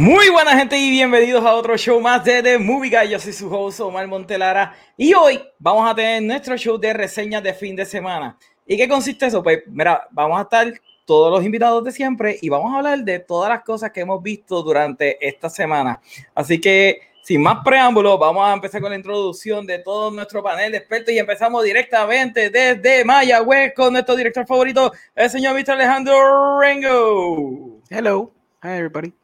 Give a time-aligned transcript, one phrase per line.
[0.00, 3.10] Muy buena gente y bienvenidos a otro show más de The Movie Guy.
[3.10, 7.42] Yo soy su host Omar Montelara y hoy vamos a tener nuestro show de reseñas
[7.42, 8.34] de fin de semana.
[8.66, 9.42] ¿Y qué consiste eso?
[9.42, 10.72] Pues mira, vamos a estar
[11.04, 14.22] todos los invitados de siempre y vamos a hablar de todas las cosas que hemos
[14.22, 16.00] visto durante esta semana.
[16.34, 20.72] Así que sin más preámbulos, vamos a empezar con la introducción de todo nuestro panel
[20.72, 25.72] de expertos y empezamos directamente desde Mayagüez con nuestro director favorito, el señor Mr.
[25.72, 27.82] Alejandro Rengo.
[27.90, 28.32] Hello.
[28.62, 29.19] Hi, everybody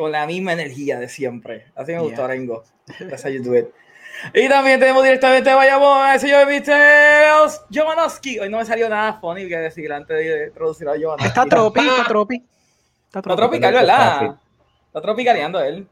[0.00, 1.66] con la misma energía de siempre.
[1.74, 2.64] Así me gustó, Rengo.
[3.10, 3.66] That's how you do it.
[4.32, 8.38] Y también tenemos directamente, vayamos, al señor Misteos Jovanovski.
[8.38, 11.26] Hoy no me salió nada funny que decir antes de introducir a Jovanovski.
[11.26, 12.42] Está tropi, está tropi.
[13.04, 14.36] Está tropical, ¿verdad?
[14.86, 15.86] Está tropicaleando él.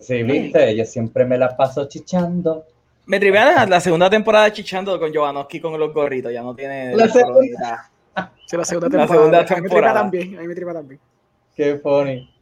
[0.00, 2.66] Sí, viste, yo siempre me la paso chichando.
[3.06, 6.96] Me tripea la segunda temporada chichando con Jovanovski con los gorritos, ya no tiene...
[6.96, 7.88] La segunda,
[8.46, 9.30] sí, la segunda temporada.
[9.30, 10.00] La segunda temporada.
[10.00, 11.00] también, a mí me tripa también.
[11.54, 12.37] Qué funny.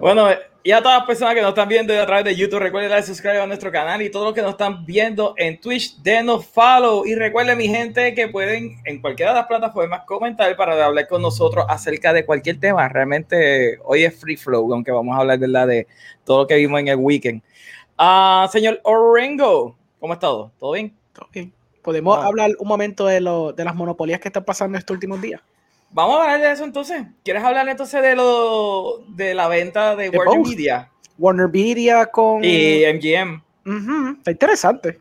[0.00, 0.28] Bueno,
[0.62, 3.04] y a todas las personas que nos están viendo a través de YouTube, recuerden darle
[3.04, 7.04] suscribir a nuestro canal y todos los que nos están viendo en Twitch, denos follow.
[7.04, 11.20] Y recuerden, mi gente, que pueden en cualquiera de las plataformas comentar para hablar con
[11.20, 12.88] nosotros acerca de cualquier tema.
[12.88, 15.86] Realmente hoy es free flow, aunque vamos a hablar de, la de
[16.24, 17.42] todo lo que vimos en el weekend.
[17.98, 20.52] Ah, señor Orengo, ¿cómo está todo?
[20.58, 20.94] ¿Todo bien?
[21.12, 21.52] Todo bien.
[21.82, 22.26] ¿Podemos ah.
[22.26, 25.42] hablar un momento de, lo, de las monopolías que están pasando estos últimos días?
[25.92, 27.02] Vamos a hablar de eso entonces.
[27.24, 30.90] ¿Quieres hablar entonces de lo de la venta de, Warner Media?
[31.18, 32.44] Warner Media con.
[32.44, 33.42] Y MGM.
[34.18, 35.00] Está interesante.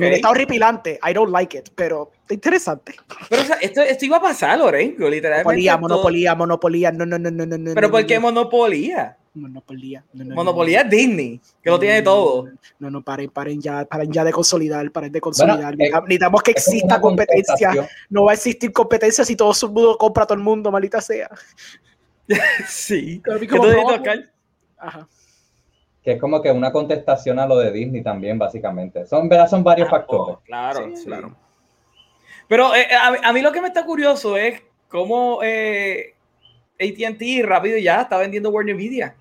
[0.00, 1.00] está horripilante.
[1.08, 2.94] I don't like it, pero está interesante.
[3.28, 5.44] Pero o sea, esto, esto, iba a pasar, Lorenzo, literalmente.
[5.44, 6.92] Monopolía, monopolía, monopolía.
[6.92, 7.74] No, no, no, no, no.
[7.74, 9.16] Pero ¿por qué monopolía?
[9.34, 10.04] Monopolía.
[10.12, 12.48] Monopolía es Disney, que lo tiene todo.
[12.78, 15.76] No, no, paren, paren ya, paren ya de consolidar, paren de consolidar.
[15.76, 17.72] necesitamos que exista competencia.
[18.08, 21.00] No va a existir competencia si todo el mundo compra a todo el mundo, malita
[21.00, 21.28] sea.
[22.68, 23.20] sí.
[24.78, 25.08] Ajá.
[26.02, 29.04] Que es como que una contestación a lo de Disney también, básicamente.
[29.06, 29.48] Son, ¿verdad?
[29.48, 30.36] Son varios ah, factores.
[30.36, 31.36] Oh, claro, claro.
[32.46, 36.14] Pero eh, a, mí lo que me está curioso es cómo eh,
[36.78, 39.16] ATT rápido ya está vendiendo Warner Media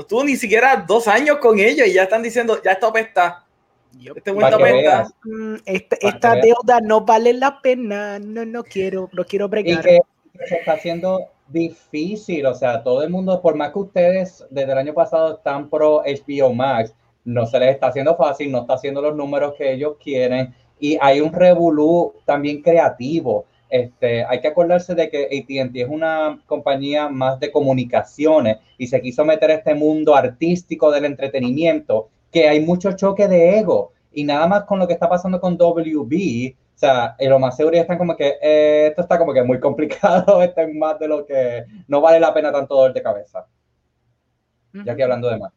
[0.00, 3.44] no estuvo ni siquiera dos años con ellos y ya están diciendo, ya esto apesta.
[4.16, 4.32] Este.
[4.32, 9.80] Mm, este, esta, deuda no vale la pena, no, no quiero, no quiero bregar.
[9.80, 10.00] Y que
[10.46, 14.78] se está haciendo difícil, o sea, todo el mundo, por más que ustedes desde el
[14.78, 16.94] año pasado están pro HBO Max,
[17.24, 20.96] no se les está haciendo fácil, no está haciendo los números que ellos quieren y
[20.98, 27.08] hay un revolú también creativo este, hay que acordarse de que ATT es una compañía
[27.08, 32.60] más de comunicaciones y se quiso meter a este mundo artístico del entretenimiento, que hay
[32.60, 33.92] mucho choque de ego.
[34.12, 37.56] Y nada más con lo que está pasando con WB, o sea, en lo más
[37.56, 41.08] seguro están como que eh, esto está como que muy complicado, esto es más de
[41.08, 43.46] lo que no vale la pena tanto dolor de cabeza.
[44.72, 45.52] Ya que hablando de más.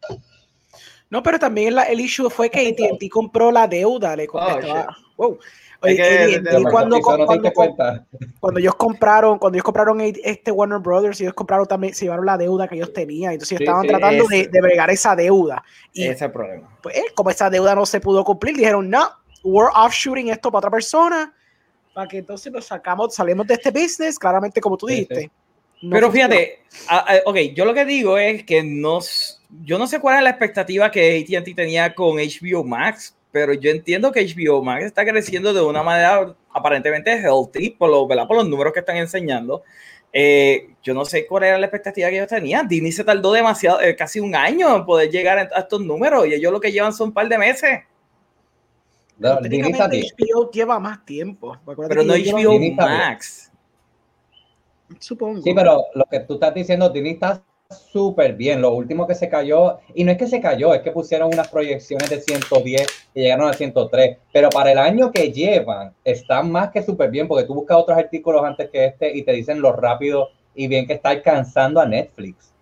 [1.10, 5.38] No, pero también el issue fue que AT&T compró la deuda, le oh,
[6.72, 7.02] cuando,
[8.40, 12.38] cuando, ellos compraron, cuando ellos compraron este Warner Brothers, ellos compraron también, se llevaron la
[12.38, 13.34] deuda que ellos tenían.
[13.34, 15.64] Entonces estaban tratando de, de, bregar esa deuda.
[15.92, 16.70] Y ese es el problema.
[16.82, 19.10] Pues como esa deuda no se pudo cumplir, dijeron, no,
[19.44, 21.34] we're offshooting esto para otra persona,
[21.94, 25.30] para que entonces nos sacamos, salimos de este business, claramente como tú dijiste.
[25.90, 26.60] Pero fíjate,
[27.26, 29.00] ok, yo lo que digo es que no,
[29.64, 33.72] yo no sé cuál es la expectativa que AT&T tenía con HBO Max, pero yo
[33.72, 38.48] entiendo que HBO Max está creciendo de una manera aparentemente healthy por, lo, por los
[38.48, 39.64] números que están enseñando.
[40.14, 42.68] Eh, yo no sé cuál era la expectativa que ellos tenían.
[42.68, 46.36] Disney se tardó demasiado, eh, casi un año en poder llegar a estos números y
[46.36, 47.80] ellos lo que llevan son un par de meses.
[49.18, 51.58] No, HBO lleva más tiempo.
[51.88, 53.52] Pero no HBO Max.
[55.00, 55.42] Supongo.
[55.42, 57.42] Sí, pero lo que tú estás diciendo, Disney está
[57.78, 58.62] súper bien.
[58.62, 61.48] Lo último que se cayó, y no es que se cayó, es que pusieron unas
[61.48, 64.18] proyecciones de 110 y llegaron a 103.
[64.32, 67.98] Pero para el año que llevan, están más que súper bien, porque tú buscas otros
[67.98, 71.86] artículos antes que este y te dicen lo rápido y bien que está alcanzando a
[71.86, 72.54] Netflix.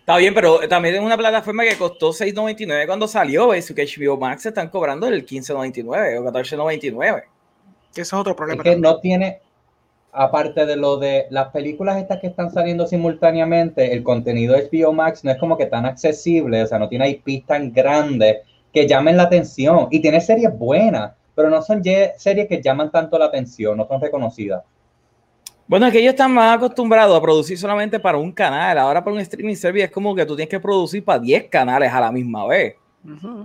[0.00, 4.18] Está bien, pero también es una plataforma que costó 6.99 cuando salió, eso que HBO
[4.18, 7.24] Max están cobrando el 15.99 o 14.99.
[7.92, 8.62] Eso es otro problema.
[8.62, 9.40] Es que no tiene,
[10.14, 14.92] aparte de lo de las películas estas que están saliendo simultáneamente, el contenido de HBO
[14.92, 18.38] Max no es como que tan accesible, o sea, no tiene IP tan grandes
[18.72, 19.88] que llamen la atención.
[19.90, 24.00] Y tiene series buenas, pero no son series que llaman tanto la atención, no son
[24.00, 24.62] reconocidas.
[25.66, 28.78] Bueno, es que ellos están más acostumbrados a producir solamente para un canal.
[28.78, 31.90] Ahora para un streaming service es como que tú tienes que producir para 10 canales
[31.90, 32.74] a la misma vez.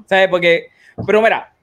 [0.05, 0.27] ¿Sabes?
[0.27, 0.67] Porque,
[1.05, 1.53] pero mira,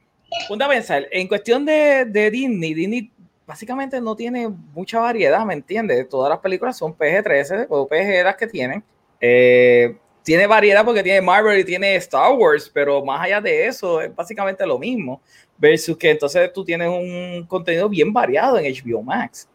[0.49, 3.11] punta a pensar, en cuestión de, de Disney, Disney
[3.47, 6.09] básicamente no tiene mucha variedad, ¿me entiendes?
[6.09, 8.83] Todas las películas son PG-13 o PG las que tienen.
[9.21, 14.01] Eh, tiene variedad porque tiene Marvel y tiene Star Wars, pero más allá de eso
[14.01, 15.21] es básicamente lo mismo.
[15.59, 19.49] Versus que entonces tú tienes un contenido bien variado en HBO Max.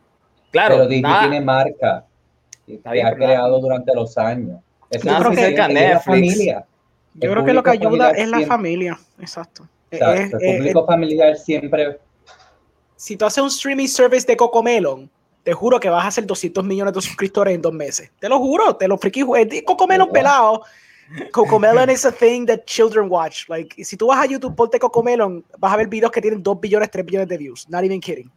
[0.49, 2.05] Claro, pero Disney tiene marca
[2.65, 4.61] que ha creado durante los años.
[4.89, 6.03] Es nada cerca Netflix.
[6.05, 6.65] Familia.
[7.13, 9.67] Yo creo que lo que ayuda es la familia, exacto.
[9.91, 11.99] el público familiar siempre.
[13.01, 15.09] Si tú haces un streaming service de Cocomelon,
[15.41, 18.11] te juro que vas a hacer 200 millones de suscriptores en dos meses.
[18.19, 19.23] Te lo juro, te lo friki.
[19.65, 20.61] Cocomelon oh, pelado.
[21.31, 23.49] Cocomelon is a thing that children watch.
[23.49, 26.61] Like, si tú vas a YouTube, ponte Cocomelon, vas a ver videos que tienen 2
[26.61, 27.67] billones, 3 billones de views.
[27.69, 28.31] Not even kidding.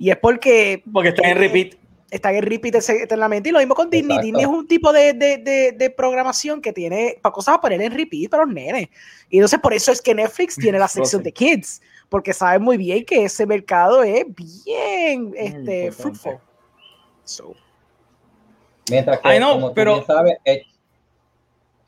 [0.00, 0.82] Y es porque.
[0.92, 1.74] Porque están en repeat.
[2.10, 3.50] Están en repeat eternamente.
[3.50, 4.18] Y lo mismo con Disney.
[4.18, 7.92] Disney es un tipo de, de, de, programación que tiene para cosas a poner en
[7.92, 8.88] repeat para los nenes.
[9.30, 11.80] Y entonces por eso es que Netflix tiene la sección de kids.
[12.08, 16.38] Porque sabe muy bien que ese mercado es bien este, fruitful.
[18.90, 20.00] Mientras que, como pero...
[20.00, 20.38] tú sabes,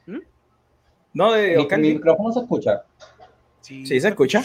[0.06, 0.18] ¿Mm?
[1.12, 2.84] No, de, ¿Mi, micrófono se escucha?
[3.60, 4.42] Sí, se escucha.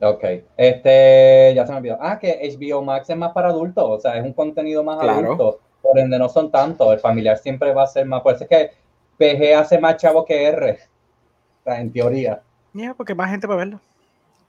[0.00, 0.24] Ok,
[0.56, 1.98] este, ya se me olvidó.
[2.00, 5.60] Ah, que HBO Max es más para adultos, o sea, es un contenido más adulto,
[5.82, 8.48] por ende no son tantos, el familiar siempre va a ser más, por eso es
[8.48, 8.70] que
[9.18, 12.40] PG hace más chavo que R, o sea, en teoría.
[12.72, 13.80] Ya, porque más gente puede verlo.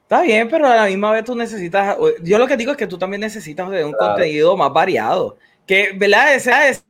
[0.10, 2.88] Está bien, pero a la misma vez tú necesitas, yo lo que digo es que
[2.88, 5.38] tú también necesitas de un contenido más variado,
[5.68, 6.34] que, ¿verdad?
[6.34, 6.84] Ese es,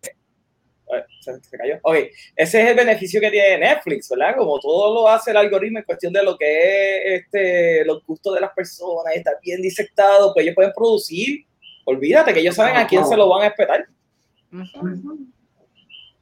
[1.20, 1.80] se, cayó.
[1.82, 1.96] Ok,
[2.34, 4.38] ese es el beneficio que tiene Netflix, ¿verdad?
[4.38, 8.36] Como todo lo hace el algoritmo en cuestión de lo que es este, los gustos
[8.36, 11.46] de las personas, está bien disectado, pues ellos pueden producir.
[11.84, 13.86] Olvídate que ellos saben a quién se lo van a esperar.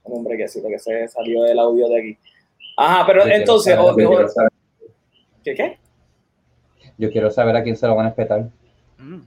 [0.02, 2.18] Hombre, que sí, porque se salió el audio de aquí.
[2.76, 3.78] Ajá, pero entonces.
[5.44, 5.87] ¿Qué qué?
[6.98, 8.50] Yo quiero saber a quién se lo van a esperar.
[8.98, 9.22] Mm.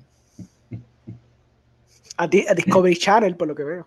[2.16, 3.86] A, a Discovery Channel, por lo que veo.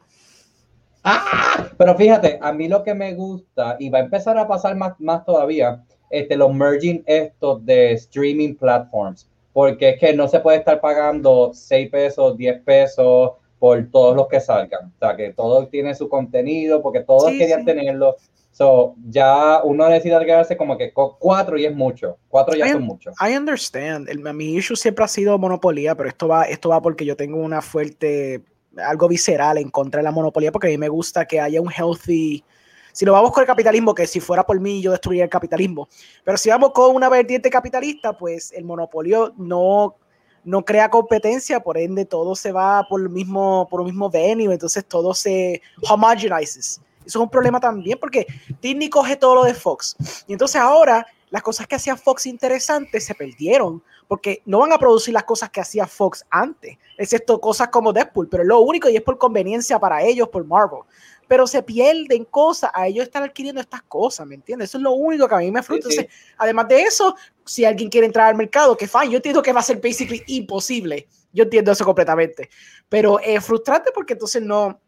[1.04, 1.68] ¡Ah!
[1.78, 5.00] Pero fíjate, a mí lo que me gusta, y va a empezar a pasar más,
[5.00, 10.60] más todavía, este, los merging estos de streaming platforms, porque es que no se puede
[10.60, 14.94] estar pagando 6 pesos, 10 pesos por todos los que salgan.
[14.96, 18.16] O sea, que todo tiene su contenido, porque todos querían tenerlo.
[18.54, 22.20] So, ya uno necesita quedarse como que cuatro y es mucho.
[22.30, 23.10] Cuatro ya son mucho.
[23.20, 24.08] I understand.
[24.08, 27.38] El, mi issue siempre ha sido monopolio, pero esto va, esto va porque yo tengo
[27.38, 28.44] una fuerte
[28.78, 31.72] algo visceral en contra de la monopolio, porque a mí me gusta que haya un
[31.72, 32.44] healthy.
[32.92, 35.88] Si lo vamos con el capitalismo, que si fuera por mí yo destruiría el capitalismo,
[36.24, 39.96] pero si vamos con una vertiente capitalista, pues el monopolio no,
[40.44, 44.54] no crea competencia, por ende todo se va por el mismo, por el mismo venue,
[44.54, 46.80] entonces todo se homogenizes.
[47.06, 48.26] Eso es un problema también porque
[48.62, 49.96] Disney coge todo lo de Fox.
[50.28, 54.78] Y entonces ahora las cosas que hacía Fox interesantes se perdieron porque no van a
[54.78, 58.88] producir las cosas que hacía Fox antes, excepto cosas como Deadpool, pero es lo único
[58.88, 60.82] y es por conveniencia para ellos, por Marvel.
[61.28, 64.70] Pero se pierden cosas, a ellos están adquiriendo estas cosas, ¿me entiendes?
[64.70, 66.06] Eso es lo único que a mí me frustra.
[66.38, 69.62] además de eso, si alguien quiere entrar al mercado, que fine, yo entiendo que va
[69.62, 71.08] a ser basically imposible.
[71.32, 72.52] Yo entiendo eso completamente.
[72.90, 74.80] Pero es frustrante porque entonces no,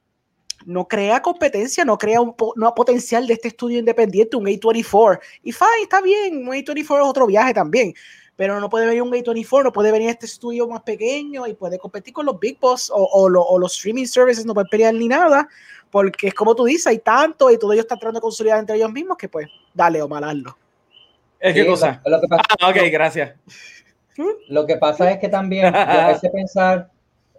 [0.65, 5.19] no crea competencia, no crea un no, potencial de este estudio independiente, un A24.
[5.43, 7.93] Y fine, está bien, un A24 es otro viaje también
[8.35, 11.77] pero no puede venir un A24, no puede venir este estudio más pequeño y puede
[11.77, 15.47] competir con los Big Boss o, o, los streaming services, no puede pelear ni nada,
[15.89, 18.75] porque es como tú dices, hay tanto y todo ellos están tratando de consolidar entre
[18.75, 20.57] ellos mismos que pues, dale o malarlo.
[21.39, 22.01] ¿Es qué cosa?
[22.05, 23.35] ah, ok, gracias.
[24.47, 26.91] Lo que pasa es que también yo empecé a pensar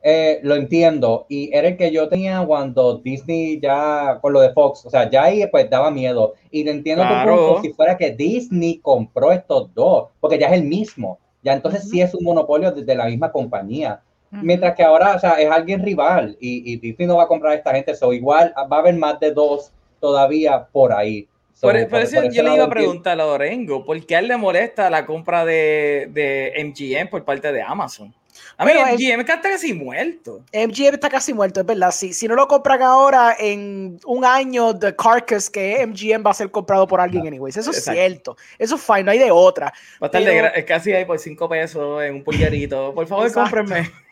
[0.03, 1.27] eh, lo entiendo.
[1.29, 5.11] Y era el que yo tenía cuando Disney ya, con lo de Fox, o sea,
[5.11, 6.35] ya ahí pues daba miedo.
[6.51, 10.55] Y te entiendo tu punto si fuera que Disney compró estos dos, porque ya es
[10.55, 11.19] el mismo.
[11.43, 14.01] Ya entonces sí es un monopolio desde la misma compañía.
[14.31, 17.57] Mientras que ahora, o sea, es alguien rival y, Disney no va a comprar a
[17.57, 17.95] esta gente.
[17.95, 21.27] So, igual va a haber más de dos todavía por ahí.
[21.61, 24.91] por, eso yo le iba a preguntar a Lorengo, ¿por qué a él le molesta
[24.91, 28.13] la compra de, de MGM por parte de Amazon?
[28.57, 30.43] A mí MGM está casi muerto.
[30.53, 31.91] MGM está casi muerto, es verdad.
[31.91, 36.35] Si, si no lo compran ahora, en un año de Carcass, que MGM va a
[36.35, 37.57] ser comprado por alguien, anyways.
[37.57, 38.37] Eso es cierto.
[38.59, 39.73] Eso es fine, no hay de otra.
[40.03, 42.95] Va a estar de, casi ahí por 5 pesos en un pulgarito.
[42.95, 44.06] Por favor, cómprenme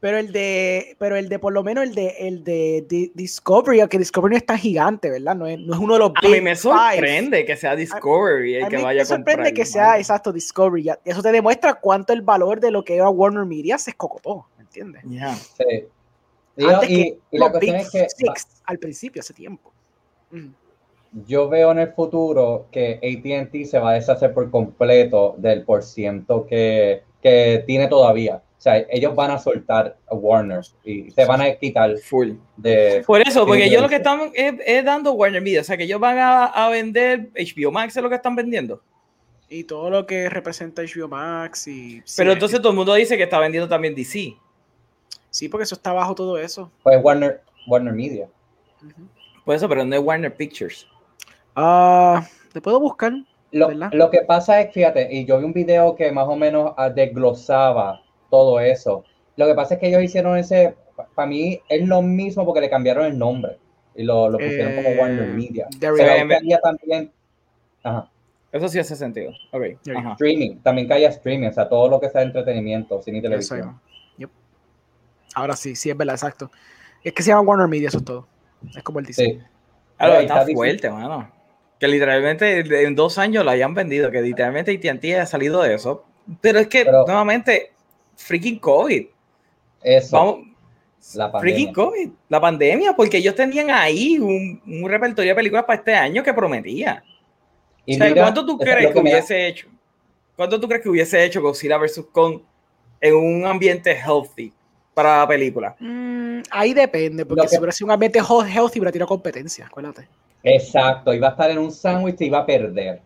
[0.00, 3.98] pero el de, pero el de por lo menos el de el de, Discovery, aunque
[3.98, 5.34] Discovery no es tan gigante, ¿verdad?
[5.34, 8.68] No es, no es uno de los A mí me sorprende que sea Discovery el
[8.68, 9.18] que vaya a comprar.
[9.18, 10.90] Me sorprende que sea exacto Discovery.
[11.04, 14.64] Eso te demuestra cuánto el valor de lo que era Warner Media se escocotó, ¿me
[14.64, 15.02] entiendes?
[15.06, 15.34] Ya.
[15.34, 15.86] Sí.
[16.88, 18.06] y, la cuestión es que
[18.64, 19.72] al principio hace tiempo.
[20.30, 20.48] Mm.
[21.26, 25.84] Yo veo en el futuro que AT&T se va a deshacer por completo del por
[25.84, 31.42] ciento que, que tiene todavía sea, ellos van a soltar a Warner y se van
[31.42, 33.04] a quitar full de.
[33.06, 36.00] Por eso, porque ellos lo que están es, dando Warner Media, o sea, que ellos
[36.00, 38.80] van a, vender HBO Max, es lo que están vendiendo.
[39.50, 42.02] Y todo lo que representa HBO Max y.
[42.16, 44.34] Pero entonces todo el mundo dice que está vendiendo también DC.
[45.28, 46.70] Sí, porque eso está bajo todo eso.
[46.82, 48.28] Pues Warner, Warner Media.
[49.44, 50.88] Por eso, pero no es Warner Pictures.
[51.54, 53.12] Ah, te puedo buscar.
[53.52, 56.72] Lo, lo, que pasa es, fíjate, y yo vi un video que más o menos
[56.76, 58.03] ah, desglosaba
[58.34, 59.04] todo eso.
[59.36, 60.74] Lo que pasa es que ellos hicieron ese,
[61.14, 63.58] para mí es lo mismo porque le cambiaron el nombre
[63.94, 65.68] y lo, lo pusieron como Warner eh, Media.
[65.78, 65.96] Pero
[66.60, 67.12] también,
[67.84, 68.10] ajá.
[68.50, 69.32] Eso sí hace sentido.
[69.52, 69.76] Okay.
[70.12, 73.80] Streaming, también caía streaming, o sea, todo lo que sea entretenimiento, cine y televisión.
[75.36, 76.50] Ahora sí, sí es verdad, exacto.
[77.02, 78.28] Es que se llama Warner Media, eso es todo.
[78.76, 79.40] Es como el diseño.
[79.40, 79.46] Sí.
[79.98, 81.30] Claro, está, fuerte, mano.
[81.80, 86.04] Que literalmente en dos años lo hayan vendido, que literalmente AT&T haya salido de eso.
[86.40, 87.73] Pero es que, nuevamente,
[88.16, 89.06] freaking COVID.
[89.82, 90.16] Eso.
[90.16, 90.38] Vamos,
[91.14, 91.40] la pandemia.
[91.40, 92.10] Freaking COVID.
[92.28, 96.32] La pandemia, porque ellos tenían ahí un, un repertorio de películas para este año que
[96.32, 97.02] prometía.
[97.86, 99.68] Y ¿Cuánto tú crees que, hubiese hecho?
[100.36, 102.06] ¿Cuánto tú crees que hubiese hecho Godzilla vs.
[102.10, 102.40] Kong
[103.00, 104.52] en un ambiente healthy
[104.94, 105.76] para la película?
[105.78, 110.08] Mm, ahí depende, porque si hubiera sido un ambiente healthy, hubiera tirado competencia, acuérdate.
[110.42, 113.00] Exacto, iba a estar en un sándwich y iba a perder.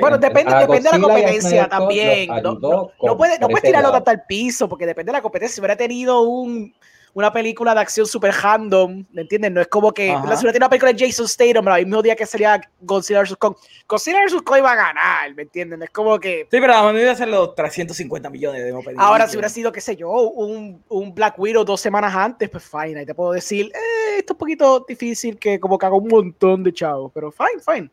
[0.00, 2.28] Bueno, depende, depende de la competencia también.
[2.42, 5.54] No, no, puedes, no puedes tirarlo hasta el piso, porque depende de la competencia.
[5.54, 6.74] Si hubiera tenido un,
[7.14, 9.52] una película de acción super random, ¿me entiendes?
[9.52, 10.36] No es como que Ajá.
[10.36, 13.36] si hubiera tenido una película de Jason Statham, el mismo día que sería Godzilla vs.
[13.36, 13.54] Kong,
[13.86, 14.42] Godzilla vs.
[14.42, 15.80] Kong iba a ganar, ¿me entiendes?
[15.82, 16.48] Es como que...
[16.50, 19.80] Sí, pero a iba a ser los 350 millones de Ahora, si hubiera sido, qué
[19.80, 23.66] sé yo, un, un, Black Widow dos semanas antes, pues fine, ahí te puedo decir,
[23.66, 27.30] eh, esto es un poquito difícil, que como que hago un montón de chavos, pero
[27.30, 27.90] fine, fine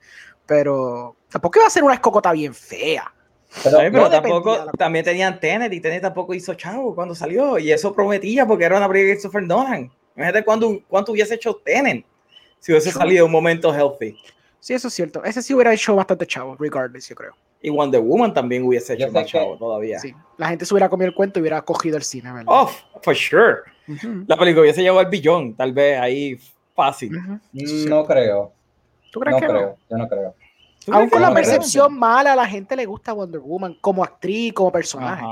[0.49, 3.13] pero tampoco iba a ser una escocota bien fea.
[3.63, 8.47] Pero, tampoco, también tenían Tenet y Tenet tampoco hizo chavo cuando salió y eso prometía
[8.47, 9.91] porque era una película de Christopher Nolan.
[10.15, 12.03] Imagínate cuánto, cuánto hubiese hecho Tenet
[12.59, 14.17] si hubiese salido un momento healthy.
[14.59, 15.23] Sí, eso es cierto.
[15.23, 17.35] Ese sí hubiera hecho bastante chavo, regardless, yo creo.
[17.61, 19.99] Y Wonder Woman también hubiese hecho más chavo todavía.
[19.99, 22.47] Sí, la gente se hubiera comido el cuento y hubiera cogido el cine, ¿verdad?
[22.47, 22.71] Oh,
[23.03, 23.57] for sure.
[24.27, 26.39] La película hubiese llevado al billón, tal vez ahí
[26.75, 27.11] fácil.
[27.53, 28.53] No creo.
[29.11, 29.77] ¿Tú crees no que creo?
[29.89, 30.35] Yo no creo.
[30.91, 34.71] Aún con la percepción mala, a la gente le gusta Wonder Woman como actriz, como
[34.71, 35.23] personaje.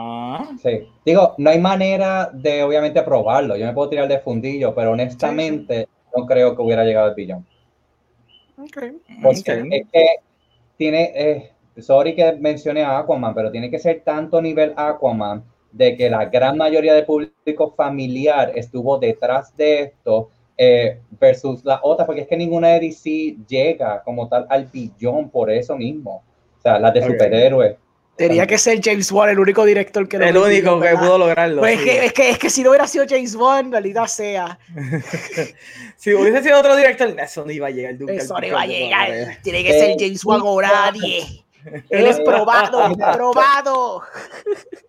[0.61, 0.87] Sí.
[1.05, 3.55] Digo, no hay manera de obviamente probarlo.
[3.55, 7.45] Yo me puedo tirar de fundillo, pero honestamente no creo que hubiera llegado al billón.
[8.57, 8.97] Okay.
[9.21, 10.05] Porque es que
[10.77, 15.95] tiene, eh, sorry que mencione a Aquaman, pero tiene que ser tanto nivel Aquaman de
[15.95, 22.05] que la gran mayoría del público familiar estuvo detrás de esto eh, versus la otra,
[22.05, 26.23] porque es que ninguna de DC llega como tal al billón por eso mismo.
[26.57, 27.75] O sea, las de superhéroes.
[28.15, 31.61] Tenía que ser James Wan el único director que El único que pudo lograrlo.
[31.61, 34.07] Pues es, que, es, que, es, que, si no hubiera sido James Wan, en realidad
[34.07, 34.57] sea.
[35.97, 37.95] si hubiese sido otro director, eso no iba a llegar.
[38.09, 39.37] eso no iba a llegar.
[39.43, 41.45] Tiene que ser James Wan o nadie.
[41.89, 44.01] Él es probado, probado.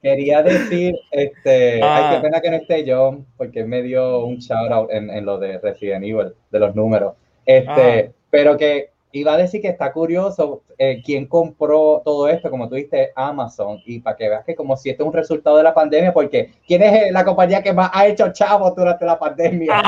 [0.02, 2.20] Quería decir, este, ay, qué ah.
[2.22, 5.58] pena que no esté yo, porque me dio un shout out en, en lo de
[5.58, 7.14] Resident Evil, de los números.
[7.44, 8.12] Este, ah.
[8.30, 12.74] pero que iba a decir que está curioso eh, quién compró todo esto, como tú
[12.74, 15.74] dijiste, Amazon, y para que veas que como si esto es un resultado de la
[15.74, 19.80] pandemia, porque ¿quién es la compañía que más ha hecho chavos durante la pandemia?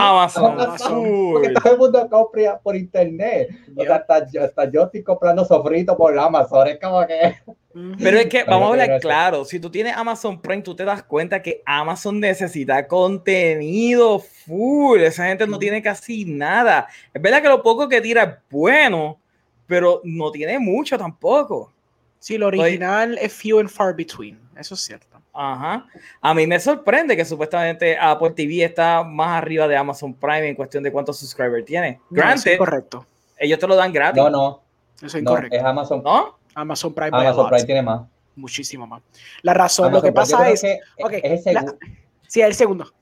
[0.56, 1.32] Amazon.
[1.32, 3.48] Porque todo el mundo compra por internet.
[3.76, 7.34] O sea, hasta, hasta, yo estoy comprando sofrito por Amazon, es como que...
[7.72, 11.04] Pero es que, vamos a hablar claro, si tú tienes Amazon Prime, tú te das
[11.04, 16.88] cuenta que Amazon necesita contenido full, esa gente no tiene casi nada.
[17.14, 19.20] Es verdad que lo poco que tira es bueno,
[19.68, 21.72] pero no tiene mucho tampoco.
[22.18, 25.06] Sí, lo original es few and far between, eso es cierto.
[25.32, 25.86] Ajá.
[26.20, 30.56] A mí me sorprende que supuestamente Apple TV está más arriba de Amazon Prime en
[30.56, 32.00] cuestión de cuántos subscribers tiene.
[32.10, 33.06] Granted, correcto.
[33.38, 34.20] Ellos te lo dan gratis.
[34.20, 34.62] No, no.
[34.96, 35.56] Eso es incorrecto.
[35.56, 36.02] es Amazon.
[36.02, 36.39] ¿No?
[36.54, 37.10] Amazon Prime.
[37.12, 38.02] Amazon Prime tiene más.
[38.36, 39.02] Muchísimo más.
[39.42, 40.60] La razón, lo que pasa es.
[40.60, 41.78] Que okay, es el segundo.
[42.26, 42.92] sí, el segundo.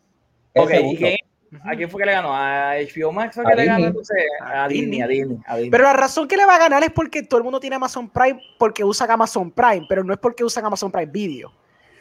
[0.55, 1.19] El okay,
[1.65, 2.35] ¿A quién fue que le ganó?
[2.35, 3.87] ¿A HBO Max o que le ganó?
[3.87, 6.83] Entonces, a, Disney, a, Disney, a, Disney, Pero la razón que le va a ganar
[6.83, 10.19] es porque todo el mundo tiene Amazon Prime porque usan Amazon Prime, pero no es
[10.19, 11.53] porque usan Amazon Prime Video.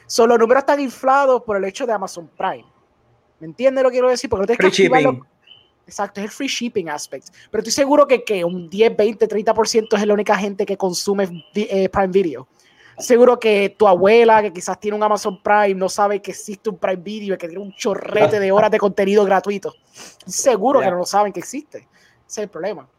[0.05, 2.65] Son los números están inflados por el hecho de Amazon Prime.
[3.39, 4.29] ¿Me entiendes lo que quiero decir?
[4.29, 5.25] Porque no tienes que activarlo.
[5.87, 7.29] Exacto, es el free shipping aspect.
[7.49, 11.45] Pero estoy seguro que, que un 10, 20, 30% es la única gente que consume
[11.55, 12.47] eh, Prime Video.
[12.97, 16.77] Seguro que tu abuela, que quizás tiene un Amazon Prime, no sabe que existe un
[16.77, 19.73] Prime Video y que tiene un chorrete de horas de contenido gratuito.
[20.25, 21.77] Seguro que no lo saben que existe.
[21.77, 21.87] Ese
[22.27, 22.89] es el problema.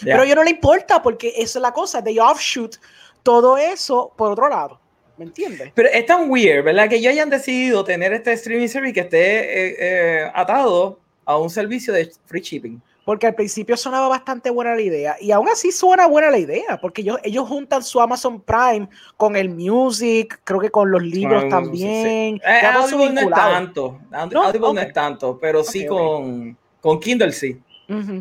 [0.00, 2.02] Pero a ellos no le importa porque eso es la cosa.
[2.02, 2.76] They offshoot
[3.22, 4.80] todo eso por otro lado.
[5.18, 5.72] ¿Me entiendes?
[5.74, 6.88] Pero es tan weird, ¿verdad?
[6.88, 11.50] Que ellos hayan decidido tener este streaming service que esté eh, eh, atado a un
[11.50, 12.80] servicio de free shipping.
[13.04, 15.16] Porque al principio sonaba bastante buena la idea.
[15.20, 16.78] Y aún así suena buena la idea.
[16.80, 18.88] Porque ellos, ellos juntan su Amazon Prime
[19.18, 22.36] con el music, creo que con los libros también.
[22.36, 22.42] Sí.
[22.46, 24.00] Eh, Audible no es tanto.
[24.10, 27.60] Audible no, es tanto, pero sí con, con Kindle sí.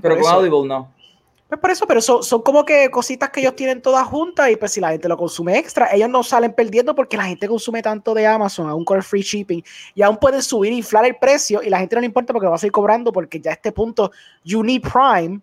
[0.01, 0.91] pero con Audible no.
[1.49, 4.57] Pues por eso, pero son, son, como que cositas que ellos tienen todas juntas y
[4.57, 7.81] pues si la gente lo consume extra, ellos no salen perdiendo porque la gente consume
[7.81, 9.63] tanto de Amazon, aún con el free shipping,
[9.95, 12.45] y aún pueden subir e inflar el precio y la gente no le importa porque
[12.45, 14.11] lo va a seguir cobrando porque ya a este punto
[14.43, 15.39] you need Prime,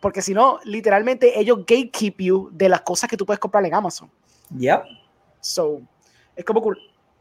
[0.00, 3.72] porque si no, literalmente ellos gatekeep you de las cosas que tú puedes comprar en
[3.72, 4.10] Amazon.
[4.58, 4.82] Yep.
[5.40, 5.80] So,
[6.36, 6.62] es como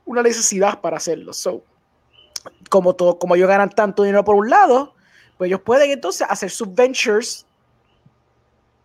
[0.03, 1.31] una necesidad para hacerlo.
[1.31, 1.63] So,
[2.69, 4.93] como, todo, como ellos ganan tanto dinero por un lado,
[5.37, 7.45] pues ellos pueden entonces hacer sus ventures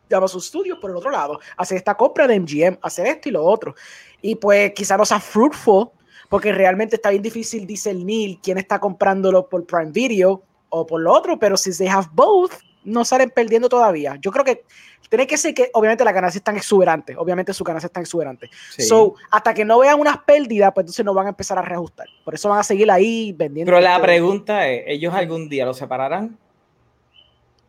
[0.08, 3.32] llama sus estudios por el otro lado, hacer esta compra de MGM, hacer esto y
[3.32, 3.74] lo otro.
[4.22, 5.90] Y pues quizá no sea fruitful,
[6.28, 11.12] porque realmente está bien difícil discernir quién está comprándolo por Prime Video o por lo
[11.12, 12.52] otro, pero si they have both,
[12.84, 14.16] no salen perdiendo todavía.
[14.20, 14.64] Yo creo que
[15.08, 18.50] tiene que ser que, obviamente, las ganancias están exuberantes, obviamente sus ganancias están exuberantes.
[18.78, 22.08] So, hasta que no vean unas pérdidas, pues entonces no van a empezar a reajustar.
[22.24, 23.70] Por eso van a seguir ahí vendiendo.
[23.70, 26.36] Pero la pregunta es, ¿ellos algún día lo separarán?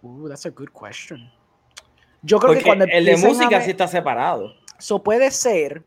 [0.02, 1.32] Uh, that's a good question.
[2.26, 4.54] Yo creo que cuando el de música sí está separado.
[4.78, 5.84] Eso puede ser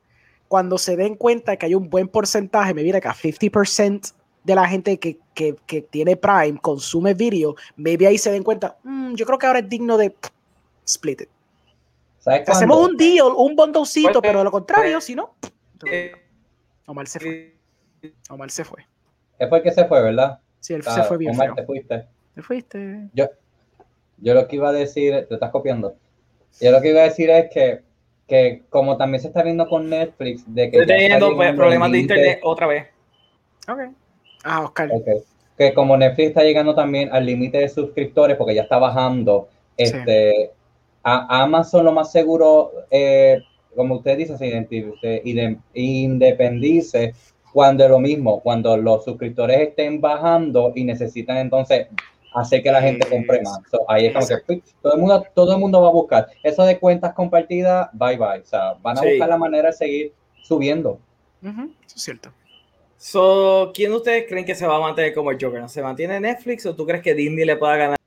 [0.46, 4.12] cuando se den cuenta que hay un buen porcentaje, me viene acá, 50%
[4.44, 8.78] de la gente que, que, que, tiene Prime consume video, maybe ahí se den cuenta,
[8.82, 10.14] mm, yo creo que ahora es digno de
[10.86, 11.28] split it.
[12.46, 15.34] Hacemos un deal, un bondocito, pero de lo contrario, si no,
[16.86, 17.54] Omar se fue.
[18.30, 18.86] Omar se fue.
[19.38, 20.40] Es porque se fue, ¿verdad?
[20.60, 21.32] Sí, él se fue bien.
[21.32, 22.06] Omar, te fuiste.
[22.34, 23.08] Te fuiste.
[23.12, 23.26] Yo,
[24.16, 25.96] yo lo que iba a decir, te estás copiando.
[26.60, 27.80] Yo lo que iba a decir es que,
[28.26, 30.78] que como también se está viendo con Netflix, de que...
[30.78, 32.86] Estoy teniendo pues, problemas de internet otra vez.
[33.68, 33.80] Ok.
[34.44, 34.90] Ah, Oscar.
[34.92, 35.18] Okay.
[35.56, 40.50] Que como Netflix está llegando también al límite de suscriptores, porque ya está bajando, este,
[41.02, 43.40] a Amazon lo más seguro, eh,
[43.74, 45.22] como usted dice, se
[45.74, 47.14] independice
[47.52, 51.86] cuando es lo mismo, cuando los suscriptores estén bajando y necesitan entonces
[52.40, 53.60] hacer que la gente compre más.
[53.88, 56.26] ahí es como que todo el, mundo, todo el mundo va a buscar.
[56.42, 58.40] Eso de cuentas compartidas, bye bye.
[58.40, 60.98] O sea, van a buscar la manera de seguir subiendo.
[61.42, 62.32] Eso es cierto.
[62.96, 65.68] So, ¿Quién de ustedes creen que se va a mantener como el Joker?
[65.68, 67.98] ¿Se mantiene Netflix o tú crees que Disney le pueda ganar?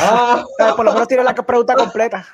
[0.00, 0.44] Ah,
[0.76, 2.24] por lo menos tiene la pregunta completa.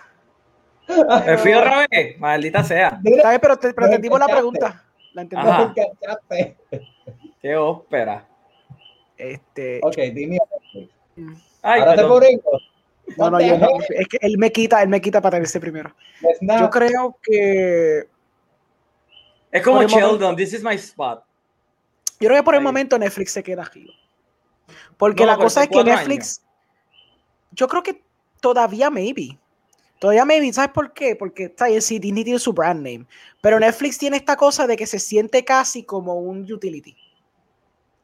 [1.26, 3.00] Me fui otra vez, maldita sea.
[3.40, 4.84] pero, te, pero entendimos la pregunta.
[5.14, 5.72] La entendimos.
[7.40, 8.26] Qué ópera.
[9.16, 10.38] Este, ok, dime.
[11.62, 12.02] Ahora te
[13.16, 15.94] No, no, yo no, es que él me quita, él me quita para tenerse primero.
[16.40, 18.08] Yo creo que.
[19.50, 21.22] Es como Sheldon, this is my spot.
[22.20, 23.86] Yo creo que por el momento Netflix se queda aquí.
[24.96, 26.42] Porque la cosa es que Netflix.
[27.52, 28.02] Yo creo que
[28.40, 29.38] todavía maybe.
[30.00, 31.16] Todavía maybe, ¿sabes por qué?
[31.16, 33.06] Porque está sí, Disney tiene su brand name.
[33.40, 36.96] Pero Netflix tiene esta cosa de que se siente casi como un utility.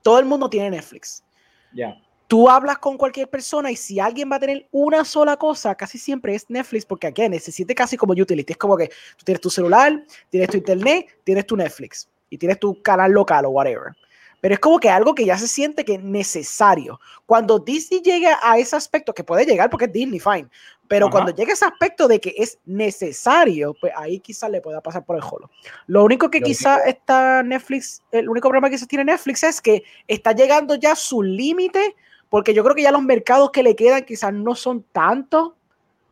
[0.02, 1.24] Todo el mundo tiene Netflix.
[1.72, 1.96] Ya.
[2.26, 5.98] Tú hablas con cualquier persona y si alguien va a tener una sola cosa, casi
[5.98, 8.52] siempre es Netflix, porque aquí se siente casi como utility.
[8.52, 12.60] Es como que tú tienes tu celular, tienes tu internet, tienes tu Netflix y tienes
[12.60, 13.92] tu canal local o whatever.
[14.40, 17.00] Pero es como que algo que ya se siente que es necesario.
[17.26, 20.48] Cuando Disney llega a ese aspecto, que puede llegar porque es Disney, fine,
[20.90, 25.04] pero cuando llega ese aspecto de que es necesario, pues ahí quizás le pueda pasar
[25.04, 25.48] por el jolo.
[25.86, 29.84] Lo único que quizás está Netflix, el único problema que quizás tiene Netflix es que
[30.08, 31.94] está llegando ya su límite,
[32.28, 35.52] porque yo creo que ya los mercados que le quedan quizás no son tantos,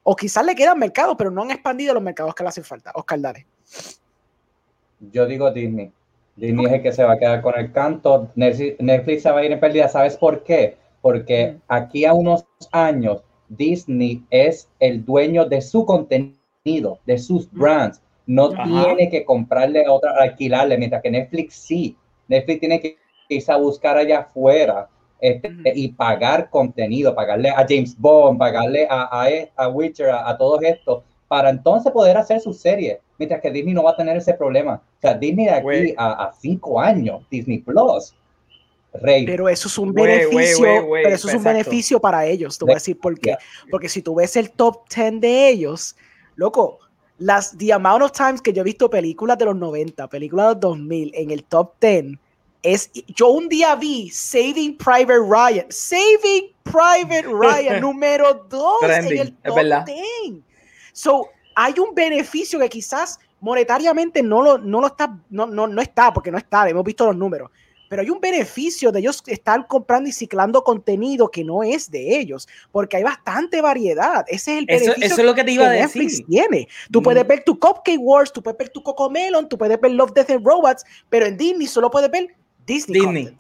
[0.04, 2.92] o quizás le quedan mercados, pero no han expandido los mercados que le hacen falta.
[2.94, 3.46] Oscar, dale.
[5.00, 5.92] Yo digo Disney.
[6.38, 8.30] Disney es el que se va a quedar con el canto.
[8.34, 9.88] Netflix se va a ir en pérdida.
[9.88, 10.76] ¿Sabes por qué?
[11.00, 11.60] Porque mm.
[11.68, 18.02] aquí a unos años Disney es el dueño de su contenido, de sus brands.
[18.26, 21.96] No tiene que comprarle a otra, alquilarle, mientras que Netflix sí.
[22.28, 22.96] Netflix tiene que
[23.28, 24.88] irse a buscar allá afuera
[25.20, 30.62] este, y pagar contenido, pagarle a James Bond, pagarle a, a, a Witcher, a, todos
[30.62, 34.34] estos, para entonces poder hacer su serie, mientras que Disney no va a tener ese
[34.34, 34.74] problema.
[34.74, 38.14] O sea, Disney de aquí a, a, cinco años, Disney Plus,
[39.00, 42.58] pero eso es un beneficio, pero eso es un beneficio para ellos.
[42.58, 43.36] Te voy a decir por qué.
[43.70, 45.94] Porque si tú ves el top 10 de ellos,
[46.36, 46.78] loco,
[47.18, 50.52] las the amount of times que yo he visto películas de los 90, películas de
[50.52, 52.18] los 2000 en el top 10
[52.62, 59.32] es yo un día vi Saving Private Ryan, Saving Private Ryan número 2 en el
[59.36, 60.47] top 10.
[60.98, 65.80] So, hay un beneficio que quizás monetariamente no lo, no lo está, no, no, no
[65.80, 67.52] está, porque no está, hemos visto los números,
[67.88, 72.18] pero hay un beneficio de ellos estar comprando y ciclando contenido que no es de
[72.18, 74.24] ellos, porque hay bastante variedad.
[74.26, 76.02] Ese es el beneficio eso, eso es lo que te iba a decir.
[76.02, 76.68] Netflix tiene.
[76.90, 77.28] Tú puedes mm.
[77.28, 80.44] ver tu Cupcake Wars, tú puedes ver tu Cocomelon, tú puedes ver Love, Death and
[80.44, 82.34] Robots, pero en Disney solo puedes ver
[82.66, 83.02] Disney.
[83.02, 83.36] Disney.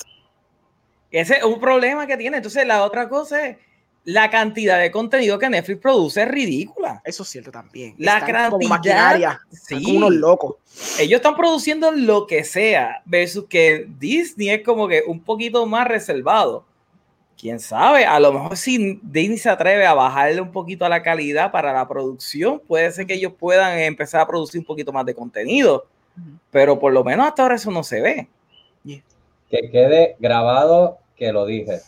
[1.10, 2.36] Ese es un problema que tiene.
[2.36, 3.56] Entonces, la otra cosa es
[4.08, 7.02] la cantidad de contenido que Netflix produce es ridícula.
[7.04, 7.94] Eso es cierto también.
[7.98, 9.36] La cantidad.
[9.50, 9.82] sí.
[9.84, 10.54] Como unos locos.
[10.98, 15.86] Ellos están produciendo lo que sea, versus que Disney es como que un poquito más
[15.86, 16.64] reservado.
[17.38, 21.02] Quién sabe, a lo mejor si Disney se atreve a bajarle un poquito a la
[21.02, 25.04] calidad para la producción, puede ser que ellos puedan empezar a producir un poquito más
[25.04, 25.84] de contenido.
[26.50, 28.28] Pero por lo menos hasta ahora eso no se ve.
[29.50, 31.82] Que quede grabado que lo dije.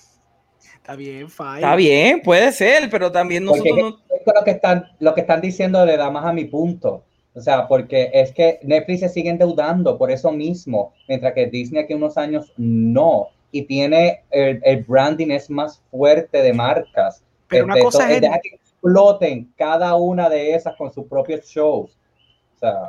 [0.80, 1.54] Está bien, fine.
[1.56, 3.98] Está bien, puede ser, pero también nosotros no...
[4.34, 7.04] lo que están lo que están diciendo le da más a mi punto.
[7.34, 11.84] O sea, porque es que Netflix se sigue endeudando por eso mismo, mientras que Disney
[11.84, 13.28] aquí unos años no.
[13.52, 17.22] Y tiene el, el branding es más fuerte de marcas.
[17.48, 21.99] Pero una cosa es, que exploten cada una de esas con sus propios shows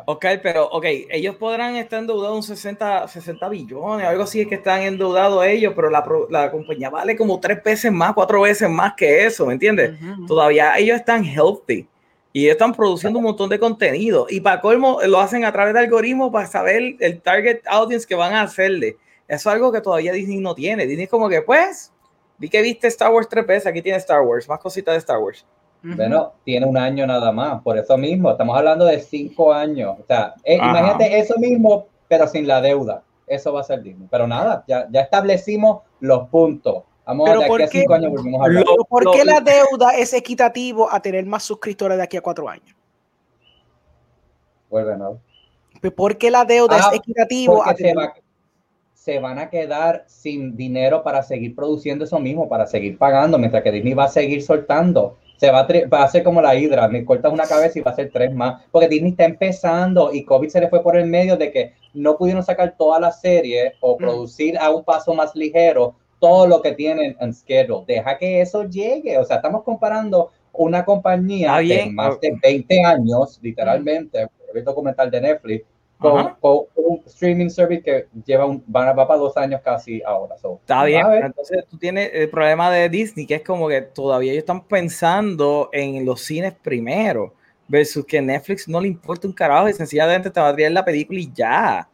[0.06, 4.56] ok, pero ok, ellos podrán estar endeudados un 60, 60 billones, algo así es que
[4.56, 8.94] están endeudados ellos, pero la, la, compañía vale como tres veces más, cuatro veces más
[8.96, 9.98] que eso, ¿me entiendes?
[10.28, 11.88] Todavía ellos están healthy
[12.34, 15.82] y están produciendo un montón de contenido y para colmo lo hacen a través de
[15.82, 18.98] algoritmos para saber el target audience que van a hacerle.
[19.28, 20.86] Eso es algo que todavía Disney no tiene.
[20.86, 21.94] Disney es como que, pues,
[22.38, 25.20] vi que viste Star Wars tres veces, aquí tiene Star Wars, más cositas de Star
[25.20, 25.46] Wars.
[25.84, 29.98] Bueno, tiene un año nada más, por eso mismo, estamos hablando de cinco años.
[30.00, 33.04] O sea, eh, imagínate eso mismo, pero sin la deuda.
[33.26, 34.08] Eso va a ser digno.
[34.12, 36.84] Pero nada, ya, ya establecimos los puntos.
[37.06, 38.66] Vamos a de aquí a cinco años volvemos a hablar.
[38.88, 42.76] ¿Por qué la deuda es equitativo a tener más suscriptores de aquí a cuatro años?
[44.70, 45.20] Vuelve, ¿no?
[45.96, 47.96] ¿Por qué la deuda es ah, equitativo a tener...
[48.94, 53.40] se, se van a quedar sin dinero para seguir produciendo eso mismo, para seguir pagando,
[53.40, 56.54] mientras que Disney va a seguir soltando se va a, va a ser como la
[56.54, 60.14] hidra, me cortas una cabeza y va a ser tres más, porque Disney está empezando
[60.14, 63.12] y COVID se le fue por el medio de que no pudieron sacar toda la
[63.12, 63.98] serie o mm.
[63.98, 67.86] producir a un paso más ligero todo lo que tienen en schedule.
[67.88, 73.40] Deja que eso llegue, o sea, estamos comparando una compañía de más de 20 años,
[73.42, 75.66] literalmente, el documental de Netflix,
[76.02, 80.36] con, un streaming service que lleva un, va, para dos años casi ahora.
[80.36, 84.42] Está bien, entonces tú tienes el problema de Disney, que es como que todavía ellos
[84.42, 87.34] están pensando en los cines primero,
[87.68, 90.84] versus que Netflix no le importa un carajo y sencillamente te va a traer la
[90.84, 91.88] película y ya.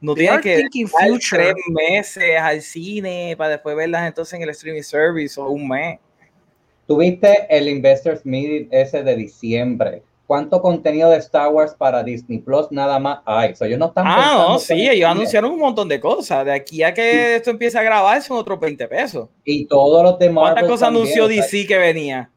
[0.00, 0.88] No tiene que ir
[1.30, 5.98] tres meses al cine para después verlas entonces en el streaming service o un mes.
[6.86, 12.70] Tuviste el Investors Meeting ese de diciembre cuánto contenido de Star Wars para Disney Plus
[12.70, 13.56] nada más hay.
[13.56, 16.44] So, ellos no están ah, no, sí, ellos anunciaron un montón de cosas.
[16.44, 19.28] De aquí a que esto empiece a grabar son otros 20 pesos.
[19.42, 20.52] Y todos los demás.
[20.52, 22.30] ¿Cuántas cosas anunció DC que venía?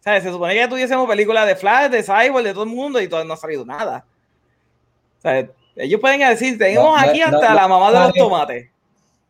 [0.00, 0.24] ¿Sabes?
[0.24, 3.08] Se supone que ya tuviésemos películas de Flash, de Cyborg, de todo el mundo y
[3.08, 4.04] todavía no ha salido nada.
[5.16, 5.48] ¿Sabes?
[5.74, 8.68] Ellos pueden decir, tenemos aquí hasta la mamá de los tomates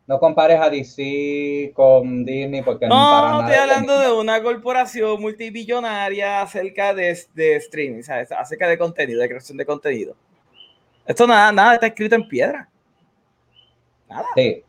[0.08, 5.20] no compares a DC con Disney porque no, no, no estoy hablando de una corporación
[5.20, 8.32] multibillonaria acerca de, de streaming, ¿sabes?
[8.32, 10.16] acerca de contenido, de creación de contenido.
[11.06, 12.70] Esto nada, nada está escrito en piedra.
[14.08, 14.24] Nada.
[14.34, 14.64] Sí.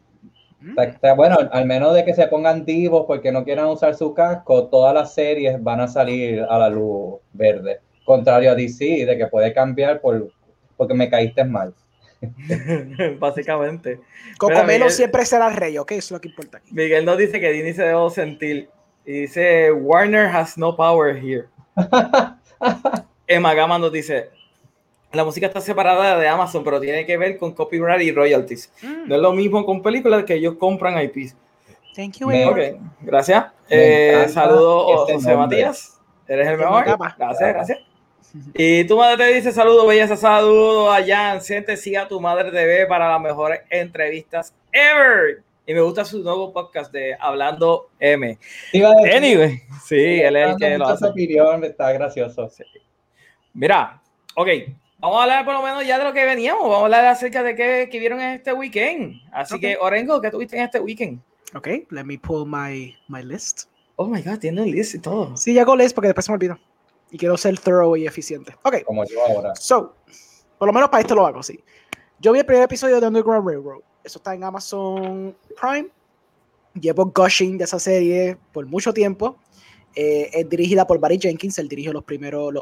[0.60, 0.76] Mm.
[1.16, 4.94] Bueno, al menos de que se pongan divos porque no quieran usar su casco, todas
[4.94, 7.80] las series van a salir a la luz verde.
[8.04, 10.34] Contrario a DC, de que puede cambiar por,
[10.76, 11.74] porque me caíste mal.
[13.20, 14.00] Básicamente.
[14.38, 15.92] Cocomelo siempre será el rey, ¿ok?
[15.92, 16.62] Eso es lo que importa.
[16.72, 18.70] Miguel nos dice que Disney se debe sentir.
[19.06, 21.48] Y dice, Warner has no power here.
[23.28, 24.30] Emma Gama nos dice,
[25.12, 28.72] la música está separada de Amazon, pero tiene que ver con copyright y royalties.
[28.82, 29.08] Mm.
[29.08, 31.36] No es lo mismo con películas que ellos compran IPs.
[31.96, 33.48] Thank you, okay, gracias.
[33.70, 36.00] Eh, saludos, este José Matías.
[36.28, 36.86] Eres el mejor.
[37.18, 37.80] Gracias, gracias.
[38.54, 41.40] Y tu madre te dice saludos, belleza, saludos allá.
[41.40, 45.42] Siente, siga tu madre TV para las mejores entrevistas ever.
[45.66, 48.38] Y me gusta su nuevo podcast de Hablando M.
[48.74, 51.06] Anyway, sí, él es el que lo hace.
[51.06, 52.50] opinión, está gracioso.
[53.54, 54.02] Mira,
[54.36, 54.48] ok,
[54.98, 56.64] vamos a hablar por lo menos ya de lo que veníamos.
[56.64, 59.22] Vamos a hablar acerca de qué, que vieron en este weekend.
[59.32, 61.20] Así que, Orengo, ¿qué tuviste en este weekend?
[61.56, 63.70] Ok, let me pull my, my list.
[63.96, 65.36] Oh my god, tiene un list y todo.
[65.38, 66.60] Sí, ya hago list porque después se me olvidó
[67.12, 68.56] y quiero ser thorough y eficiente.
[68.64, 68.84] Ok.
[68.86, 69.56] Como yo ahora.
[69.56, 69.96] So,
[70.58, 71.60] por lo menos para esto lo hago, sí.
[72.20, 73.82] Yo vi el primer episodio de Underground Railroad.
[74.04, 75.90] Eso está en Amazon Prime.
[76.74, 79.38] Llevo gushing de esa serie por mucho tiempo.
[79.96, 81.58] Eh, es dirigida por Barry Jenkins.
[81.58, 82.54] Él dirigió los primeros,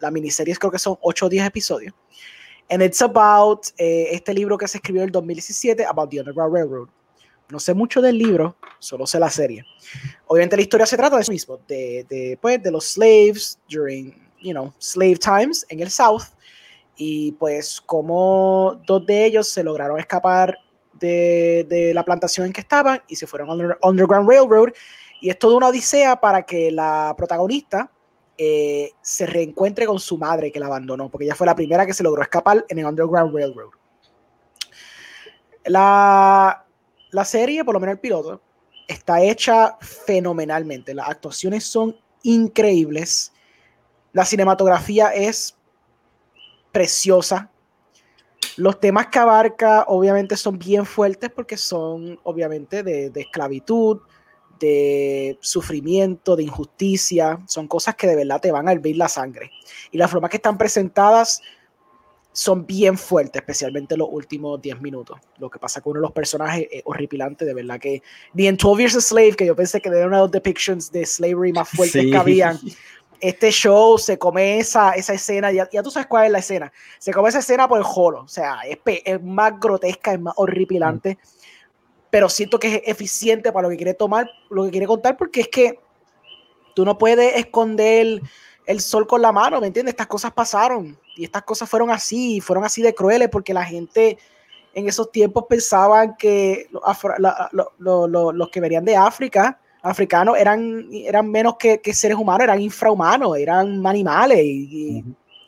[0.00, 1.94] la miniserie creo que son 8 o 10 episodios.
[2.68, 6.52] And it's about eh, este libro que se escribió en el 2017, About the Underground
[6.52, 6.88] Railroad.
[7.48, 9.64] No sé mucho del libro, solo sé la serie.
[10.26, 14.14] Obviamente la historia se trata de eso mismo, de, de, pues, de los slaves during,
[14.42, 16.24] you know, slave times en el South.
[16.96, 20.56] Y pues como dos de ellos se lograron escapar
[20.94, 24.72] de, de la plantación en que estaban y se fueron al Underground Railroad.
[25.20, 27.90] Y es toda una odisea para que la protagonista,
[28.38, 31.94] eh, se reencuentre con su madre que la abandonó, porque ella fue la primera que
[31.94, 33.70] se logró escapar en el Underground Railroad.
[35.64, 36.65] La,
[37.16, 38.42] la serie, por lo menos el piloto,
[38.86, 40.94] está hecha fenomenalmente.
[40.94, 43.32] Las actuaciones son increíbles.
[44.12, 45.56] La cinematografía es
[46.72, 47.50] preciosa.
[48.56, 54.00] Los temas que abarca obviamente son bien fuertes porque son obviamente de, de esclavitud,
[54.60, 59.50] de sufrimiento, de injusticia, son cosas que de verdad te van a hervir la sangre.
[59.90, 61.40] Y las formas que están presentadas
[62.36, 65.18] son bien fuertes, especialmente los últimos 10 minutos.
[65.38, 68.02] Lo que pasa con uno de los personajes es horripilante, de verdad que
[68.34, 70.92] ni en 12 Years a Slave, que yo pensé que era una de las depictions
[70.92, 72.58] de slavery más fuertes que habían,
[73.20, 76.70] este show se come esa, esa escena, ya, ya, tú sabes cuál es la escena,
[76.98, 80.34] se come esa escena por el jolo, o sea, es, es más grotesca, es más
[80.36, 81.14] horripilante.
[81.14, 81.36] Mm
[82.10, 85.42] pero siento que es eficiente para lo que quiere tomar, lo que quiere contar, porque
[85.42, 85.78] es que
[86.74, 88.22] tú no puedes esconder
[88.66, 89.92] el sol con la mano, ¿me entiendes?
[89.92, 94.18] Estas cosas pasaron y estas cosas fueron así, fueron así de crueles porque la gente
[94.74, 96.68] en esos tiempos pensaban que
[97.78, 103.86] los que venían de África, africanos, eran, eran menos que, seres humanos, eran infrahumanos, eran
[103.86, 105.04] animales y,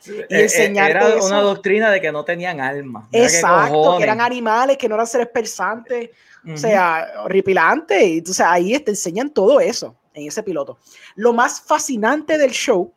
[0.07, 3.07] eh, eh, era una doctrina de que no tenían alma.
[3.11, 6.09] Exacto, que eran animales, que no eran seres pensantes.
[6.51, 8.01] O sea, horripilante.
[8.07, 10.79] Y entonces ahí te enseñan todo eso en ese piloto.
[11.15, 12.93] Lo más fascinante del show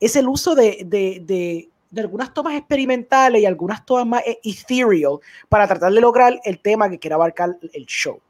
[0.00, 4.40] es el uso de, de, de, de algunas tomas experimentales y algunas tomas más e-,
[4.44, 8.20] ethereal para tratar de lograr el tema que quiere abarcar el show.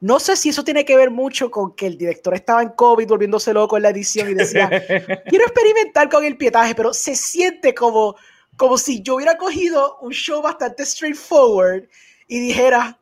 [0.00, 3.08] No sé si eso tiene que ver mucho con que el director estaba en COVID
[3.08, 4.68] volviéndose loco en la edición y decía,
[5.28, 8.16] quiero experimentar con el pietaje, pero se siente como,
[8.56, 11.88] como si yo hubiera cogido un show bastante straightforward
[12.28, 12.98] y dijera,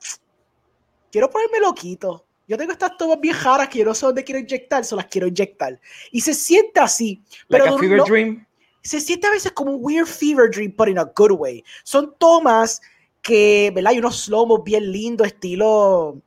[1.11, 2.24] quiero ponerme loquito.
[2.48, 5.11] Yo tengo estas tomas bien raras que yo no sé dónde quiero inyectar, solo las
[5.11, 5.81] quiero inyectar.
[6.11, 7.22] Y se siente así.
[7.48, 8.46] Pero like a fever dream.
[8.83, 11.64] Se siente a veces como un weird fever dream, but in a good way.
[11.85, 12.81] Son tomas
[13.22, 13.92] que, ¿verdad?
[13.92, 16.20] Hay unos slow bien lindos, estilo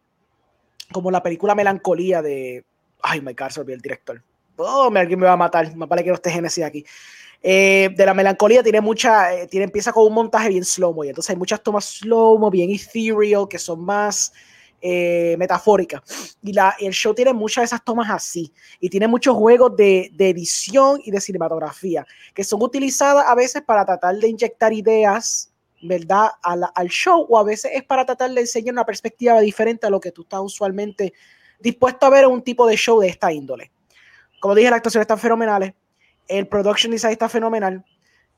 [0.92, 2.64] como la película Melancolía de.
[3.02, 4.24] Ay, my God, se olvidó el director.
[4.56, 5.76] Oh, alguien me va a matar.
[5.76, 6.86] Más vale que no esté Genesis aquí.
[7.44, 11.10] Eh, de la melancolía tiene mucha, eh, tiene, empieza con un montaje bien slow-mo y
[11.10, 14.34] entonces hay muchas tomas slow-mo, bien ethereal, que son más
[14.88, 16.38] eh, metafóricas.
[16.44, 20.12] Y la, el show tiene muchas de esas tomas así y tiene muchos juegos de,
[20.14, 25.52] de edición y de cinematografía que son utilizadas a veces para tratar de inyectar ideas
[25.82, 26.30] ¿verdad?
[26.44, 29.90] Al, al, show o a veces es para tratar de enseñar una perspectiva diferente a
[29.90, 31.14] lo que tú estás usualmente
[31.60, 33.72] dispuesto a ver en un tipo de show de esta índole.
[34.40, 35.74] Como dije, las actuaciones están fenomenales,
[36.28, 37.84] el production design está fenomenal.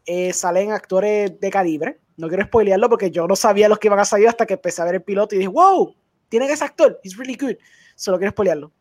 [0.06, 2.00] Eh, salen actores de calibre.
[2.16, 4.82] No quiero spoilearlo porque yo no sabía los que iban a salir hasta que empecé
[4.82, 5.94] a ver el piloto y dije, wow,
[6.30, 7.56] tienen ese actor, he's really good.
[7.96, 8.72] Solo quiero spoilearlo.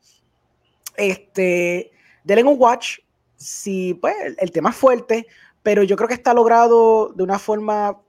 [0.96, 1.90] Este,
[2.24, 2.98] denle un watch.
[3.36, 5.26] Si, pues, el, tema es fuerte,
[5.62, 8.00] pero yo creo que está logrado de una forma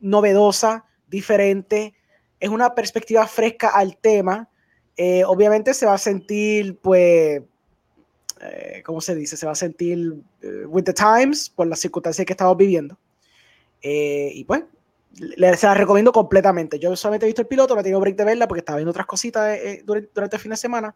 [0.00, 1.94] novedosa, diferente.
[2.40, 4.48] Es una perspectiva fresca al tema.
[4.96, 7.40] Eh, obviamente se va a sentir, pues,
[8.40, 9.36] eh, ¿cómo se dice?
[9.36, 12.98] Se va a sentir eh, with the times por las circunstancias que estamos viviendo.
[13.80, 14.64] Eh, y pues,
[15.18, 16.78] le, se la recomiendo completamente.
[16.78, 18.90] Yo solamente he visto el piloto, no he tenido break de verla porque estaba viendo
[18.90, 20.94] otras cositas durante, durante, el fin de semana,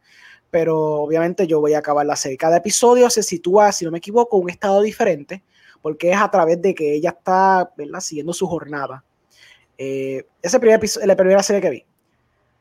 [0.50, 2.37] pero obviamente yo voy a acabar la serie.
[2.37, 5.42] Cada episodio se sitúa, si no me equivoco, un estado diferente,
[5.83, 8.00] porque es a través de que ella está ¿verdad?
[8.00, 9.04] siguiendo su jornada.
[9.76, 11.85] esa es la primera serie que vi.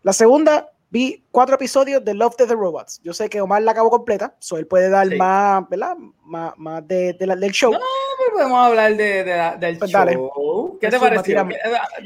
[0.04, 3.02] La segunda vi cuatro episodios de Love, the Robots.
[3.04, 5.98] Yo sé que Omar la acabó completa, so él puede dar más, ¿verdad?
[6.24, 7.72] Más, más de, de la, del show.
[7.72, 7.80] No,
[8.18, 10.67] pero podemos hablar de, de del pues show.
[10.80, 11.48] ¿Qué te pareció?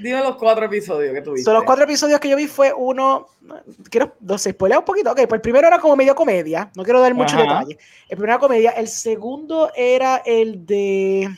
[0.02, 1.46] Dime los cuatro episodios que tuviste.
[1.46, 3.28] So, los cuatro episodios que yo vi fue uno,
[3.90, 5.12] quiero, no sé, spoiler un poquito.
[5.12, 7.78] Ok, pues el primero era como medio comedia, no quiero dar mucho detalle.
[8.10, 11.30] El primero era comedia, el segundo era el de...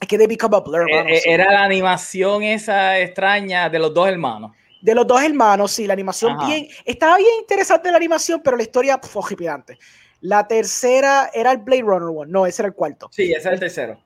[0.00, 3.92] Es que de Become a Blur, eh, eh, Era la animación esa extraña de los
[3.92, 8.40] dos hermanos de los dos hermanos, sí, la animación bien, estaba bien interesante la animación,
[8.42, 9.78] pero la historia fue horripilante.
[10.20, 13.08] La tercera era el Blade Runner One, no, ese era el cuarto.
[13.12, 13.98] Sí, ese era el tercero.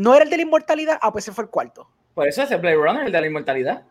[0.00, 0.98] ¿No era el de la inmortalidad?
[1.02, 1.86] Ah, pues ese fue el cuarto.
[2.14, 3.82] Por eso es el Blade Runner, el de la inmortalidad.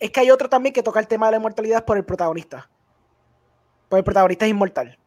[0.00, 2.68] Es que hay otro también que toca el tema de la inmortalidad por el protagonista.
[3.88, 4.98] Por el protagonista es inmortal.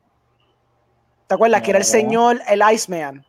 [1.27, 1.61] ¿Te acuerdas?
[1.61, 3.25] Que era el señor, el Iceman.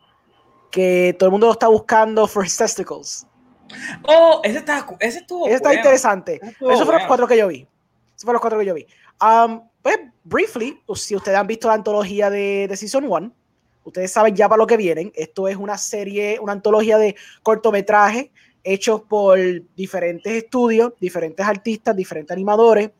[0.71, 3.27] Que todo el mundo lo está buscando for his testicles.
[4.07, 5.47] Oh, ese está, ese estuvo.
[5.47, 6.39] Ese está interesante.
[6.41, 7.67] Esos fueron los cuatro que yo vi.
[8.15, 8.87] Esos fueron los cuatro que yo vi.
[9.21, 13.33] Um, pues, briefly, si ustedes han visto la antología de, de Season 1,
[13.87, 15.11] ustedes saben ya para lo que vienen.
[15.15, 18.29] Esto es una serie, una antología de cortometrajes
[18.63, 19.39] hechos por
[19.75, 22.91] diferentes estudios, diferentes artistas, diferentes animadores,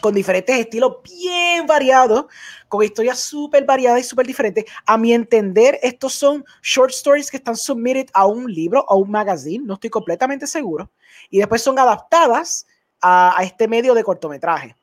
[0.00, 2.26] con diferentes estilos bien variados,
[2.68, 4.64] con historias súper variadas y súper diferentes.
[4.86, 9.10] A mi entender, estos son short stories que están submitted a un libro o un
[9.10, 10.90] magazine, no estoy completamente seguro,
[11.30, 12.66] y después son adaptadas
[13.00, 14.76] a, este medio de cortometraje.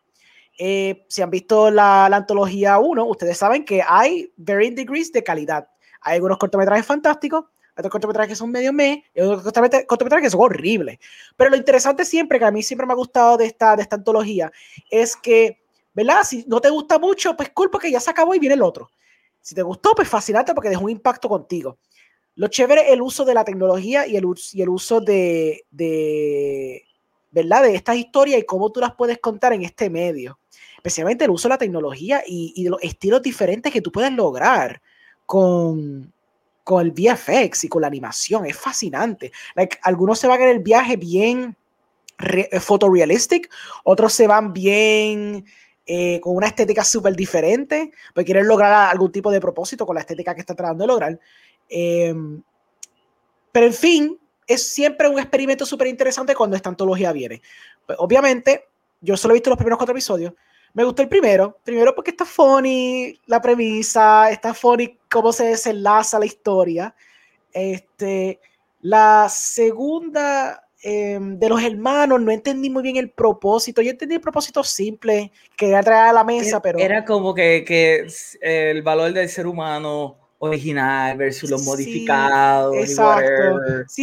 [0.58, 5.24] Eh, si han visto la, la antología 1, ustedes saben que hay varying degrees de
[5.24, 5.68] calidad.
[6.02, 7.46] Hay algunos cortometrajes fantásticos,
[7.78, 9.44] otros cortometrajes que son medio me, y otros
[9.88, 11.00] cortometrajes que son horribles.
[11.36, 13.98] Pero lo interesante siempre, que a mí siempre me ha gustado de esta, de esta
[13.98, 14.52] antología,
[14.90, 15.62] es que,
[15.94, 16.24] ¿verdad?
[16.24, 18.90] Si no te gusta mucho, pues culpa que ya se acabó y viene el otro.
[19.42, 21.78] Si te gustó, pues fascinante porque dejó un impacto contigo.
[22.36, 26.84] Lo chévere es el uso de la tecnología y el, y el uso de, de,
[27.32, 27.64] ¿verdad?
[27.64, 30.40] De estas historias y cómo tú las puedes contar en este medio.
[30.86, 34.12] Especialmente el uso de la tecnología y, y de los estilos diferentes que tú puedes
[34.12, 34.84] lograr
[35.26, 36.14] con,
[36.64, 38.46] con el VFX y con la animación.
[38.46, 39.32] Es fascinante.
[39.56, 41.56] Like, algunos se van en el viaje bien
[42.20, 43.50] eh, fotorealistic,
[43.84, 45.46] otros se van bien
[45.86, 50.02] eh, con una estética súper diferente, porque quieren lograr algún tipo de propósito con la
[50.02, 51.20] estética que están tratando de lograr.
[51.68, 52.42] Em,
[53.52, 57.42] pero en fin, es siempre un experimento súper interesante cuando esta antología viene.
[57.86, 58.66] Pues, obviamente,
[59.02, 60.34] yo solo he visto los primeros cuatro episodios,
[60.76, 66.20] me gustó el primero, primero porque está funny la premisa, está funny cómo se desenlaza
[66.20, 66.94] la historia.
[67.54, 68.42] Este,
[68.82, 73.82] la segunda em, de los hermanos, no entendí muy bien el propósito.
[73.82, 76.78] Yo entendí el propósito simple que era traer a la mesa, pero.
[76.78, 78.06] Era como que, que,
[78.42, 82.76] el valor del ser humano original versus los modificados.
[82.76, 83.60] Exacto.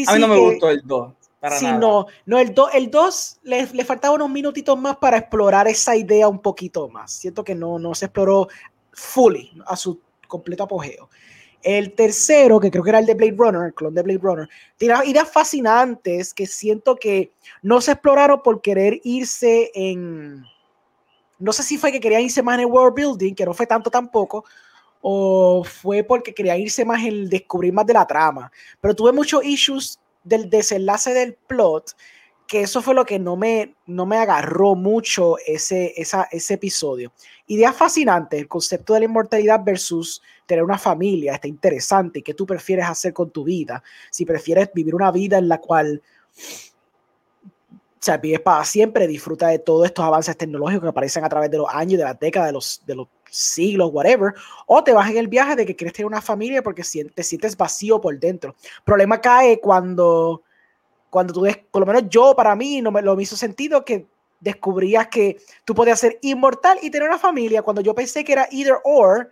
[0.06, 1.12] a mí no me gustó el 2
[1.50, 5.66] sí, no, no, el 2 el dos, le, le faltaba unos minutitos más para explorar
[5.66, 7.12] esa idea un poquito más.
[7.12, 8.48] Siento que no, no se exploró
[8.92, 11.08] fully, a su completo apogeo.
[11.62, 14.48] El tercero, que creo que era el de Blade Runner, el clon de Blade Runner,
[14.76, 17.32] tiene ideas fascinantes que siento que
[17.62, 20.44] no se exploraron por querer irse en.
[21.38, 23.66] No sé si fue que querían irse más en el world building, que no fue
[23.66, 24.44] tanto tampoco,
[25.00, 28.50] o fue porque querían irse más en descubrir más de la trama.
[28.80, 31.96] Pero tuve muchos issues del desenlace del plot,
[32.46, 37.12] que eso fue lo que no me, no me agarró mucho ese, ese episodio.
[37.46, 42.22] Idea fascinante, el concepto de la inmortalidad versus tener una familia, está interesante.
[42.22, 43.82] ¿Qué tú prefieres hacer con tu vida?
[44.10, 46.02] Si prefieres vivir una vida en la cual
[48.04, 51.58] sea, vives para siempre, disfruta de todos estos avances tecnológicos que aparecen a través de
[51.58, 54.34] los años, de las décadas, de los, de los siglos, whatever,
[54.66, 57.56] o te vas en el viaje de que quieres tener una familia porque te sientes
[57.56, 58.54] vacío por dentro.
[58.84, 60.42] problema cae cuando,
[61.10, 64.06] cuando tú, ves, por lo menos yo, para mí, no me lo hizo sentido que
[64.40, 68.48] descubrías que tú podías ser inmortal y tener una familia cuando yo pensé que era
[68.50, 69.30] either or,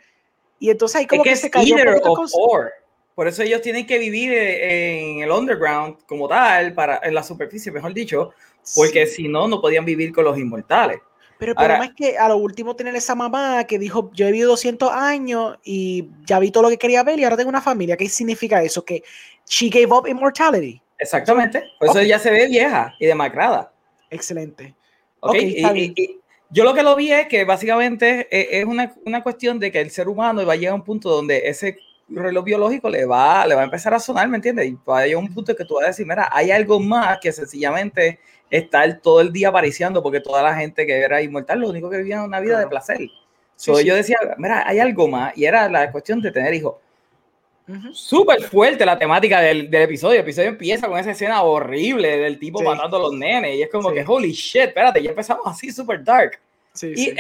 [0.61, 2.01] y entonces ahí como que, se cayó either
[2.33, 2.73] or.
[3.15, 7.23] Por eso ellos tienen que vivir eh, en el underground como tal, para, en la
[7.23, 8.33] superficie, mejor dicho,
[8.75, 11.01] porque si no, no podían vivir con los inmortales.
[11.39, 14.31] Pero el problema es que a lo último tener esa mamá que dijo, yo he
[14.31, 17.63] vivido 200 años y ya vi todo lo que quería ver y ahora tengo una
[17.63, 17.97] familia.
[17.97, 18.85] ¿Qué significa eso?
[18.85, 19.03] Que
[19.49, 20.83] she gave up immortality.
[20.99, 21.65] Exactamente.
[21.79, 23.73] Por eso ella se ve vieja y demacrada.
[24.11, 24.75] Excelente.
[25.21, 25.65] Okay,
[26.51, 29.91] yo lo que lo vi es que básicamente es una, una, cuestión de que el
[29.91, 33.55] ser humano va a llegar a un punto donde ese reloj biológico le va, le
[33.55, 34.67] va a empezar a sonar, ¿me entiendes?
[34.67, 37.19] Y va a llegar un punto que tú vas a decir, mira, hay algo más
[37.21, 38.19] que sencillamente
[38.51, 41.99] estar todo el día apareciendo, porque toda la gente que era inmortal, lo único que
[41.99, 43.01] vivía una vida de placer.
[43.57, 46.75] So, Yo decía, mira, hay algo más, y era la cuestión de tener hijos.
[47.93, 50.15] Súper fuerte la temática del, del, episodio.
[50.15, 53.71] El episodio empieza con esa escena horrible del tipo matando a los nenes, y es
[53.71, 56.41] como que, holy shit, espérate, ya empezamos así súper dark.
[56.83, 57.15] y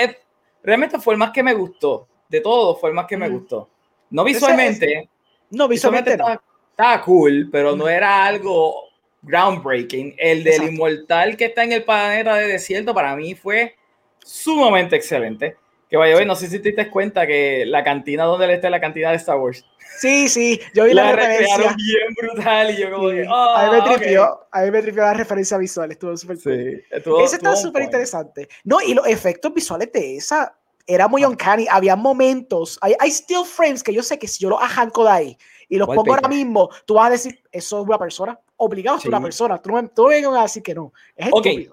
[0.63, 2.07] realmente fue el más que me gustó.
[2.29, 3.69] De todo, fue el más que me gustó.
[4.11, 5.09] No visualmente.
[5.51, 8.90] no, visualmente, estaba, cool, pero no era algo
[9.23, 10.15] groundbreaking.
[10.19, 13.77] El del inmortal que está en el planeta de desierto para mí fue
[14.25, 15.57] sumamente excelente.
[15.89, 16.25] Que vaya, sí.
[16.25, 19.11] no sé si te diste cuenta que la cantina donde él está es la cantina
[19.11, 19.65] de Star Wars.
[19.99, 21.75] Sí, sí, yo vi la, la referencia.
[21.77, 25.03] bien brutal y yo como que, oh, a, mí me tripió, a mí me tripió
[25.03, 26.85] la referencia visual, estuvo súper sí, cool.
[26.91, 28.49] Estuvo, Ese está súper interesante.
[28.63, 30.57] No, y los efectos visuales de esa
[30.87, 31.67] era muy uncanny.
[31.69, 35.11] Había momentos, hay, hay still frames que yo sé que si yo los arranco de
[35.11, 38.99] ahí y los pongo ahora mismo, tú vas a decir, eso es una persona obligado
[39.03, 39.59] a una persona.
[39.59, 40.93] Tú no, tú vengas a decir que no.
[41.17, 41.69] Es okay.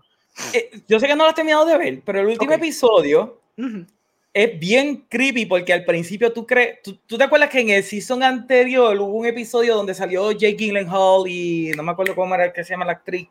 [0.54, 3.42] Eh, yo sé que no lo has terminado de ver, pero el último episodio,
[4.34, 8.22] es bien creepy porque al principio tú crees, tú, te acuerdas que en el season
[8.22, 12.64] anterior hubo un episodio donde salió Jake Gyllenhaal y no me acuerdo cómo era que
[12.64, 13.28] se llama la actriz.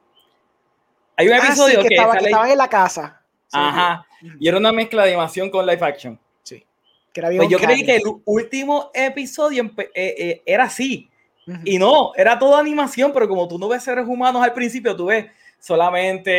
[1.17, 3.23] Hay un ah, episodio que, estaba, estaban en la casa.
[3.53, 4.07] Ajá.
[4.41, 6.19] Y era una mezcla de animación con live action.
[6.43, 6.67] Sí.
[7.13, 11.09] Que era pues yo creí que el último episodio eh, eh, era así.
[11.64, 15.07] Y no, era toda animación, pero como tú no ves seres humanos al principio, tú
[15.07, 15.26] ves
[15.61, 16.30] solamente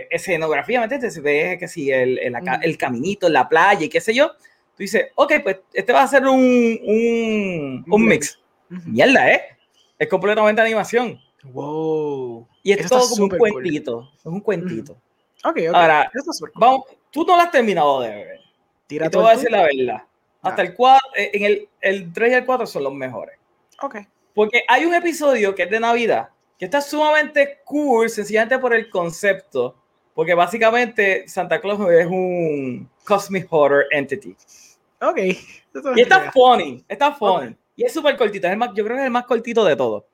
[0.00, 1.20] eh, escenografía, ¿me entiendes?
[1.20, 4.28] Ves que si el, el, el, caminito, la playa y qué sé yo.
[4.28, 6.40] Tú dices, ok, pues este va a ser un,
[6.84, 8.40] un, un mix.
[8.68, 9.42] Mierda, ¿eh?
[9.98, 11.20] Es completamente animación.
[11.44, 12.48] Wow.
[12.62, 14.10] Y es todo como un cuentito.
[14.16, 14.92] Es un cuentito.
[15.44, 15.74] Ok, ok.
[15.74, 16.10] Ahora,
[16.54, 18.40] vamos, tú no lo has terminado de ver.
[18.86, 20.02] Tira te voy a decir la verdad.
[20.42, 23.38] Hasta el 4, eh, en el, el 3 y el 4 son los mejores.
[23.80, 23.96] Ok.
[24.34, 28.88] Porque hay un episodio que es de Navidad que está sumamente cool, sencillamente por el
[28.88, 29.76] concepto.
[30.14, 34.36] Porque básicamente Santa Claus es un Cosmic Horror Entity.
[35.00, 35.18] Ok.
[35.96, 37.56] Y está funny, está funny.
[37.74, 39.74] Y es súper cortito, es el más, yo creo que es el más cortito de
[39.74, 40.06] todo.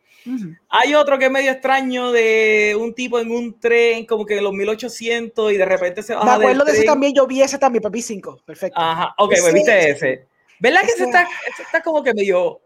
[0.71, 4.45] Hay otro que es medio extraño de un tipo en un tren, como que en
[4.45, 7.59] los 1800 y de repente se va Me acuerdo de ese también, yo vi ese
[7.59, 8.81] también, papi 5, perfecto.
[8.81, 10.27] Ajá, ok, me viste ese.
[10.59, 12.63] ¿Verdad que ese está, está como que medio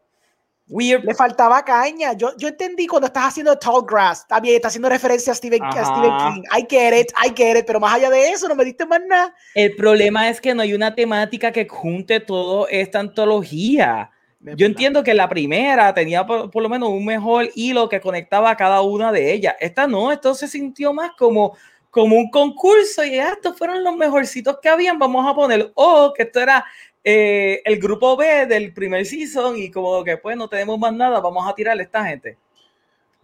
[0.68, 1.04] weird?
[1.04, 2.12] Le faltaba caña.
[2.14, 5.62] Yo, yo entendí cuando estás haciendo Tall Grass, está bien, está haciendo referencia a Stephen,
[5.62, 6.42] a Stephen King.
[6.56, 9.00] I get it, I get it, pero más allá de eso, no me diste más
[9.06, 9.34] nada.
[9.54, 14.10] El problema es que no hay una temática que junte todo esta antología.
[14.56, 18.56] Yo entiendo que la primera tenía por, lo menos un mejor hilo que conectaba a
[18.56, 19.54] cada una de ellas.
[19.58, 21.56] Esta no, esto se sintió más como,
[21.90, 26.24] como un concurso y estos fueron los mejorcitos que habían, vamos a poner, o que
[26.24, 26.62] esto era
[27.04, 31.20] eh, el grupo B del primer season y como que pues no tenemos más nada,
[31.20, 32.38] vamos a tirarle a esta gente.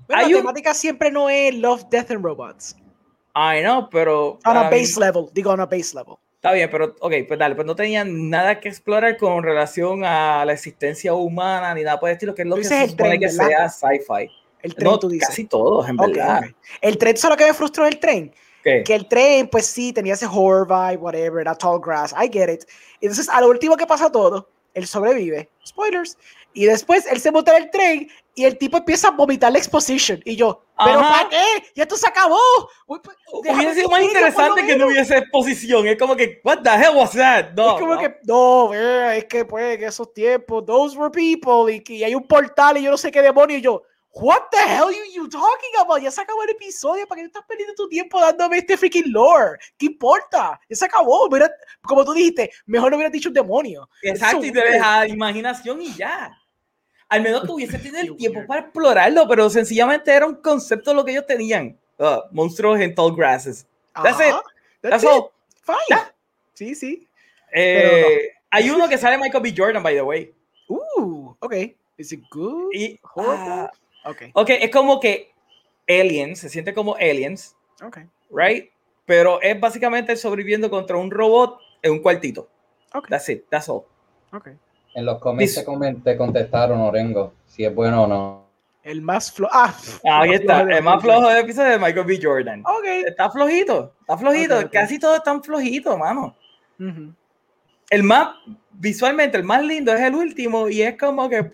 [0.06, 2.76] Pero la temática siempre no es Love, Death and Robots.
[3.32, 4.38] Ay, no, pero...
[4.44, 6.16] On a base level, digo on a base level.
[6.34, 10.44] Está bien, pero ok, pues dale, pues no tenían nada que explorar con relación a
[10.44, 13.28] la existencia humana ni nada por el estilo, que es lo que se supone que
[13.28, 14.30] sea sci-fi.
[14.62, 15.28] El tren, tú dices.
[15.28, 16.44] Casi todos, en verdad.
[16.80, 18.32] El tren, ¿solo que me frustró el tren?
[18.62, 22.52] Que el tren, pues sí, tenía ese horror vibe, whatever, era tall grass, I get
[22.52, 22.64] it.
[23.00, 25.48] Entonces, a lo último que pasa todo, él sobrevive.
[25.66, 26.16] Spoilers.
[26.52, 29.58] Y después él se monta en el tren y el tipo empieza a vomitar la
[29.58, 30.20] exposition.
[30.24, 31.44] Y yo, ¿pero para qué?
[31.76, 32.38] ¡Ya esto se acabó!
[32.86, 33.00] Pues,
[33.32, 35.86] hubiese sido más interesante que no hubiese exposición.
[35.86, 37.52] Es como que, ¿What the hell was that?
[37.54, 41.72] No, es como que, no, es que pues en esos tiempos, those were people.
[41.72, 43.56] Y, y hay un portal y yo no sé qué demonio.
[43.56, 46.02] Y yo, What the hell are you talking about?
[46.02, 47.06] Ya se acabó el episodio.
[47.06, 49.58] ¿Para qué estás perdiendo tu tiempo dándome este freaking lore?
[49.78, 50.60] ¿Qué importa?
[50.68, 51.28] Ya se acabó.
[51.82, 53.88] como tú dijiste, mejor no hubieras dicho un demonio.
[54.02, 56.36] Exacto, y te deja imaginación y ya.
[57.08, 61.12] Al menos tuviese tenido el tiempo para explorarlo, pero sencillamente era un concepto lo que
[61.12, 61.78] ellos tenían.
[61.98, 63.66] Uh, monstruos en tall grasses.
[63.94, 64.34] That's it.
[64.80, 65.30] That's, all.
[65.62, 66.00] Fine.
[66.54, 67.06] Sí, sí.
[67.52, 69.54] Eh, hay uno que sale Michael B.
[69.56, 70.32] Jordan, by the way.
[70.68, 71.54] Uh, ok.
[71.96, 72.72] Is it good?
[72.72, 73.80] Y, ah, Okay.
[74.04, 75.32] Ok, es como que
[75.88, 77.56] Aliens, se siente como Aliens.
[77.82, 77.98] Ok.
[78.30, 78.70] Right?
[79.06, 82.48] Pero es básicamente sobreviviendo contra un robot en un cuartito.
[82.94, 83.08] Ok.
[83.08, 83.84] That's it, that's all.
[84.32, 84.48] Ok.
[84.94, 85.64] En los comments
[86.04, 88.50] te, contestaron, Orengo, si es bueno o no.
[88.82, 89.52] El más flojo.
[89.54, 89.74] Ah,
[90.04, 90.62] ahí está.
[90.62, 92.18] El más flojo del episodio de Michael B.
[92.20, 92.60] Jordan.
[92.64, 92.86] Ok.
[93.06, 93.94] Está flojito.
[94.00, 94.70] Está flojito.
[94.70, 96.34] Casi todos están flojitos, mano.
[97.90, 98.30] El más,
[98.72, 101.52] visualmente, el más lindo es el último y es como que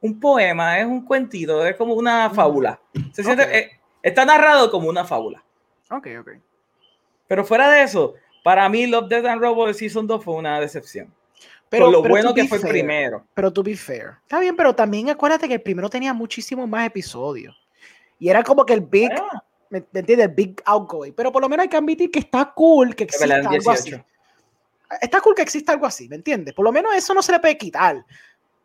[0.00, 2.80] un poema, es un cuentito, es como una fábula.
[3.12, 5.42] Se siente, eh, está narrado como una fábula.
[5.90, 6.30] Ok, ok.
[7.26, 11.12] Pero fuera de eso, para mí Love, Death and Robots Season 2 fue una decepción.
[11.68, 13.26] Pero, Por lo bueno que fue el primero.
[13.34, 14.14] Pero to be fair.
[14.22, 17.54] Está bien, pero también acuérdate que el primero tenía muchísimos más episodios.
[18.18, 19.44] Y era como que el big, ah.
[19.68, 20.28] ¿me, entiendes?
[20.28, 21.12] El big outgoing.
[21.12, 23.94] Pero por lo menos hay que admitir que está cool que exista algo así.
[25.02, 26.54] Está cool que exista algo así, ¿me entiendes?
[26.54, 28.02] Por lo menos eso no se le puede quitar.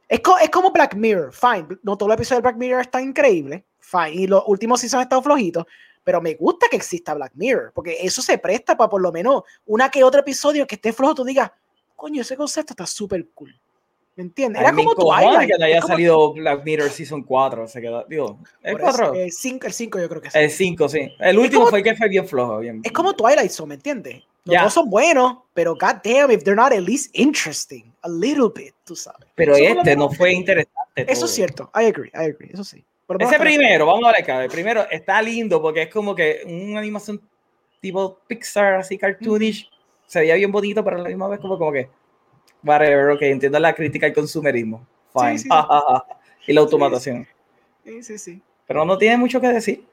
[0.07, 1.67] Es, es, como Black Mirror, fine.
[1.81, 4.11] No todo el episodio de Black Mirror está increíble, fine.
[4.11, 5.65] Y los últimos sí han estado flojitos,
[6.03, 9.43] pero me gusta que exista Black Mirror, porque eso se presta para por lo menos
[9.65, 11.51] una que otro episodio que esté flojo, tú digas,
[11.95, 13.57] coño, ese concepto está súper cool.
[14.15, 14.61] ¿Me entiendes?
[14.61, 15.49] Era como Twilight.
[15.49, 17.67] que no haya salido Black Mirror Season 4.
[17.67, 19.13] Se quedó, digo, ¿el 4?
[19.15, 20.37] El 5, el 5 yo creo que sí.
[20.37, 21.15] El 5, sí.
[21.19, 22.59] El último fue que fue bien flojo.
[22.59, 24.21] Bien, es como Twilight Zone, ¿me entiendes?
[24.45, 28.49] No todos son buenos, pero god damn, if they're not at least interesting, a little
[28.53, 29.25] bit, tú sabes.
[29.35, 30.73] Pero este no fue interesante.
[30.95, 32.83] Eso es cierto, I agree, I agree, eso sí.
[33.19, 36.79] Ese primero, vamos a ver acá, el primero está lindo porque es como que una
[36.79, 37.21] animación
[37.79, 39.69] tipo Pixar, así cartoonish,
[40.05, 41.89] se veía bien bonito, pero a la misma vez como, como que,
[42.63, 45.35] whatever, ok, entiendo la crítica al consumerismo, fine,
[46.47, 47.27] y la automatación.
[47.83, 48.41] Sí, sí, sí.
[48.65, 49.85] Pero no tiene mucho que decir.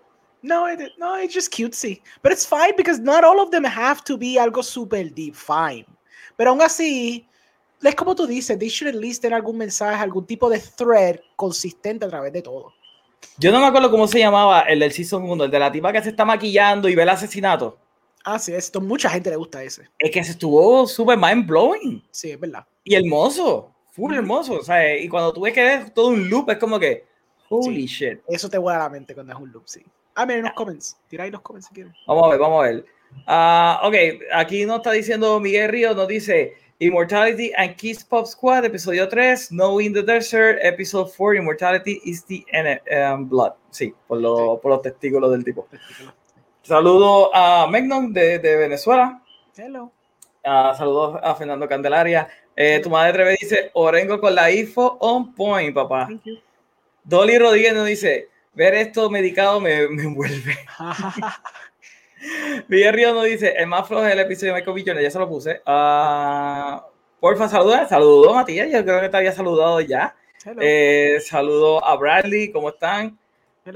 [0.43, 2.01] No, it, no, it's just cutesy.
[2.23, 5.35] But it's fine because not all of them have to be algo super deep.
[5.35, 5.87] Fine.
[6.37, 7.27] Pero aún así,
[7.83, 11.21] es como tú dices, they should at least tener algún mensaje, algún tipo de thread
[11.37, 12.73] consistente a través de todo.
[13.39, 15.93] Yo no me acuerdo cómo se llamaba el del Season 1, el de la tipa
[15.93, 17.79] que se está maquillando y ve el asesinato.
[18.25, 19.89] Ah, sí, esto mucha gente le gusta ese.
[19.99, 22.03] Es que se estuvo súper mind blowing.
[22.11, 22.67] Sí, es verdad.
[22.85, 24.55] Y hermoso, full hermoso.
[24.55, 27.05] O sea, y cuando tú ves que es todo un loop, es como que,
[27.49, 28.21] holy shit.
[28.29, 29.83] Eso te vuela a la mente cuando es un loop, sí.
[30.15, 30.97] Ah, miren los comments.
[31.09, 31.95] Tira ahí los comments si quieren.
[32.07, 32.85] Vamos a ver, vamos a ver.
[33.27, 33.95] Uh, ok,
[34.33, 39.53] aquí nos está diciendo Miguel Ríos, nos dice Immortality and Kiss Pop Squad, episodio 3,
[39.53, 42.45] No in the Desert, episodio 4, Immortality is the
[43.13, 43.53] um, Blood.
[43.71, 45.69] Sí, por, lo, por los testículos del tipo.
[46.63, 49.23] Saludo a Megnon de, de Venezuela.
[49.57, 49.93] Hello.
[50.45, 52.29] Uh, saludos a Fernando Candelaria.
[52.57, 56.09] Eh, tu madre Treve dice, Orengo con la info on point, papá.
[57.05, 58.29] Dolly Rodríguez nos dice,
[58.61, 60.55] ver esto medicado me, me envuelve.
[62.69, 65.27] Río nos dice, el más flojo es el episodio de Michael Jones, ya se lo
[65.27, 65.63] puse.
[65.67, 66.79] Uh,
[67.19, 70.15] porfa, saluda, saludo Matías, yo creo que te había saludado ya.
[70.61, 73.19] Eh, saludo a Bradley, ¿cómo están?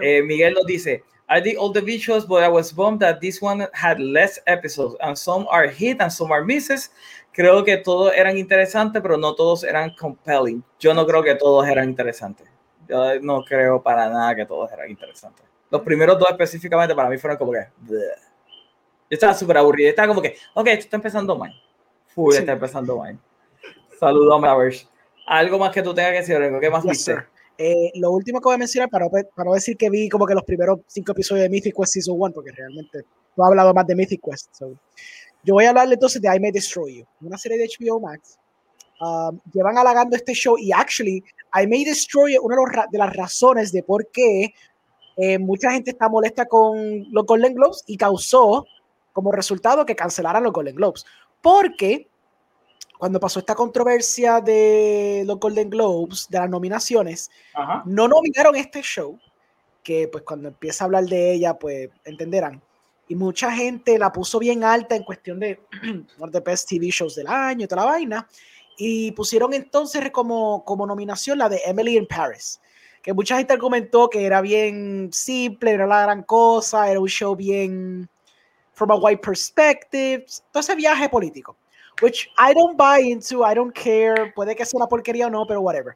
[0.03, 3.41] Eh, Miguel nos dice, I did all the visuals, but I was bummed that this
[3.41, 6.91] one had less episodes, and some are hit and some are misses.
[7.33, 10.63] Creo que todos eran interesantes, pero no todos eran compelling.
[10.79, 12.54] Yo no creo que todos eran interesantes.
[12.95, 15.45] Yo no creo para nada que todos eran interesantes.
[15.69, 17.67] Los primeros dos específicamente para mí fueron como que...
[17.89, 17.97] Yo
[19.11, 19.91] estaba súper aburrido.
[19.91, 21.53] Estaba como que, ok, esto está empezando mal.
[22.15, 23.19] Full, está empezando mal.
[23.99, 24.89] Saludos, Mavers.
[25.27, 26.61] ¿Algo más que tú tengas que decir, Rengo?
[26.61, 27.17] ¿Qué más viste?
[27.59, 30.35] Eh, lo último que voy a mencionar, para, para no decir que vi como que
[30.35, 33.05] los primeros cinco episodios de Mythic Quest Season 1, porque realmente
[33.37, 34.51] no he hablado más de Mythic Quest.
[35.43, 38.39] Yo voy a hablarle entonces de I May Destroy You, una serie de HBO Max.
[39.05, 42.57] Um, llevan halagando este show y actually I May Destroy You, una
[42.91, 44.55] de las razones de por qué
[45.19, 48.65] eh, mucha gente está molesta con los Golden Globes y causó
[49.13, 51.05] como resultado que cancelaran los Golden Globes.
[51.43, 52.09] Porque
[52.99, 57.31] cuando pasó esta controversia de los Golden Globes, de las nominaciones,
[57.85, 59.19] no nominaron este show,
[59.83, 62.63] que pues cuando empieza a hablar de ella, pues entenderán.
[63.07, 65.61] Y mucha gente la puso bien alta en cuestión de
[66.33, 68.29] the Best TV Shows del año y toda la vaina.
[68.77, 72.61] Y pusieron entonces como, como nominación la de Emily in Paris,
[73.03, 77.37] que mucha gente argumentó que era bien simple, era la gran cosa, era un show
[77.37, 78.09] bien
[78.73, 81.57] from a white perspective, todo ese viaje político,
[82.03, 85.47] which I don't buy into, I don't care, puede que sea una porquería o no,
[85.47, 85.95] pero whatever.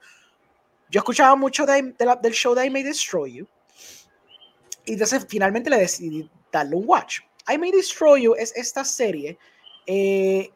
[0.90, 3.48] Yo escuchaba mucho de, del show de I May Destroy You,
[4.84, 7.20] y entonces finalmente le decidí darle un watch.
[7.50, 9.38] I May Destroy You es esta serie
[9.86, 10.50] eh,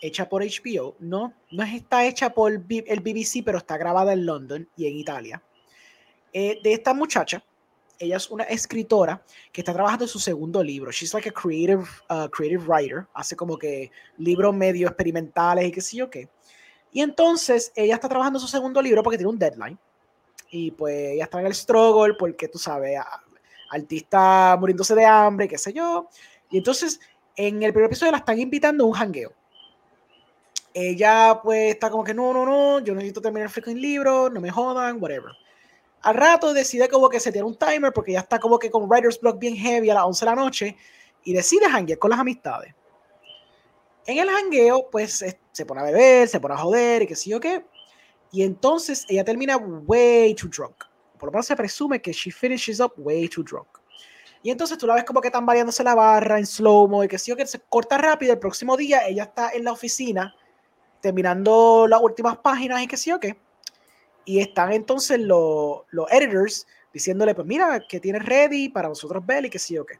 [0.00, 2.58] hecha por HBO, no, no está hecha por el
[3.00, 5.42] BBC, pero está grabada en London y en Italia.
[6.32, 7.42] Eh, de esta muchacha
[8.00, 9.22] ella es una escritora
[9.52, 10.90] que está trabajando en su segundo libro.
[10.90, 13.06] She's like a creative, uh, creative writer.
[13.12, 16.28] Hace como que libros medio experimentales y qué sé yo qué.
[16.92, 19.78] Y entonces ella está trabajando en su segundo libro porque tiene un deadline.
[20.50, 22.98] Y pues ella está en el struggle porque tú sabes,
[23.70, 26.08] artista muriéndose de hambre, qué sé yo.
[26.50, 27.00] Y entonces
[27.36, 29.32] en el primer episodio la están invitando a un hangueo.
[30.72, 34.40] Ella pues está como que no, no, no, yo necesito terminar el freaking libro, no
[34.40, 35.32] me jodan, whatever.
[36.02, 38.88] Al rato decide como que se tiene un timer porque ya está como que con
[38.88, 40.76] Writer's Block bien heavy a las 11 de la noche
[41.24, 42.74] y decide hanguear con las amistades.
[44.06, 47.30] En el hangueo, pues se pone a beber, se pone a joder y qué sé
[47.30, 47.64] yo qué.
[48.32, 50.84] Y entonces ella termina way too drunk.
[51.18, 53.68] Por lo menos se presume que she finishes up way too drunk.
[54.42, 57.18] Y entonces tú la ves como que están variándose la barra en slow-mo y que
[57.18, 58.32] sí que se corta rápido.
[58.32, 60.34] El próximo día ella está en la oficina
[61.00, 63.36] terminando las últimas páginas y que sí o qué.
[64.24, 69.46] Y están entonces los, los editors diciéndole, pues mira, que tienes ready para vosotros ver
[69.46, 69.98] y que sí o qué.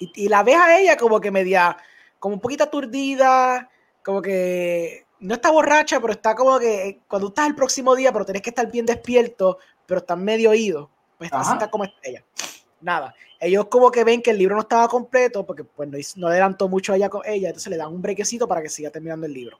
[0.00, 1.76] Y, y, la ves a ella como que media,
[2.18, 3.68] como un poquito aturdida,
[4.04, 8.24] como que no está borracha, pero está como que cuando estás el próximo día, pero
[8.24, 12.24] tenés que estar bien despierto, pero estás medio oído, pues está como ella.
[12.80, 16.28] Nada, ellos como que ven que el libro no estaba completo, porque pues no, no
[16.28, 19.32] adelantó mucho ella con ella, entonces le dan un brequecito para que siga terminando el
[19.32, 19.58] libro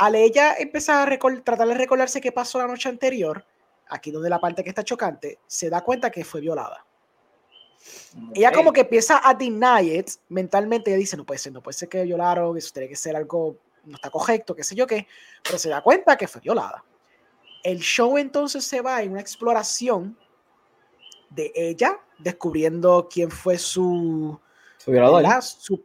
[0.00, 3.44] al ella empezar a tratar de recordarse qué pasó la noche anterior,
[3.90, 6.86] aquí donde la parte que está chocante, se da cuenta que fue violada.
[8.34, 11.76] Ella como que empieza a deny it mentalmente, ella dice, no puede ser, no puede
[11.76, 15.06] ser que violaron, eso tiene que ser algo, no está correcto, qué sé yo qué,
[15.42, 16.82] pero se da cuenta que fue violada.
[17.62, 20.16] El show entonces se va en una exploración
[21.28, 24.40] de ella, descubriendo quién fue su...
[24.78, 25.42] Su violador.
[25.42, 25.84] Su,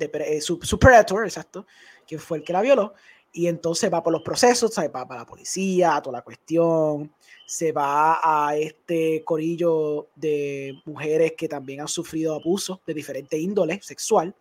[0.00, 1.66] eh, su, su predator, exacto,
[2.08, 2.94] quién fue el que la violó,
[3.34, 7.12] y entonces va por los procesos, se va para la policía, toda la cuestión,
[7.44, 13.80] se va a este corillo de mujeres que también han sufrido abuso de diferente índole
[13.82, 14.32] sexual.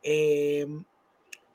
[0.00, 0.64] Eh,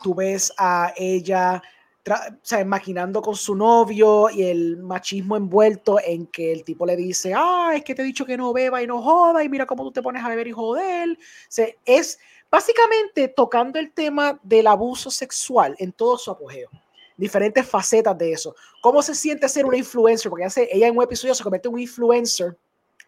[0.03, 1.63] tú ves a ella
[2.07, 7.33] o maquinando con su novio y el machismo envuelto en que el tipo le dice,
[7.35, 9.83] ah, es que te he dicho que no beba y no joda y mira cómo
[9.83, 11.17] tú te pones a beber y joder.
[11.17, 12.19] O es
[12.55, 16.69] básicamente tocando el tema del abuso sexual en todo su apogeo.
[17.17, 18.55] Diferentes facetas de eso.
[18.81, 20.29] ¿Cómo se siente ser una influencer?
[20.29, 22.57] Porque hace, ella en un episodio se convierte en un influencer,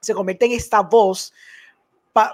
[0.02, 1.34] se convierte en esta voz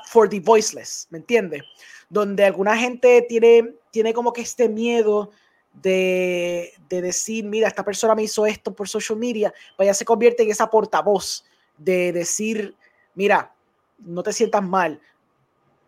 [0.07, 1.61] for the voiceless, ¿me entiendes?
[2.09, 5.29] Donde alguna gente tiene, tiene como que este miedo
[5.71, 10.41] de, decir, mira, esta persona me hizo esto por social media, pues ya se convierte
[10.41, 11.45] en esa portavoz
[11.77, 12.75] de decir,
[13.13, 13.53] mira,
[13.99, 14.99] no te sientas mal,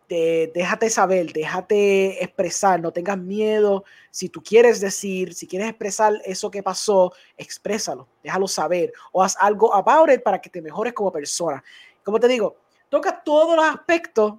[0.08, 3.84] déjate saber, déjate expresar, no tengas miedo.
[4.10, 9.36] Si tú quieres decir, si quieres expresar eso que pasó, exprésalo, déjalo saber o haz
[9.38, 11.62] algo about it para que te mejores como persona.
[12.02, 12.56] Como te digo,
[12.88, 14.34] toca todos los aspectos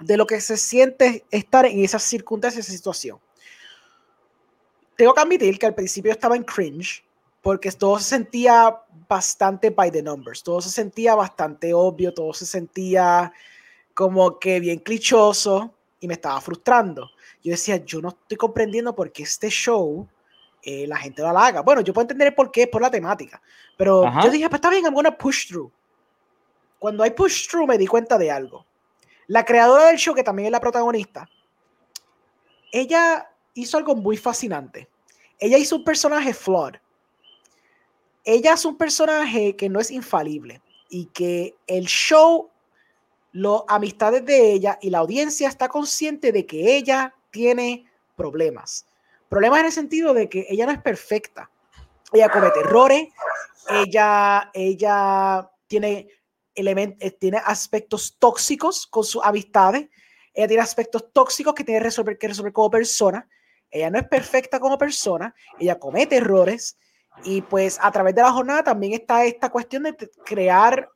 [0.00, 3.18] de lo que se siente estar en esas circunstancias, esa situación
[4.96, 7.04] tengo que admitir que al principio estaba en cringe
[7.42, 8.76] porque todo se sentía
[9.08, 13.32] bastante by the numbers, todo se sentía bastante obvio, todo se sentía
[13.96, 17.10] como que bien clichoso y me estaba frustrando.
[17.42, 20.06] Yo decía, yo no estoy comprendiendo por qué este show
[20.62, 21.62] eh, la gente lo haga.
[21.62, 23.40] Bueno, yo puedo entender por qué, por la temática,
[23.74, 25.72] pero yo dije, pues está bien, I'm gonna push through.
[26.78, 28.66] Cuando hay push through me di cuenta de algo.
[29.28, 31.26] La creadora del show, que también es la protagonista,
[32.70, 34.90] ella hizo algo muy fascinante.
[35.38, 36.74] Ella hizo un personaje flawed.
[38.24, 42.50] Ella es un personaje que no es infalible y que el show,
[43.36, 48.86] las amistades de ella y la audiencia está consciente de que ella tiene problemas.
[49.28, 51.50] Problemas en el sentido de que ella no es perfecta.
[52.12, 53.08] Ella comete errores,
[53.68, 56.08] ella, ella tiene,
[56.54, 59.88] eh, tiene aspectos tóxicos con sus amistades,
[60.32, 63.28] ella tiene aspectos tóxicos que tiene resolver, que resolver como persona
[63.70, 66.78] ella no es perfecta como persona, ella comete errores
[67.24, 70.88] y pues a través de la jornada también está esta cuestión de crear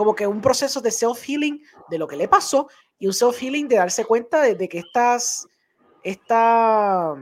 [0.00, 3.76] como que un proceso de self-healing de lo que le pasó y un self-healing de
[3.76, 5.46] darse cuenta de, que estas,
[6.02, 7.12] esta,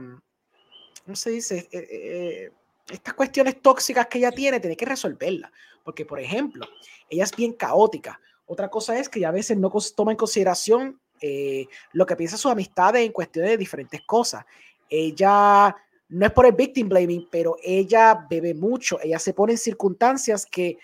[1.03, 1.67] ¿cómo se dice?
[1.73, 2.51] Eh, eh,
[2.89, 5.51] estas cuestiones tóxicas que ella tiene, tiene que resolverlas.
[5.83, 6.65] Porque, por ejemplo,
[7.09, 8.17] ella es bien caótica.
[8.45, 12.49] Otra cosa es que a veces no toma en consideración eh, lo que piensa sus
[12.49, 14.45] amistades en cuestiones de diferentes cosas.
[14.89, 15.75] Ella
[16.07, 20.45] no es por el victim blaming, pero ella bebe mucho, ella se pone en circunstancias
[20.45, 20.77] que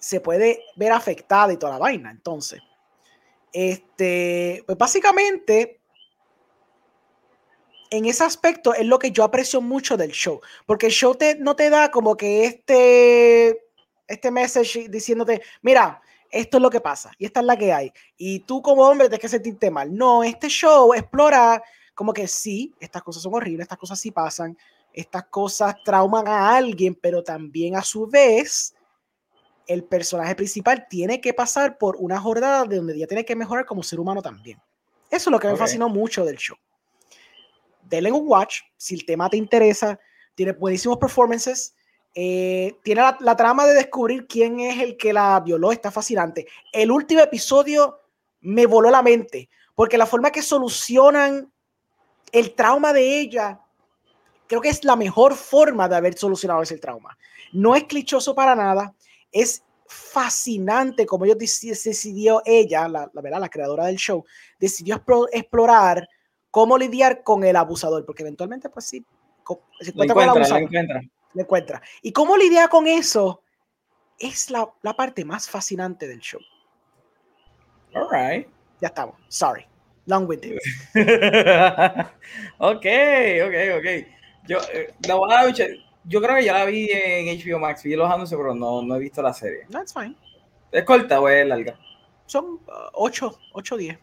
[0.00, 2.10] se puede ver afectada y toda la vaina.
[2.10, 2.60] Entonces,
[3.52, 5.80] este, pues básicamente,
[7.90, 11.36] en ese aspecto es lo que yo aprecio mucho del show, porque el show te,
[11.36, 13.66] no te da como que este,
[14.08, 17.92] este message diciéndote, mira, esto es lo que pasa y esta es la que hay.
[18.16, 19.94] Y tú como hombre tienes que sentirte mal.
[19.94, 21.62] No, este show explora
[21.94, 24.56] como que sí, estas cosas son horribles, estas cosas sí pasan,
[24.92, 28.74] estas cosas trauman a alguien, pero también a su vez
[29.70, 33.64] el personaje principal tiene que pasar por una jornada de donde ya tiene que mejorar
[33.64, 34.60] como ser humano también.
[35.08, 36.56] Eso es lo que me fascinó mucho del show.
[37.82, 39.96] Denle un watch, si el tema te interesa,
[40.34, 41.76] tiene buenísimos performances,
[42.16, 46.48] eh, tiene la, trama de descubrir quién es el que la violó, está fascinante.
[46.72, 48.00] El último episodio
[48.40, 51.52] me voló la mente, porque la forma que solucionan
[52.32, 53.60] el trauma de ella,
[54.48, 57.16] creo que es la mejor forma de haber solucionado ese trauma.
[57.52, 58.94] No es clichoso para nada,
[59.32, 63.40] es fascinante como ellos decidió ella, la, la, ¿verdad?
[63.40, 64.24] la creadora del show,
[64.58, 65.02] decidió
[65.32, 66.08] explorar
[66.50, 69.04] cómo lidiar con el abusador, porque eventualmente, pues sí,
[69.80, 71.00] se encuentra,
[71.34, 71.82] le encuentra.
[72.02, 73.42] Y cómo lidia con eso
[74.18, 76.40] es la, la parte más fascinante del show.
[77.94, 78.46] All right.
[78.80, 79.16] Ya estamos.
[79.28, 79.66] Sorry.
[80.06, 80.58] Long winded.
[82.58, 82.86] ok,
[83.38, 83.86] ok, ok.
[84.46, 85.16] Yo, eh, la
[86.04, 88.96] yo creo que ya la vi en HBO Max, vi los anuncios, pero no, no
[88.96, 89.66] he visto la serie.
[89.70, 90.16] That's fine.
[90.72, 91.78] ¿Es corta o es larga?
[92.26, 92.60] Son
[92.92, 93.98] 8, 8 10.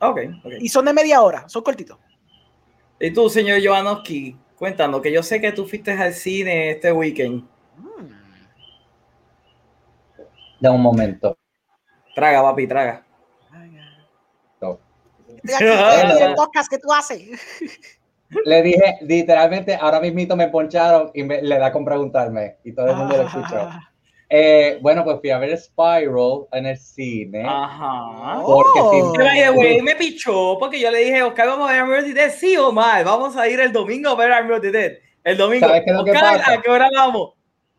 [0.00, 0.52] Ok, ok.
[0.60, 1.98] Y son de media hora, son cortitos.
[3.00, 7.48] ¿Y tú, señor Jovanovski, Cuéntanos, que yo sé que tú fuiste al cine este weekend.
[10.58, 11.38] De un momento.
[12.12, 13.06] Traga, papi, traga.
[14.60, 14.80] No.
[15.28, 17.30] el podcast que tú haces.
[18.44, 22.88] Le dije, literalmente, ahora mismito me poncharon y me, le da con preguntarme y todo
[22.88, 23.70] el mundo lo escuchó.
[24.30, 27.44] Eh, bueno, pues fui a ver Spiral en el cine.
[27.46, 28.42] Ajá.
[28.44, 29.54] Porque oh.
[29.54, 32.70] güey, me pichó porque yo le dije, Oscar, vamos a ver the Dead, sí o
[32.70, 33.04] mal.
[33.04, 34.92] Vamos a ir el domingo a ver the Dead.
[35.24, 35.66] El domingo.
[35.66, 36.52] ¿Sabes qué es lo que pasa?
[36.52, 37.37] ¿A qué hora vamos?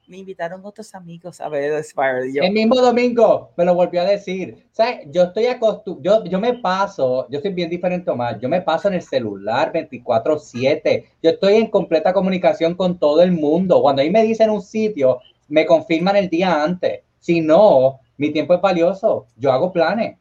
[0.10, 2.32] Me invitaron otros amigos a ver Spire.
[2.42, 4.68] El mismo domingo me lo volvió a decir.
[4.72, 5.02] ¿Sabes?
[5.12, 8.88] Yo estoy acostumbrado, yo, yo me paso, yo soy bien diferente más, yo me paso
[8.88, 11.06] en el celular 24/7.
[11.22, 13.82] Yo estoy en completa comunicación con todo el mundo.
[13.84, 17.02] Cuando ahí me dicen un sitio, me confirman el día antes.
[17.20, 19.28] Si no, mi tiempo es valioso.
[19.38, 20.18] Yo hago planes.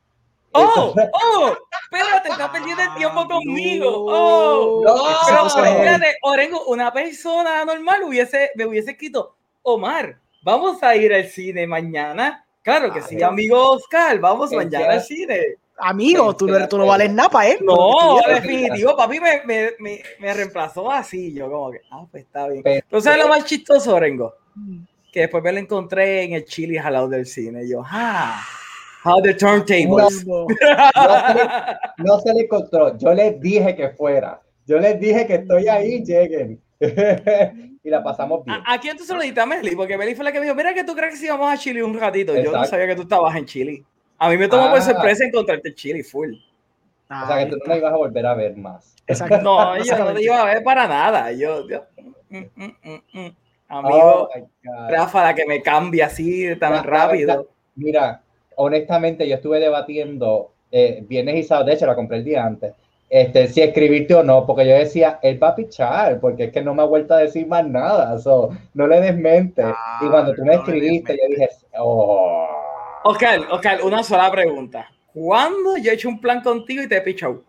[0.52, 0.94] ¡Oh!
[1.12, 1.52] ¡Oh!
[1.90, 4.06] Espérate, estás perdiendo el tiempo conmigo.
[4.06, 4.82] ¡Oh!
[4.84, 4.94] No,
[5.26, 9.36] pero espérate, Orengo, una persona normal hubiese, me hubiese escrito,
[9.74, 12.44] Omar, vamos a ir al cine mañana.
[12.62, 15.56] Claro que sí, amigo Oscar, vamos mañana al cine.
[15.80, 17.58] Amigo, tú no, tú no vales nada para él.
[17.62, 21.32] No, definitivo, papi me, me, me, me, reemplazó así.
[21.32, 22.62] Yo, como que, ah, pues está bien.
[22.64, 24.34] Pero ¿sabes lo más chistoso, Orengo?
[24.56, 24.80] Mm.
[25.12, 27.64] Que después me lo encontré en el chili al lado del cine.
[27.64, 28.44] Y yo, ah.
[29.04, 30.26] How the turntables.
[30.26, 30.46] No,
[31.98, 32.98] no, se le encontró.
[32.98, 34.42] Yo les dije que fuera.
[34.66, 36.60] Yo les dije que estoy ahí, lleguen.
[37.88, 38.58] y la pasamos bien.
[38.64, 39.74] ¿A, quién tú se lo dijiste a Meli?
[39.74, 41.56] Porque Meli fue la que me dijo, mira que tú crees que si vamos a
[41.56, 42.34] Chile un ratito.
[42.36, 43.84] Yo no sabía que tú estabas en Chile.
[44.18, 44.82] A mí me tomó por ah.
[44.82, 46.34] sorpresa encontrarte en Chile full.
[47.10, 48.94] o sea que tú no me ibas a volver a ver más.
[49.06, 49.40] Exacto.
[49.40, 51.32] No, yo no te iba a ver para nada.
[51.32, 51.84] Yo, yo
[52.28, 53.36] mm, mm, mm,
[53.68, 57.48] amigo, oh Rafa, la que me cambia así tan rápido.
[57.76, 58.22] Mira,
[58.56, 62.74] honestamente, yo estuve debatiendo eh, viernes y sábado, de hecho la compré el día antes,
[63.10, 66.62] este, si escribirte o no, porque yo decía, él va a pichar, porque es que
[66.62, 69.62] no me ha vuelto a decir más nada, so, no le desmente.
[69.62, 71.48] y ah, cuando tú me escribiste, yo dije,
[71.78, 72.46] oh.
[73.04, 74.90] Oscar, Oscar, una sola pregunta.
[75.14, 77.42] ¿Cuándo yo he hecho un plan contigo y te he pichado?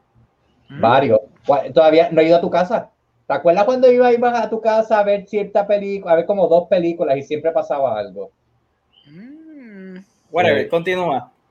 [0.70, 0.82] Mm.
[0.82, 1.20] Varios.
[1.74, 2.90] Todavía no he ido a tu casa.
[3.28, 6.48] ¿Te acuerdas cuando iba, ibas a tu casa a ver cierta película, a ver como
[6.48, 8.32] dos películas y siempre pasaba algo?
[10.32, 11.32] Whatever, continúa.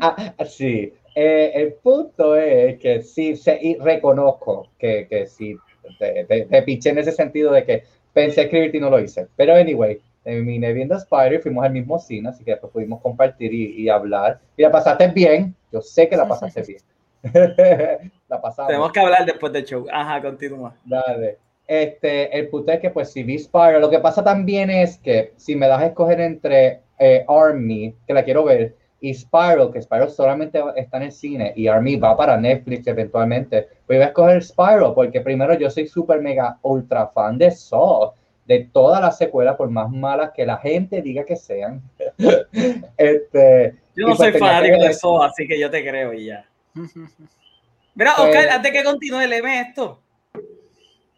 [0.00, 5.56] Ah, sí, eh, el punto es que sí, se, reconozco que, que sí,
[5.98, 9.26] te, te, piché en ese sentido de que pensé escribirte y no lo hice.
[9.34, 13.82] Pero anyway, terminé viendo Spider, fuimos al mismo cine, así que después pudimos compartir y,
[13.82, 14.40] y hablar.
[14.58, 16.80] Y la pasaste bien, yo sé que la pasaste bien.
[18.28, 18.68] la pasamos.
[18.68, 19.86] Tenemos que hablar después del show.
[19.90, 20.74] Ajá, continúa.
[20.84, 21.38] Dale.
[21.66, 25.32] Este, el punto es que pues si vi Spider, lo que pasa también es que
[25.36, 29.82] si me das a escoger entre eh, Army, que la quiero ver, y Spiral, que
[29.82, 34.42] Spiral solamente está en el cine, y Army va para Netflix eventualmente, voy a escoger
[34.42, 38.12] Spiral, porque primero yo soy súper mega ultra fan de Saw,
[38.46, 41.82] de todas las secuelas, por más malas que la gente diga que sean.
[42.96, 46.44] este, yo no pues soy fanático de Saw, así que yo te creo y ya.
[47.94, 50.00] Mira, Oscar, pues antes que continúe, léeme esto.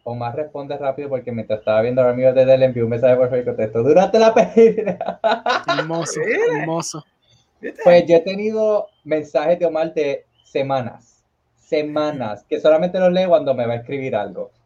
[0.03, 3.29] Omar responde rápido porque mientras estaba viendo a amigos de él envió un mensaje por
[3.29, 5.19] Facebook texto durante la película.
[5.67, 7.05] Hermoso, hermoso.
[7.83, 11.23] Pues yo he tenido mensajes de Omar de semanas,
[11.55, 14.51] semanas, que solamente los leo cuando me va a escribir algo.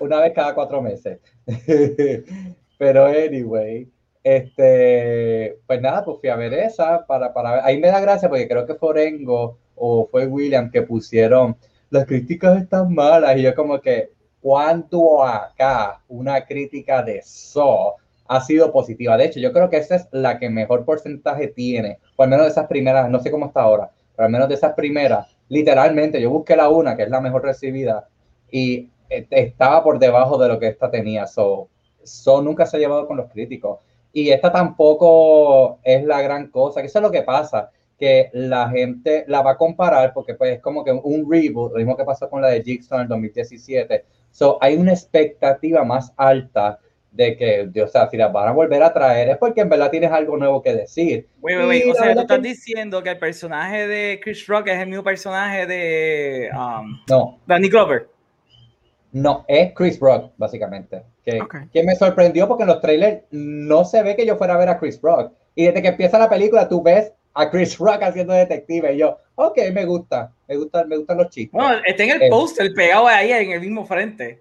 [0.00, 1.20] Una vez cada cuatro meses.
[2.78, 3.88] Pero anyway,
[4.22, 7.60] este, pues nada, pues fui a ver esa para, para ver.
[7.64, 11.56] Ahí me da gracia porque creo que fue Orengo o fue William que pusieron
[11.90, 13.36] las críticas están malas.
[13.36, 14.10] Y yo como que,
[14.40, 17.96] ¿cuánto acá una crítica de So
[18.26, 19.16] ha sido positiva?
[19.16, 22.46] De hecho, yo creo que esa es la que mejor porcentaje tiene, o al menos
[22.46, 26.20] de esas primeras, no sé cómo está ahora, pero al menos de esas primeras, literalmente,
[26.20, 28.08] yo busqué la una, que es la mejor recibida,
[28.50, 31.26] y eh, estaba por debajo de lo que esta tenía.
[31.26, 31.68] So,
[32.02, 33.80] so nunca se ha llevado con los críticos.
[34.12, 38.68] Y esta tampoco es la gran cosa, que eso es lo que pasa que la
[38.70, 42.04] gente la va a comparar porque pues es como que un reboot, lo mismo que
[42.04, 44.04] pasó con la de Jigsaw en el 2017.
[44.30, 46.80] So, hay una expectativa más alta
[47.14, 49.90] de que, o sea, si la van a volver a traer es porque en verdad
[49.90, 51.28] tienes algo nuevo que decir.
[51.40, 51.86] Wait, wait, wait.
[51.90, 55.66] O sea, tú estás diciendo que el personaje de Chris Rock es el mismo personaje
[55.66, 57.38] de um, no.
[57.46, 58.08] Danny Glover.
[59.12, 61.02] No, es Chris Rock, básicamente.
[61.24, 61.40] Que,
[61.72, 64.68] que me sorprendió porque en los trailers no se ve que yo fuera a ver
[64.68, 65.32] a Chris Rock.
[65.54, 68.92] Y desde que empieza la película, tú ves a Chris Rock haciendo detective.
[68.92, 71.52] Y yo, ok, me gusta, me gusta, me gustan los chistes.
[71.52, 74.40] Bueno, está en el eh, póster pegado ahí en el mismo frente.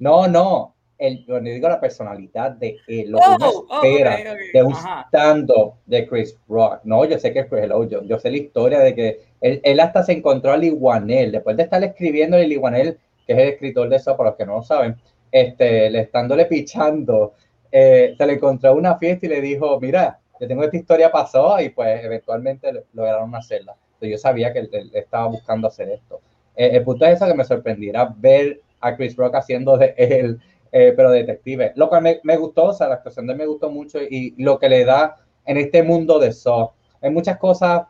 [0.00, 4.74] No, no, el, yo digo la personalidad de él, lo que oh, espera de un
[4.74, 6.80] stand-up de Chris Rock.
[6.84, 9.80] No, yo sé que es hello, yo, yo sé la historia de que él, él
[9.80, 13.88] hasta se encontró a Liguanel, después de estar escribiendo a Liguanel, que es el escritor
[13.88, 14.96] de eso, para los que no lo saben,
[15.32, 17.34] este, le estándole pichando,
[17.70, 21.10] eh, se le encontró a una fiesta y le dijo, mira, yo tengo esta historia
[21.10, 23.74] pasó y pues eventualmente lograron hacerla.
[23.94, 26.20] Entonces yo sabía que él, estaba buscando hacer esto.
[26.54, 30.40] Eh, el punto es eso que me sorprendiera ver a Chris Rock haciendo de él,
[30.72, 31.72] eh, pero detective.
[31.76, 34.34] Lo que me, me, gustó, o sea, la actuación de él me gustó mucho y
[34.42, 36.72] lo que le da en este mundo de Saw.
[37.00, 37.82] Hay muchas cosas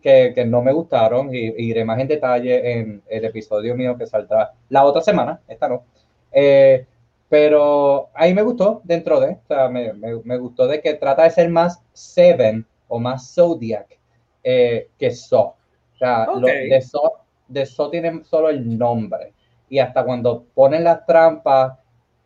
[0.00, 4.06] que, que, no me gustaron y, iré más en detalle en el episodio mío que
[4.06, 5.82] saldrá la otra semana, esta no,
[6.30, 6.86] Eh,
[7.28, 11.30] pero ahí me gustó dentro de, o sea, me, me, gustó de que trata de
[11.30, 13.98] ser más Seven o más Zodiac
[14.42, 15.46] eh, que Saw.
[15.48, 15.56] O
[15.98, 17.12] sea, de Saw
[17.48, 19.32] de Saw tienen solo el nombre.
[19.68, 21.78] Y hasta cuando ponen las trampas,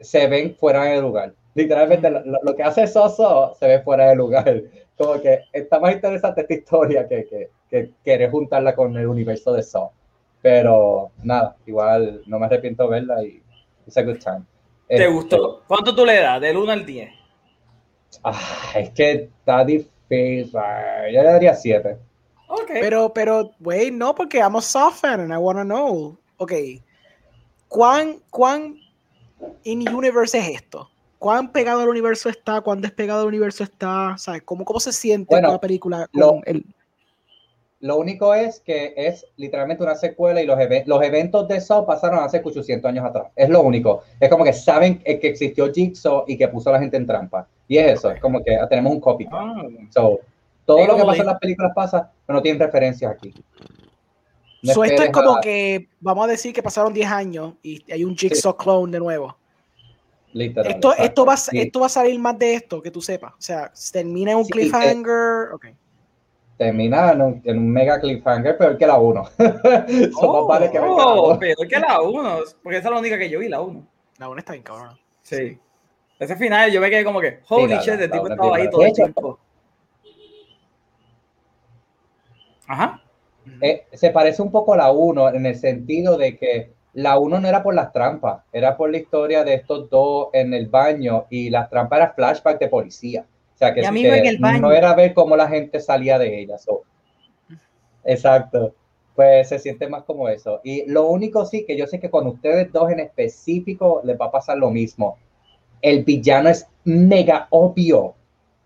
[0.03, 1.35] se ven fuera de lugar.
[1.55, 4.63] Literalmente lo, que hace Soso se ve fuera de lugar.
[4.97, 9.53] Como que está más interesante esta historia que, que, que querer juntarla con el universo
[9.53, 9.91] de Saw.
[10.41, 13.43] Pero nada, igual no me arrepiento de verla y
[13.87, 14.43] it's a good time.
[14.89, 15.63] ¿Te este, gustó?
[15.67, 16.41] ¿Cuánto tú le das?
[16.41, 17.11] Del 1 al 10.
[18.25, 18.39] Ah,
[18.75, 20.53] es que está difícil.
[20.53, 21.97] Yo le daría 7.
[22.49, 22.81] Okay.
[22.81, 26.19] Pero, pero, güey, no, porque I'm a soft fan and I want to know.
[26.37, 26.53] Ok.
[27.69, 28.77] ¿Cuán, cuán
[29.65, 30.89] in universe es esto?
[31.19, 32.61] ¿Cuán pegado al universo está?
[32.61, 34.17] ¿Cuán despegado al universo está?
[34.19, 34.43] ¿Sabes?
[34.43, 36.65] ¿Cómo, cómo se siente la película con lo, el...
[37.83, 42.21] Lo único es que es literalmente una secuela y los, los eventos de Saw pasaron
[42.21, 43.27] hace 800 años atrás.
[43.35, 44.05] Es lo único.
[44.21, 47.49] Es como que saben que existió Jigsaw y que puso a la gente en trampa.
[47.67, 48.13] Y es eso.
[48.13, 49.27] Es como que tenemos un copy.
[49.33, 49.65] Ah.
[49.91, 50.21] So,
[50.65, 53.35] todo lo que pasa en las películas pasa, pero no tienen referencias aquí.
[54.63, 58.57] Esto es como que, vamos a decir que pasaron 10 años y hay un Jigsaw
[58.57, 59.37] clone de nuevo.
[60.33, 63.33] Literal, esto, esto, va, esto va a salir más de esto, que tú sepas.
[63.33, 65.49] O sea, termina en un cliffhanger.
[66.57, 69.25] Termina en un, mega cliffhanger, peor que la 1.
[70.17, 72.39] oh, vale que oh, peor que la 1.
[72.63, 73.87] Porque esa es la única que yo vi, la 1.
[74.19, 74.99] La 1 está bien cabrón.
[75.23, 75.59] Sí.
[76.19, 78.93] Ese final yo me quedé como que, holy shit, el tipo estaba ahí todo el
[78.93, 79.39] tiempo.
[82.69, 83.03] Ajá.
[83.61, 87.41] Eh, se parece un poco a la 1 en el sentido de que la 1
[87.41, 91.27] no era por las trampas, era por la historia de estos dos en el baño
[91.31, 93.27] y las trampas eran flashback de policía.
[93.55, 96.67] O sea, que, no era ver cómo la gente salía de ellas.
[98.05, 98.75] Exacto.
[99.15, 100.61] Pues se siente más como eso.
[100.65, 104.27] Y lo único sí que yo sé que con ustedes dos en específico les va
[104.27, 105.19] a pasar lo mismo.
[105.81, 108.15] El villano es mega obvio.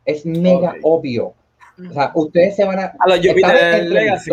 [0.04, 1.34] Es mega obvio.
[1.78, 2.96] O sea, ustedes se van a.
[2.98, 4.30] A los Jupiter Legacy.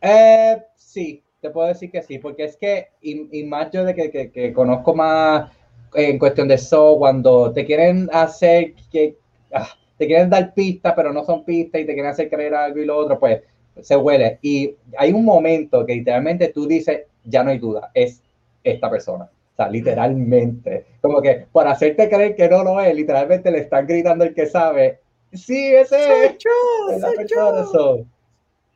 [0.00, 4.30] Eh, sí, te puedo decir que sí, porque es que, y, más yo de que,
[4.30, 5.50] que, conozco más
[5.94, 9.16] en cuestión de eso, cuando te quieren hacer que.
[9.52, 12.78] Ah, te quieren dar pistas, pero no son pistas y te quieren hacer creer algo
[12.80, 13.42] y lo otro, pues
[13.82, 14.38] se huele.
[14.40, 18.22] Y hay un momento que literalmente tú dices, ya no hay duda, es
[18.64, 19.30] esta persona
[19.68, 20.86] literalmente.
[21.00, 24.46] Como que para hacerte creer que no lo es, literalmente le están gritando el que
[24.46, 25.00] sabe.
[25.32, 26.38] Sí, ese es.
[26.38, 26.50] Yo,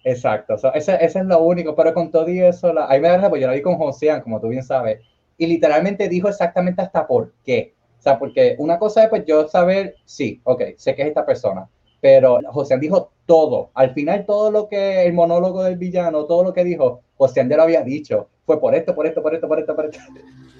[0.05, 3.41] Exacto, ese, es lo único, pero con todo y eso, la, ahí me da pues
[3.41, 5.01] yo la vi con Josean, como tú bien sabes,
[5.39, 7.75] y literalmente dijo exactamente hasta por qué.
[7.99, 11.25] O sea, porque una cosa es pues yo saber, sí, ok, sé que es esta
[11.25, 11.69] persona,
[12.03, 13.71] pero Josean dijo todo.
[13.73, 17.57] Al final, todo lo que el monólogo del villano, todo lo que dijo, Josean ya
[17.57, 18.29] lo había dicho.
[18.45, 19.99] Fue por esto, por esto, por esto, por esto, por esto.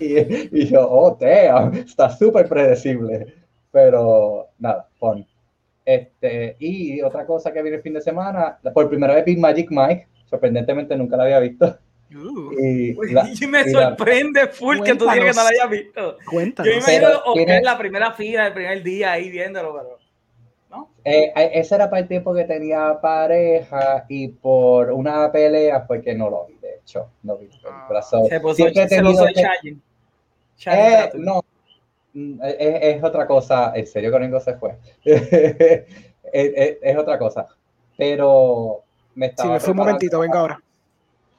[0.01, 3.27] Y, yo, oh, damn, está súper predecible.
[3.71, 5.27] Pero nada, pon.
[5.85, 9.69] Este, y otra cosa que vi el fin de semana, por primera vez vi Magic
[9.71, 11.79] Mike, sorprendentemente nunca la había visto.
[12.15, 12.97] Uh, y,
[13.49, 16.17] me sorprende full que tú digas que no la hayas visto.
[16.31, 16.73] Cuéntanos.
[16.73, 19.99] Yo imagino que la primera fila, el primer día ahí viéndolo, pero
[20.71, 20.91] ¿no?
[21.05, 26.03] Eh, eh, ese era para el tiempo que tenía pareja y por una pelea fue
[26.03, 26.55] que no lo vi
[26.85, 28.03] hecho, no vi ah.
[28.29, 29.77] se, puso, se lo soy que...
[30.67, 31.45] eh, no,
[32.15, 34.77] es, es, otra cosa, en serio Coringo se fue.
[35.05, 35.87] es,
[36.33, 37.47] es, es, otra cosa.
[37.97, 38.83] Pero
[39.15, 39.49] me estaba.
[39.49, 40.61] Sí, me fue un momentito, venga ahora.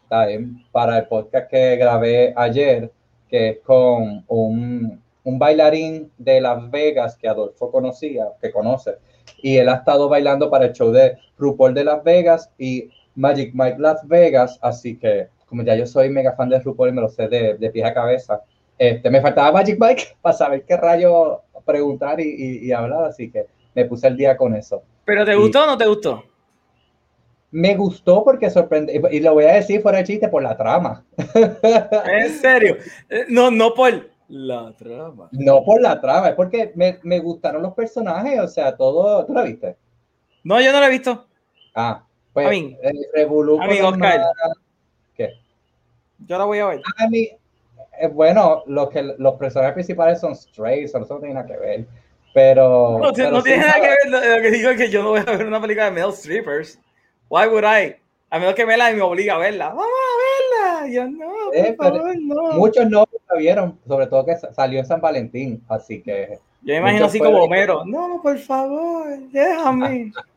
[0.03, 2.91] Está bien, para el podcast que grabé ayer,
[3.28, 8.97] que es con un, un bailarín de Las Vegas que Adolfo conocía, que conoce,
[9.41, 13.51] y él ha estado bailando para el show de RuPaul de Las Vegas y Magic
[13.55, 17.01] Mike Las Vegas, así que como ya yo soy mega fan de RuPaul y me
[17.01, 18.43] lo sé de, de pie a cabeza,
[18.78, 23.47] este, me faltaba Magic Mike para saber qué rayo preguntar y, y, hablar, así que
[23.73, 24.84] me puse el día con eso.
[25.03, 26.23] ¿Pero te gustó o no te gustó?
[27.51, 31.03] Me gustó porque sorprende, y lo voy a decir fuera de chiste, por la trama.
[32.05, 32.78] ¿En serio?
[33.09, 35.30] Eh, no, no por la trama.
[35.32, 39.34] No por la trama, es porque me, me gustaron los personajes, o sea, todo, ¿tú
[39.34, 39.78] la viste?
[40.43, 41.26] No, yo no la he visto.
[41.73, 42.47] Ah, pues,
[42.82, 43.59] el Revolú
[45.15, 45.30] ¿Qué?
[46.19, 46.82] Yo la voy a ver.
[46.97, 47.30] A mí,
[48.00, 51.86] eh, bueno, lo que, los personajes principales son strays, eso no tiene nada que ver.
[52.34, 53.00] Pero.
[53.00, 53.98] No, no tiene nada que ver.
[54.08, 56.80] Lo, que digo es que yo no voy a ver una película de male strippers.
[57.30, 57.96] Why would I?
[58.30, 59.70] A menos que Mela me obliga a verla.
[59.70, 60.93] Vamos a verla.
[60.93, 62.52] Yo no, por eh, favor, no.
[62.54, 66.39] Muchos no la vieron, sobre todo que salió en San Valentín, así que.
[66.62, 67.86] Yo me imagino así como Homero.
[67.86, 70.12] No, por favor, déjame.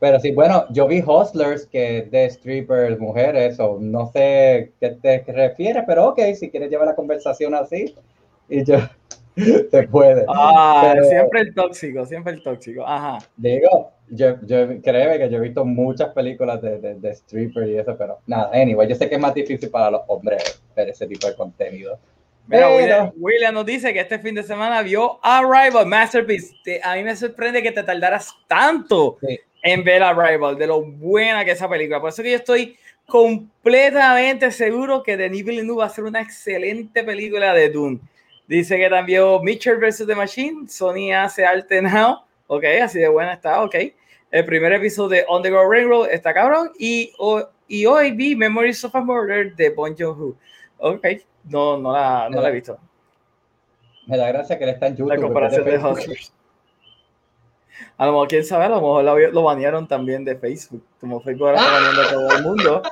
[0.00, 4.96] Pero sí, bueno, yo vi Hustlers, que es de strippers, mujeres, o no sé qué
[5.00, 7.94] te refieres, pero ok, si quieres llevar la conversación así,
[8.48, 8.78] y yo,
[9.70, 10.24] te puede.
[10.26, 13.18] Ah, siempre el tóxico, siempre el tóxico, ajá.
[13.36, 17.76] Digo, yo, yo créeme que yo he visto muchas películas de, de, de stripper y
[17.76, 21.06] eso, pero nada, anyway, yo sé que es más difícil para los hombres ver ese
[21.06, 21.98] tipo de contenido.
[22.46, 26.52] Mira, William, nos dice que este fin de semana vio Arrival Masterpiece.
[26.82, 29.18] a mí me sorprende que te tardaras tanto
[29.62, 32.00] en ver Arrival, de lo buena que es esa película.
[32.00, 37.02] Por eso que yo estoy completamente seguro que Denis Villeneuve va a ser una excelente
[37.04, 38.00] película de Dune.
[38.46, 40.06] Dice que también Mitchell vs.
[40.06, 42.22] The Machine, Sony hace arte now.
[42.46, 43.76] Ok, así de buena está, ok.
[44.30, 46.70] El primer episodio de On the Go Railroad está cabrón.
[46.78, 47.12] Y,
[47.68, 50.36] y hoy vi Memories of a Murder de Bon Joon-ho.
[50.78, 51.06] Ok,
[51.44, 52.78] no, no, la, no la he visto.
[54.06, 55.14] Me da gracia que le está en YouTube.
[55.14, 56.32] La comparación de Hustlers.
[57.96, 60.84] A lo mejor, quién sabe, a lo mejor lo, lo banearon también de Facebook.
[61.00, 62.82] Como Facebook ahora está baneando a todo el mundo.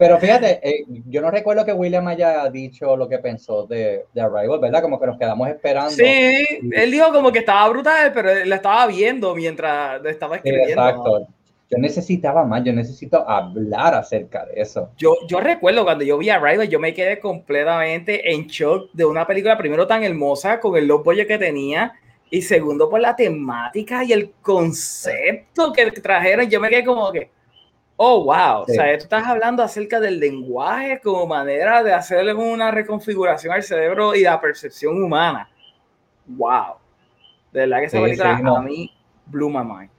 [0.00, 4.20] Pero fíjate, eh, yo no recuerdo que William haya dicho lo que pensó de, de,
[4.22, 4.80] Arrival, ¿verdad?
[4.80, 5.90] Como que nos quedamos esperando.
[5.90, 10.70] Sí, él dijo como que estaba brutal, pero la estaba viendo mientras estaba escribiendo.
[10.70, 11.28] Exacto.
[11.68, 14.90] Yo necesitaba más, yo necesito hablar acerca de eso.
[14.96, 19.26] Yo, yo recuerdo cuando yo vi Arrival, yo me quedé completamente en shock de una
[19.26, 21.92] película, primero tan hermosa, con el low que tenía,
[22.30, 26.48] y segundo por la temática y el concepto que trajeron.
[26.48, 27.30] Yo me quedé como que
[28.02, 28.62] Oh, wow.
[28.62, 33.62] O sea, tú estás hablando acerca del lenguaje como manera de hacerle una reconfiguración al
[33.62, 35.50] cerebro y la percepción humana.
[36.26, 36.76] Wow.
[37.52, 38.90] De verdad que esa película a mí
[39.26, 39.90] blew my mind.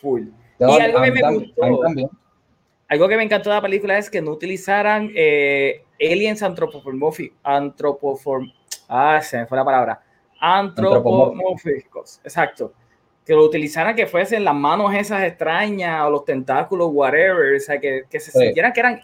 [0.00, 0.28] Full.
[0.60, 1.62] y algo que me gustó.
[2.88, 7.36] Algo que me encantó de la película es que no utilizaran eh, aliens antropomórficos.
[7.42, 8.50] Antropoform,
[8.88, 10.02] ah, se me fue la palabra.
[10.40, 12.20] Antropomórficos.
[12.24, 12.72] Exacto
[13.30, 17.78] que lo utilizaran que fuesen las manos esas extrañas o los tentáculos, whatever, o sea,
[17.78, 19.00] que, que se sintieran que eran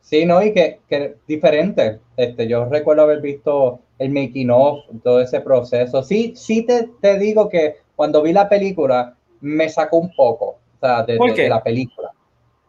[0.00, 1.98] Sí, no, y que, que diferente.
[2.16, 6.02] Este, yo recuerdo haber visto el making of, todo ese proceso.
[6.02, 10.78] Sí, sí te, te digo que cuando vi la película me sacó un poco, o
[10.80, 12.12] sea, de, la película.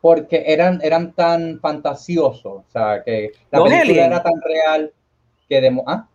[0.02, 4.92] Porque eran, eran tan fantasiosos, o sea, que la película era tan real
[5.48, 5.62] que...
[5.62, 6.08] De, ¿ah?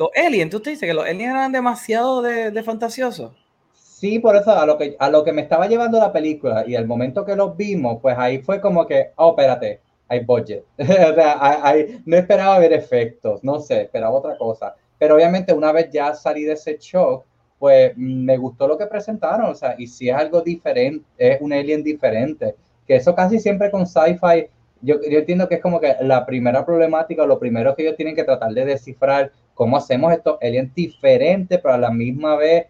[0.00, 3.32] Los aliens, tú te dices que los aliens eran demasiado de, de fantasiosos.
[3.74, 6.74] Sí, por eso a lo, que, a lo que me estaba llevando la película y
[6.74, 10.64] al momento que los vimos, pues ahí fue como que, oh, espérate, hay budget.
[10.78, 10.84] o
[11.14, 11.74] sea,
[12.06, 14.74] no esperaba ver efectos, no sé, esperaba otra cosa.
[14.98, 17.26] Pero obviamente una vez ya salí de ese shock,
[17.58, 21.52] pues me gustó lo que presentaron, o sea, y si es algo diferente, es un
[21.52, 22.54] alien diferente,
[22.86, 24.48] que eso casi siempre con sci-fi,
[24.80, 28.14] yo, yo entiendo que es como que la primera problemática, lo primero que ellos tienen
[28.14, 29.30] que tratar de descifrar
[29.60, 32.64] cómo hacemos estos aliens diferentes, pero a la misma vez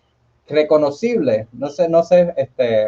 [0.49, 1.47] reconocibles.
[1.53, 2.84] No sé, no sé, este.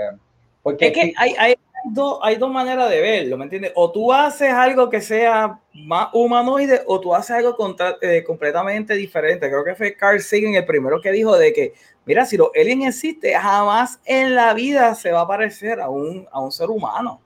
[0.61, 3.71] Porque es que hay, hay, dos, hay dos maneras de verlo, ¿me entiendes?
[3.77, 7.57] O tú haces algo que sea más humanoide o tú haces algo
[8.01, 9.49] eh, completamente diferente.
[9.49, 11.73] Creo que fue Carl Sagan el primero que dijo de que,
[12.05, 16.27] mira, si los aliens existen, jamás en la vida se va a parecer a un,
[16.33, 17.21] a un ser humano.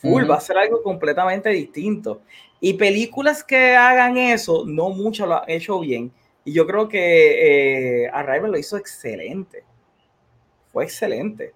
[0.00, 2.20] Full, va a ser algo completamente distinto.
[2.64, 6.12] Y películas que hagan eso, no mucho lo han hecho bien.
[6.44, 9.64] Y yo creo que eh, Arrival lo hizo excelente.
[10.72, 11.54] Fue excelente.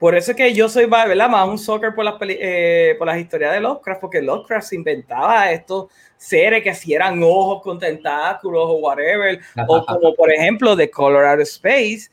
[0.00, 1.28] Por eso es que yo soy ¿verdad?
[1.28, 5.52] más un soccer por las, eh, por las historias de Lovecraft, porque Lovecraft se inventaba
[5.52, 9.38] estos seres que si eran ojos con tentáculos o whatever,
[9.68, 12.10] o como por ejemplo de Colorado Space,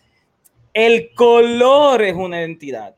[0.71, 2.95] el color es una entidad.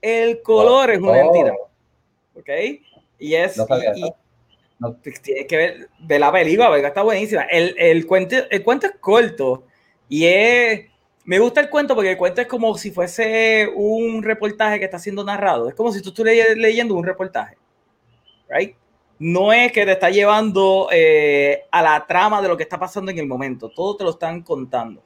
[0.00, 1.26] El color es una oh.
[1.26, 1.54] entidad.
[2.34, 2.48] ¿Ok?
[3.20, 3.56] Y es...
[3.56, 3.66] No,
[5.22, 7.42] tienes que ver, ver la película, porque está buenísima.
[7.42, 9.64] El, el, cuento, el cuento es corto
[10.08, 10.86] y es.
[11.24, 14.98] Me gusta el cuento porque el cuento es como si fuese un reportaje que está
[14.98, 15.68] siendo narrado.
[15.68, 17.58] Es como si tú estuvieras leyendo un reportaje.
[18.48, 18.76] Right?
[19.18, 23.10] No es que te está llevando eh, a la trama de lo que está pasando
[23.10, 23.68] en el momento.
[23.68, 25.02] Todo te lo están contando.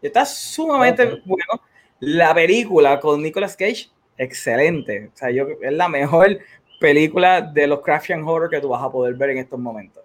[0.00, 1.62] Está sumamente bueno.
[2.00, 5.10] La película con Nicolas Cage, excelente.
[5.14, 6.40] O sea, yo, es la mejor
[6.82, 10.02] película de los Craftian Horror que tú vas a poder ver en estos momentos.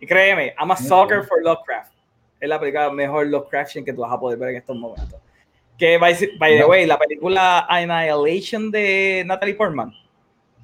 [0.00, 1.92] Y créeme, I'm a sucker for Lovecraft.
[2.40, 5.20] Es la película mejor Lovecraftian que tú vas a poder ver en estos momentos.
[5.78, 9.92] Que, by, the way, la película Annihilation de Natalie Portman.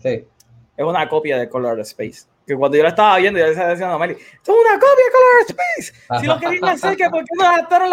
[0.01, 0.27] Sí.
[0.77, 2.27] Es una copia de Color Space.
[2.47, 4.79] Que cuando yo la estaba viendo, yo le estaba diciendo a Meli, esto es una
[4.79, 6.21] copia de Color Space.
[6.21, 7.91] Si lo querían hacer, que ¿por qué no adaptaron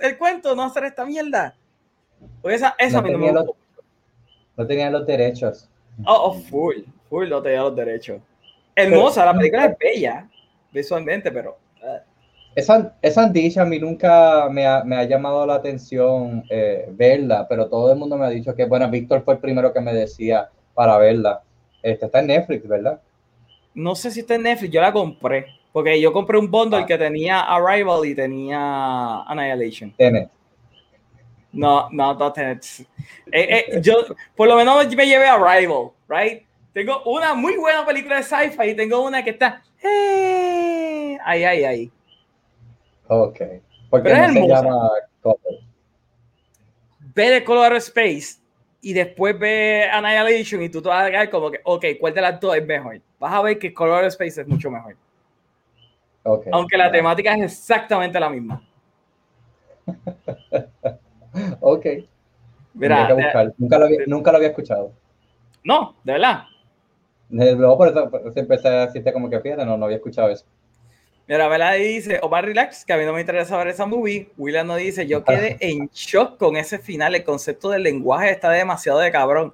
[0.00, 0.54] el cuento?
[0.54, 1.54] No hacer esta mierda.
[2.40, 3.46] Pues esa, esa no, tenía los,
[4.56, 5.68] no tenían los derechos.
[6.04, 6.76] Oh, oh, full,
[7.08, 8.20] full no tenía los derechos.
[8.74, 10.28] Hermosa, la película es bella
[10.72, 11.58] visualmente, pero.
[11.82, 11.98] Uh.
[12.54, 17.68] esa, esa a mí nunca me ha, me ha llamado la atención eh, verla, pero
[17.68, 20.48] todo el mundo me ha dicho que, bueno, Víctor fue el primero que me decía
[20.74, 21.42] para verla.
[21.82, 23.00] Este, está en Netflix, ¿verdad?
[23.74, 26.86] No sé si está en Netflix, yo la compré, porque yo compré un bundle ah.
[26.86, 29.92] que tenía Arrival y tenía Annihilation.
[29.96, 30.28] Tenet.
[31.52, 32.34] No, no, no.
[32.34, 32.60] Eh,
[33.32, 34.04] eh, yo,
[34.36, 36.42] por lo menos me llevé Arrival, right?
[36.72, 39.62] Tengo una muy buena película de sci-fi y tengo una que está...
[41.24, 41.92] ay, ay, ay.
[43.08, 43.40] Ok.
[43.90, 44.90] Porque no se llama.
[47.14, 48.38] Ve de Color Space
[48.80, 52.20] y después ve Annihilation y tú te vas a quedar como que, ok, ¿cuál de
[52.20, 53.00] las dos es mejor?
[53.18, 54.96] Vas a ver que Color Space es mucho mejor.
[56.22, 58.62] Okay, Aunque la temática es exactamente la misma.
[61.60, 61.86] ok.
[62.74, 64.92] Mira, eh, nunca, lo había, nunca lo había escuchado.
[65.64, 66.44] No, de verdad.
[67.30, 70.30] Luego por eso, por eso empecé a decirte como que fíjate, no, no había escuchado
[70.30, 70.44] eso.
[71.26, 74.30] Mira, Vela dice, Omar Relax, que a mí no me interesa ver esa movie.
[74.38, 77.14] William nos dice, yo quedé en shock con ese final.
[77.14, 79.52] El concepto del lenguaje está demasiado de cabrón.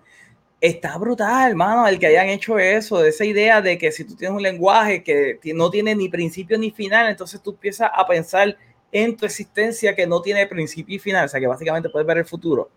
[0.60, 4.14] Está brutal, hermano, el que hayan hecho eso, de esa idea de que si tú
[4.14, 8.56] tienes un lenguaje que no tiene ni principio ni final, entonces tú empiezas a pensar
[8.94, 12.18] en tu existencia que no tiene principio y final, o sea que básicamente puedes ver
[12.18, 12.70] el futuro.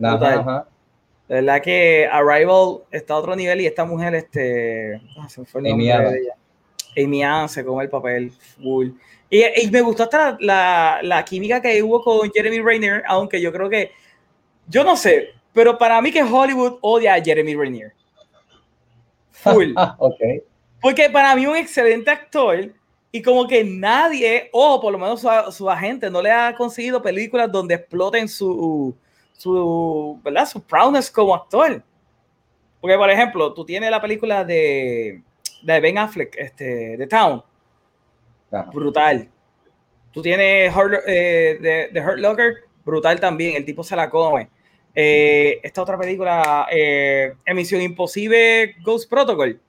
[0.00, 0.68] Ajá,
[1.26, 5.60] De verdad que Arrival está a otro nivel y esta mujer, este, ah, se fue
[5.60, 6.34] el nombre de ella.
[6.96, 8.90] Amy Ann se come el papel full.
[9.28, 13.68] Y, me gustó hasta la, la, química que hubo con Jeremy Rainier, aunque yo creo
[13.68, 13.90] que,
[14.68, 17.92] yo no sé, pero para mí que Hollywood odia a Jeremy Rainier.
[19.32, 19.74] Full.
[19.98, 20.42] okay.
[20.80, 22.72] Porque para mí un excelente actor
[23.10, 27.50] y como que nadie, o por lo menos su, agente, no le ha conseguido películas
[27.50, 28.96] donde exploten su,
[29.32, 30.46] su, ¿verdad?
[30.46, 31.82] Su proudness como actor.
[32.80, 35.22] Porque, por ejemplo, tú tienes la película de
[35.62, 37.42] de Ben Affleck, este, The Town.
[38.72, 39.28] Brutal.
[40.12, 40.72] Tú tienes
[41.06, 42.54] eh, de, Hurt Locker,
[42.84, 43.56] brutal también.
[43.56, 44.48] El tipo se la come.
[44.94, 49.60] Eh, esta otra película, eh, Emisión Imposible, Ghost Protocol.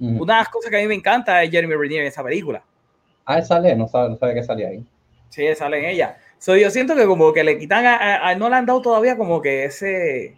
[0.00, 2.62] Una de las cosas que a mí me encanta es Jeremy Renner en esa película.
[3.24, 4.84] Ah, sale, no sabe, no sabe que salía ahí.
[5.28, 6.18] Sí, sale en ella.
[6.38, 9.42] So, yo siento que como que le quitan a, no le han dado todavía como
[9.42, 10.36] que ese.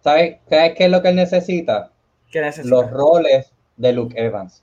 [0.00, 1.92] ¿Sabes qué es lo que él necesita?
[2.30, 2.74] ¿Qué necesita?
[2.74, 4.62] Los roles de Luke Evans.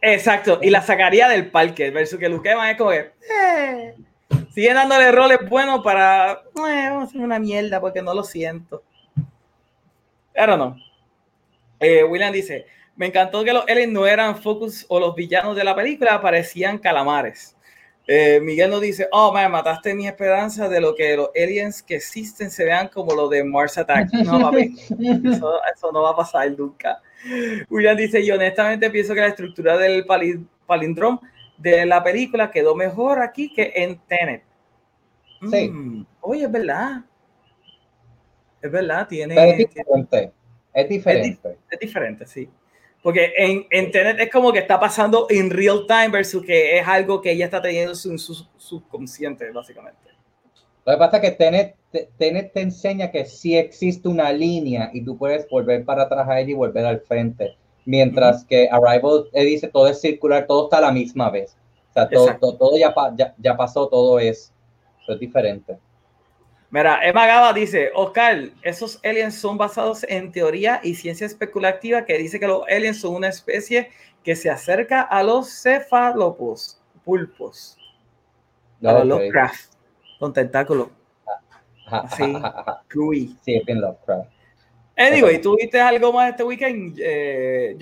[0.00, 3.10] Exacto, y la sacaría del parque, versus que Luke Evans es como que
[3.44, 3.94] eh,
[4.52, 8.82] sigue dándole roles buenos para eh, vamos a hacer una mierda porque no lo siento.
[10.32, 10.76] Pero no.
[11.80, 12.66] Eh, William dice:
[12.96, 16.78] Me encantó que los aliens no eran focus o los villanos de la película, parecían
[16.78, 17.56] calamares.
[18.08, 21.96] Eh, Miguel nos dice, oh, me mataste mi esperanza de lo que los aliens que
[21.96, 24.12] existen se vean como lo de Mars Attack.
[24.12, 24.76] No, papi,
[25.24, 27.02] eso, eso, no va a pasar nunca.
[27.68, 30.06] William dice, yo honestamente pienso que la estructura del
[30.66, 31.18] palindrome
[31.58, 34.42] de la película quedó mejor aquí que en Tenet.
[35.50, 35.68] Sí.
[35.68, 37.04] Mm, oye, es verdad.
[38.62, 39.68] Es verdad, tiene...
[40.76, 41.28] es diferente.
[41.28, 41.58] Es diferente.
[41.70, 42.48] Es, diferente, sí.
[43.02, 46.86] Porque en, en Tenet es como que está pasando en real time versus que es
[46.86, 50.06] algo que ella está teniendo en su subconsciente, básicamente.
[50.84, 55.16] Lo que pasa es que Tenet, te enseña que sí existe una línea y tú
[55.16, 57.56] puedes volver para atrás a ella y volver al frente.
[57.84, 61.56] Mientras que Arrival dice todo es circular, todo está a la misma vez.
[61.90, 62.94] O sea, todo, todo, ya,
[63.38, 64.52] ya, pasó, todo es,
[65.08, 65.78] es diferente.
[66.70, 72.18] Mira, Emma Gaba dice, Oscar, esos aliens son basados en teoría y ciencia especulativa que
[72.18, 73.90] dice que los aliens son una especie
[74.24, 77.78] que se acerca a los cefalopos, pulpos,
[78.82, 79.22] a los
[80.18, 80.88] con tentáculos.
[82.16, 82.24] Sí,
[83.44, 84.28] Sí, es bien Lovecraft.
[84.96, 87.76] Anyway, ¿tú viste algo más este weekend, eh,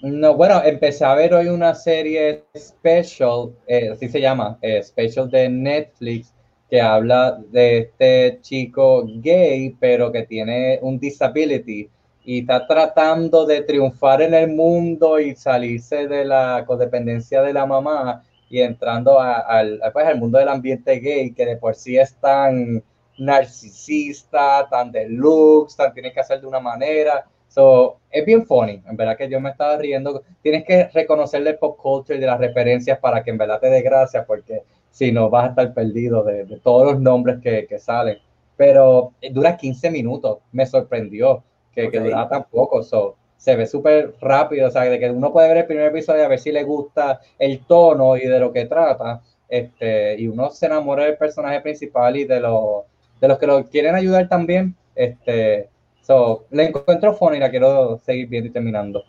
[0.00, 5.28] No, bueno, empecé a ver hoy una serie special, eh, así se llama, eh, special
[5.28, 6.32] de Netflix,
[6.68, 11.88] que habla de este chico gay, pero que tiene un disability
[12.24, 17.64] y está tratando de triunfar en el mundo y salirse de la codependencia de la
[17.64, 22.14] mamá y entrando al, pues, al mundo del ambiente gay, que de por sí es
[22.16, 22.82] tan
[23.16, 27.24] narcisista, tan de looks, tan tienes que hacer de una manera.
[27.48, 30.22] So, es bien funny, en verdad que yo me estaba riendo.
[30.42, 33.70] Tienes que reconocerle el pop culture y de las referencias para que en verdad te
[33.70, 37.78] dé gracia, porque si no vas a estar perdido de, todos los nombres que, que,
[37.78, 38.18] salen.
[38.56, 42.82] Pero dura 15 minutos, me sorprendió que, que dura tan poco.
[42.82, 46.24] So, se ve súper rápido, o sea, de que uno puede ver el primer episodio
[46.24, 50.50] a ver si le gusta el tono y de lo que trata, este, y uno
[50.50, 52.82] se enamora del personaje principal y de, los
[53.20, 55.68] de los que lo quieren ayudar también, este,
[56.02, 59.04] so, le encuentro funny y la quiero seguir viendo y terminando.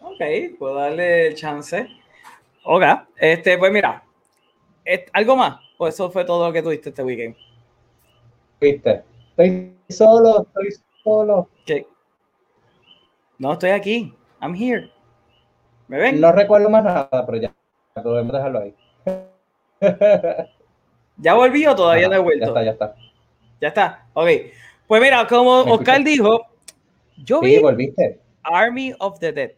[0.00, 0.20] Ok,
[0.58, 1.86] puedo darle el chance.
[2.64, 2.82] Ok,
[3.16, 4.02] este, pues mira,
[5.12, 5.60] ¿algo más?
[5.78, 7.36] ¿O eso fue todo lo que tuviste este weekend?
[8.60, 10.68] Viste, estoy solo, estoy
[11.02, 11.48] solo.
[11.66, 11.86] ¿Qué?
[13.38, 14.14] No, estoy aquí.
[14.40, 14.90] I'm here.
[15.88, 16.20] ¿Me ven?
[16.20, 17.54] No recuerdo más nada, pero ya,
[18.02, 18.74] podemos dejarlo ahí.
[21.16, 22.46] ¿Ya volví o todavía no he vuelto?
[22.46, 22.94] Ya está, ya está.
[23.60, 24.28] Ya está, ok.
[24.86, 26.46] Pues mira, como Oscar dijo,
[27.16, 28.20] yo sí, volviste.
[28.42, 29.52] Army of the Dead.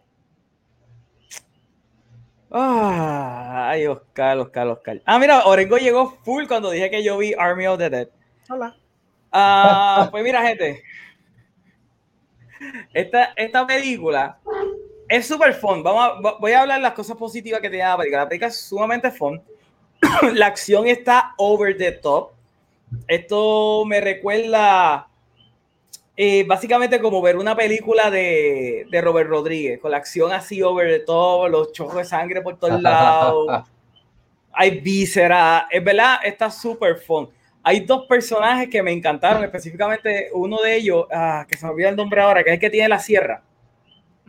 [2.57, 5.03] Ay, Oscar, Oscar, Oscar.
[5.05, 8.09] Ah, mira, Orengo llegó full cuando dije que yo vi Army of the Dead.
[8.49, 8.77] Hola.
[9.33, 10.81] Ah, pues mira, gente.
[12.93, 14.39] Esta, esta película
[15.09, 15.83] es súper fun.
[15.83, 18.23] Vamos a, voy a hablar las cosas positivas que tiene la película.
[18.23, 19.43] La película es sumamente fun.
[20.35, 22.31] la acción está over the top.
[23.09, 25.09] Esto me recuerda
[26.17, 30.89] eh, básicamente como ver una película de, de, Robert Rodríguez, con la acción así over
[30.89, 33.69] the top, los chojos de sangre por todos lados.
[34.53, 35.65] Hay vísceras.
[35.71, 37.29] Es verdad, está súper fun.
[37.67, 41.89] Hay dos personajes que me encantaron, específicamente uno de ellos, ah, que se me olvida
[41.89, 43.43] el nombre ahora, que es el que tiene la sierra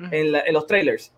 [0.10, 1.14] en, los trailers.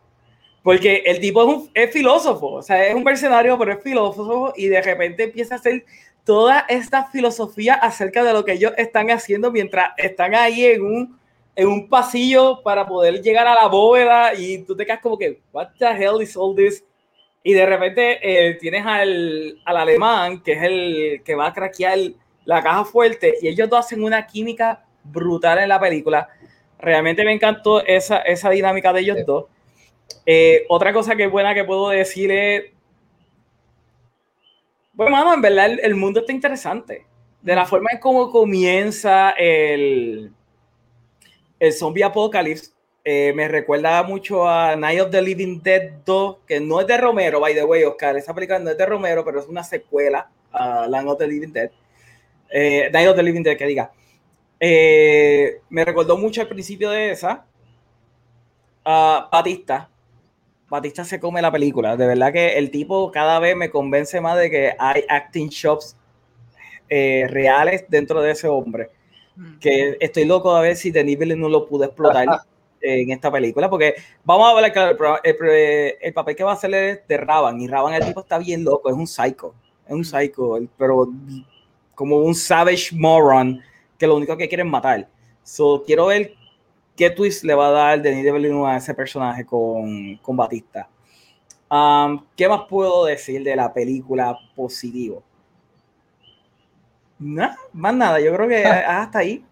[0.64, 4.82] Porque el tipo es, filósofo, o sea, es un mercenario, pero es filósofo y de
[4.82, 5.86] repente empieza a hacer
[6.28, 11.20] toda esta filosofía acerca de lo que ellos están haciendo mientras están ahí en un,
[11.56, 15.40] en un pasillo para poder llegar a la bóveda y tú te quedas como que,
[15.54, 16.84] what the hell is all this?
[17.44, 21.98] Y de repente eh, tienes al, al, alemán, que es el que va a craquear
[22.44, 26.28] la caja fuerte, y ellos dos hacen una química brutal en la película.
[26.78, 29.46] Realmente me encantó esa, esa dinámica de ellos dos.
[30.26, 32.77] Eh, otra cosa que es buena que puedo decir es.
[34.98, 37.06] Bueno, mano, en verdad el, mundo está interesante.
[37.44, 40.34] De la forma en cómo comienza el,
[41.60, 42.72] el zombie apocalypse,
[43.06, 46.98] eh, me recuerda mucho a Night of the Living Dead 2, que no es de
[46.98, 48.18] Romero, by the way, Oscar.
[48.18, 51.54] Esa película no es de Romero, pero es una secuela a Night of the Living
[51.54, 51.70] Dead.
[52.50, 53.92] Eh, Night of the Living Dead, que diga.
[54.60, 57.46] Eh, me recordó mucho al principio de esa.
[58.84, 59.92] Uh, Batista.
[60.70, 61.96] Batista se come la película.
[61.96, 65.96] De verdad que el tipo cada vez me convence más de que hay acting shops
[66.90, 68.90] eh, reales dentro de ese hombre.
[69.36, 69.60] Mm.
[69.60, 72.28] Que estoy loco a ver si Denis Villeneuve no lo pudo explotar
[72.82, 73.70] en esta película.
[73.70, 77.62] Porque vamos a ver claro, el, papel que va a hacer es de Raban.
[77.62, 78.90] Y Raban, el tipo está bien loco.
[78.90, 79.54] Es un psycho.
[79.86, 80.60] Es un psycho.
[80.78, 81.10] Pero
[81.96, 83.62] como un savage moron
[83.98, 85.08] que lo único que quieren matar.
[85.44, 86.34] So, quiero ver
[86.98, 90.90] qué twist le va a dar Denis Villeneuve a ese personaje con, con Batista.
[91.70, 95.24] Um, ¿Qué más puedo decir de la película positivo?
[97.20, 98.20] Nada, más nada.
[98.20, 99.46] Yo creo que es hasta ahí.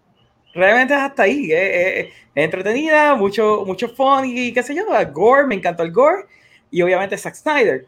[0.54, 1.48] Realmente es hasta ahí.
[1.50, 4.84] Es, entretenida, mucho, mucho fun y qué sé yo.
[5.12, 6.26] Gore, me encantó el gore.
[6.70, 7.86] Y obviamente Zack Snyder.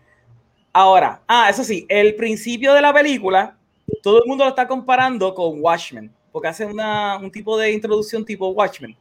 [0.73, 3.59] Ahora, ah, eso sí, el principio de la película,
[4.03, 8.25] todo el mundo lo está comparando con Watchmen porque hace una, un tipo de introducción
[8.25, 8.97] tipo Watchmen.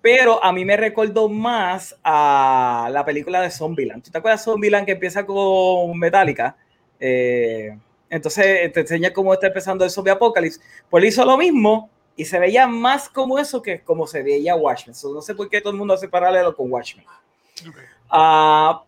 [0.00, 4.02] Pero a mí me recordó más a la película de Zombieland.
[4.02, 6.56] ¿Tú te acuerdas de Zombieland que empieza con Metallica?
[7.00, 7.76] Eh,
[8.10, 10.60] entonces te enseña cómo está empezando el zombie apocalypse.
[10.88, 14.96] Pues hizo lo mismo y se veía más como eso que como se veía Watchmen.
[15.14, 17.04] no sé por qué todo el mundo hace paralelo con Watchmen.
[18.10, 18.82] Ah,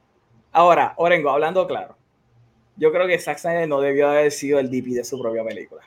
[0.52, 1.96] ahora, Orengo, hablando claro,
[2.76, 5.82] yo creo que Zack Snyder no debió haber sido el DP de su propia película.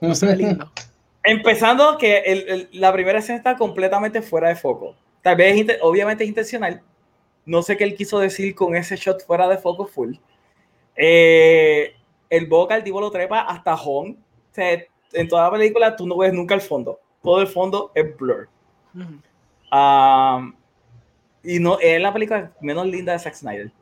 [0.00, 0.70] No se lindo.
[1.26, 4.94] Empezando que la primera escena está completamente fuera de foco.
[5.22, 6.80] Tal vez, obviamente es intencional.
[7.44, 10.14] No sé qué él quiso decir con ese shot fuera de foco full.
[10.94, 11.94] Eh,
[12.30, 14.16] el boca, el tipo lo trepa hasta home.
[14.54, 17.00] en toda la película tú no ves nunca el fondo.
[17.22, 18.48] Todo el fondo es blur.
[21.42, 23.72] y no es la película menos linda de Zack Snyder.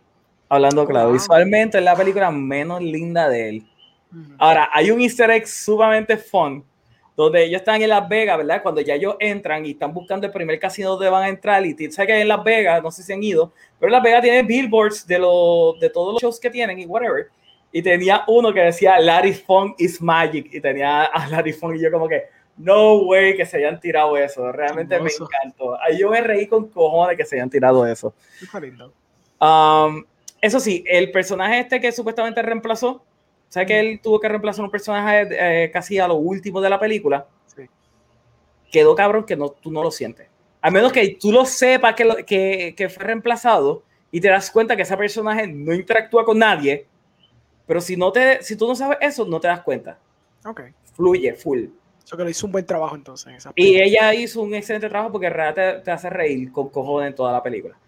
[0.49, 3.67] Hablando claro, visualmente es la película menos linda de él.
[4.39, 6.65] Ahora, hay un easter egg sumamente fun,
[7.17, 8.63] donde ellos están en Las Vegas, ¿verdad?
[8.63, 11.73] Cuando ya ellos entran y están buscando el primer casino donde van a entrar, y
[11.91, 15.07] sabes que en Las Vegas, no sé si han ido, pero Las Vegas tiene billboards
[15.07, 17.29] de, lo, de todos los shows que tienen y whatever.
[17.71, 21.83] Y tenía uno que decía Larry Funk is magic, y tenía a Larry Funk, y
[21.83, 22.25] yo como que,
[22.57, 24.51] no way que se hayan tirado eso.
[24.53, 25.81] Realmente me encantó.
[25.81, 28.15] Ahí yo me reí con cojones que se hayan tirado eso.
[29.41, 30.05] Um,
[30.41, 33.05] eso sí, el personaje este que supuestamente reemplazó,
[33.55, 36.81] ¿Sabes que él tuvo que reemplazar un personaje eh, casi a lo último de la
[36.81, 37.25] película?
[37.47, 37.63] Sí.
[38.73, 40.27] Quedó cabrón que no, tú no lo sientes.
[40.61, 44.75] A menos que tú lo sepas que, que, que, fue reemplazado y te das cuenta
[44.75, 46.89] que ese personaje no interactúa con nadie.
[47.65, 50.01] Pero si, no te, si tú no sabes eso, no te das cuenta.
[50.45, 50.63] Ok.
[50.97, 51.67] Fluye, full.
[52.05, 53.47] Eso que lo hizo un buen trabajo entonces.
[53.55, 57.31] y ella hizo un excelente trabajo porque realmente te, hace reír con cojones en toda
[57.31, 57.79] la película.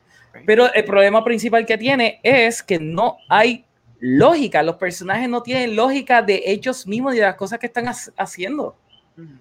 [0.46, 3.65] Pero el problema principal que tiene es que no hay
[4.00, 4.62] lógica.
[4.62, 7.86] Los personajes no tienen lógica de ellos mismos y de las cosas que están
[8.16, 8.76] haciendo.
[9.14, 9.40] ¿Quién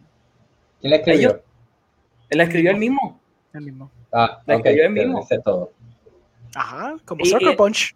[0.81, 1.41] la escribió?
[2.29, 3.19] él la escribió él mismo.
[3.53, 3.91] El mismo.
[4.11, 5.27] Ah, la escribió él mismo.
[5.43, 5.71] Todo.
[6.55, 7.95] Ajá, como Soccer Punch.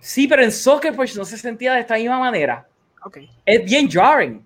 [0.00, 2.66] Sí, pero en Soccer Punch no se sentía de esta misma manera.
[3.04, 3.30] Okay.
[3.44, 4.44] Es bien jarring.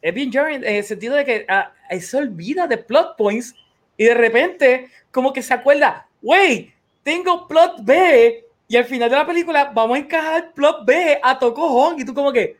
[0.00, 3.54] Es bien jarring en el sentido de que ah, se olvida de plot points
[3.96, 8.43] y de repente como que se acuerda, wey, tengo plot B
[8.74, 12.12] y al final de la película vamos a encajar plot B a Toko y tú
[12.12, 12.56] como que,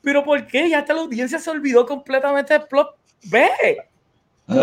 [0.00, 0.70] pero ¿por qué?
[0.70, 3.48] Ya hasta la audiencia se olvidó completamente del plot B.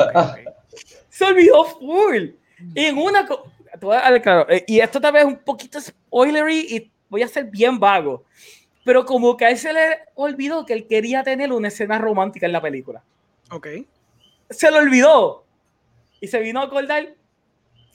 [1.09, 2.29] se olvidó full.
[2.73, 3.27] Y en una,
[4.21, 7.77] claro, eh, y esto tal vez es un poquito spoilery y voy a ser bien
[7.77, 8.23] vago,
[8.85, 12.45] pero como que a él se le olvidó que él quería tener una escena romántica
[12.45, 13.03] en la película.
[13.51, 13.67] Ok.
[14.49, 15.43] Se lo olvidó.
[16.21, 17.13] Y se vino a acordar.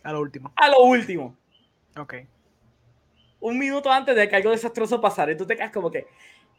[0.02, 0.52] A lo último.
[0.55, 1.35] A lo último.
[1.97, 2.16] Ok.
[3.41, 5.33] Un minuto antes de que algo desastroso pasara.
[5.33, 6.07] Y tú te quedas como que.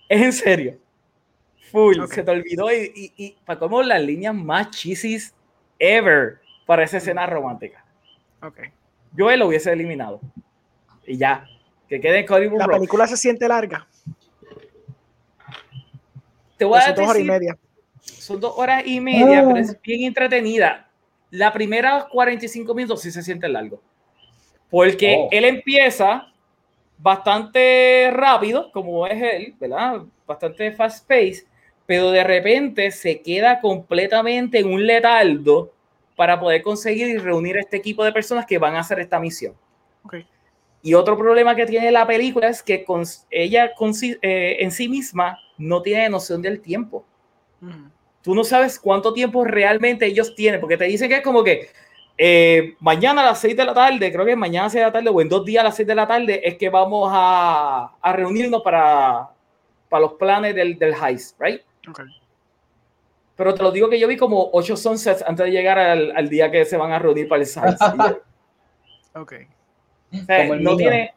[0.09, 0.77] Es en serio.
[1.71, 2.05] Full.
[2.07, 2.71] Se te olvidó.
[2.71, 5.33] Y, y, y para como las líneas más chisis
[5.79, 7.83] ever para esa escena romántica.
[8.41, 8.59] Ok.
[9.13, 10.19] Yo él lo hubiese eliminado.
[11.05, 11.45] Y ya.
[11.89, 13.85] Que quede Cody La película se siente larga.
[16.57, 17.57] Te voy a decir, dos horas y media.
[17.99, 20.87] Son dos horas y media, pero es bien entretenida.
[21.31, 23.81] La primera 45 minutos sí se siente largo.
[24.69, 25.27] Porque oh.
[25.31, 26.30] él empieza
[27.01, 30.03] bastante rápido, como es él, ¿verdad?
[30.27, 31.45] Bastante fast pace,
[31.85, 35.71] pero de repente se queda completamente en un letaldo
[36.15, 39.19] para poder conseguir y reunir a este equipo de personas que van a hacer esta
[39.19, 39.55] misión.
[40.83, 43.71] Y otro problema que tiene la película es que con, ella
[44.21, 47.05] eh, en sí misma no tiene noción del tiempo.
[48.21, 51.69] Tú no sabes cuánto tiempo realmente ellos tienen, porque te dicen que es como que
[52.17, 54.85] eh, mañana a las 6 de la tarde, creo que mañana a las 6 de
[54.85, 57.09] la tarde o en dos días a las 6 de la tarde es que vamos
[57.11, 59.29] a, a reunirnos para,
[59.89, 61.61] para los planes del, del heist, ¿right?
[61.89, 62.05] Okay.
[63.35, 66.29] Pero te lo digo que yo vi como ocho sunsets antes de llegar al, al
[66.29, 67.81] día que se van a reunir para el heist.
[69.15, 69.33] ok.
[70.59, 71.13] no tiene...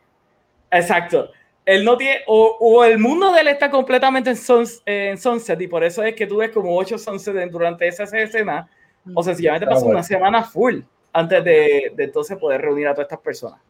[0.70, 1.30] Exacto
[1.64, 6.02] él no tiene, o, el mundo de él está completamente en, sunset y por eso
[6.02, 8.68] es que tú ves como ocho sunset durante esa escena,
[9.12, 10.80] o sencillamente pasó una semana full
[11.12, 13.60] antes de, de, entonces poder reunir a todas estas personas.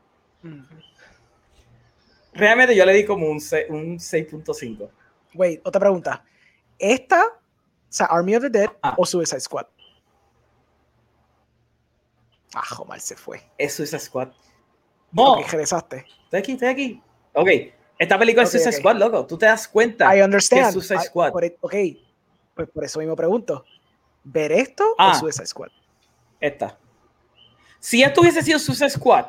[2.32, 4.90] Realmente yo le di como un, un 6.5.
[5.34, 6.24] Wait, otra pregunta.
[6.78, 7.32] ¿Esta, o
[7.88, 8.94] sea, Army of the Dead ah.
[8.96, 9.66] o Suicide Squad?
[12.54, 13.40] Ah, mal se fue.
[13.58, 14.28] Es Suicide Squad.
[15.12, 15.36] No.
[15.42, 16.06] regresaste.
[16.24, 17.02] Estoy aquí, estoy aquí.
[17.32, 17.48] Ok,
[17.98, 19.26] esta película es Suicide Squad, loco.
[19.26, 20.62] Tú te das cuenta I understand.
[20.62, 21.42] que es Suicide Squad.
[21.42, 21.74] E, ok,
[22.54, 23.64] pues por eso mismo pregunto.
[24.24, 25.14] ¿Ver esto o ah.
[25.14, 25.68] Suicide Squad?
[26.40, 26.78] Esta.
[27.78, 29.26] Si esto hubiese sido Suicide Squad,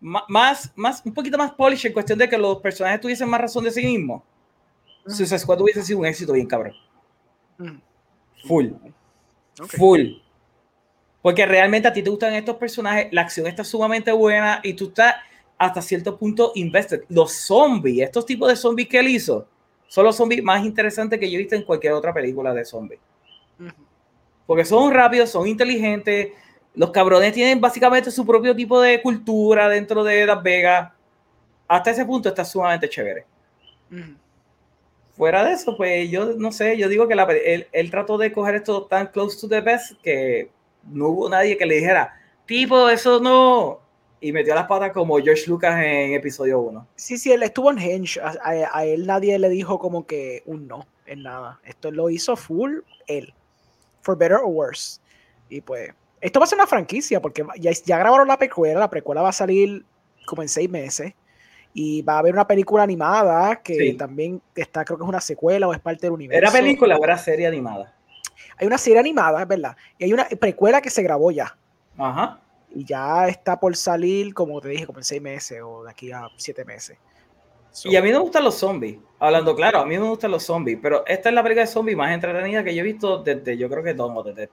[0.00, 3.64] más, más, un poquito más polish en cuestión de que los personajes tuviesen más razón
[3.64, 4.22] de sí mismos,
[5.06, 6.74] Suicide Squad hubiese sido un éxito bien cabrón.
[8.46, 8.68] Full.
[9.76, 10.00] Full.
[11.22, 14.88] Porque realmente a ti te gustan estos personajes, la acción está sumamente buena y tú
[14.88, 15.16] estás
[15.58, 17.04] hasta cierto punto invested.
[17.08, 19.46] Los zombies, estos tipos de zombies que él hizo,
[19.88, 23.00] son los zombies más interesantes que yo he visto en cualquier otra película de zombies.
[24.46, 26.28] Porque son rápidos, son inteligentes.
[26.74, 30.92] Los cabrones tienen básicamente su propio tipo de cultura dentro de Las Vegas.
[31.68, 33.24] Hasta ese punto está sumamente chévere.
[35.16, 38.32] Fuera de eso, pues yo no sé, yo digo que la, él, él, trató de
[38.32, 40.50] coger esto tan close to the best que
[40.84, 42.14] no hubo nadie que le dijera,
[42.46, 43.80] tipo, eso no,
[44.20, 46.88] y metió las patas como George Lucas en episodio 1.
[46.94, 48.20] Sí, sí, él estuvo en Hinge.
[48.20, 51.58] A, él nadie le dijo como que un no en nada.
[51.64, 53.32] Esto lo hizo full él.
[54.02, 55.00] For better or worse.
[55.48, 55.90] Y pues,
[56.20, 58.80] esto va a ser una franquicia porque ya, ya grabaron la precuela.
[58.80, 59.84] La precuela va a salir
[60.26, 61.14] como en seis meses.
[61.72, 65.68] Y va a haber una película animada que también está, creo que es una secuela
[65.68, 66.38] o es parte del universo.
[66.38, 67.94] ¿Era película o era serie animada?
[68.58, 69.76] Hay una serie animada, es verdad.
[69.96, 71.56] Y hay una precuela que se grabó ya.
[71.96, 72.40] Ajá
[72.72, 76.12] y ya está por salir, como te dije, como en seis meses o de aquí
[76.12, 76.98] a siete meses.
[77.84, 80.78] Y a mí me gustan los zombies, hablando claro, a mí me gustan los zombies,
[80.82, 83.68] pero esta es la película de zombies más entretenida que yo he visto desde, yo
[83.68, 84.50] creo que Don desde...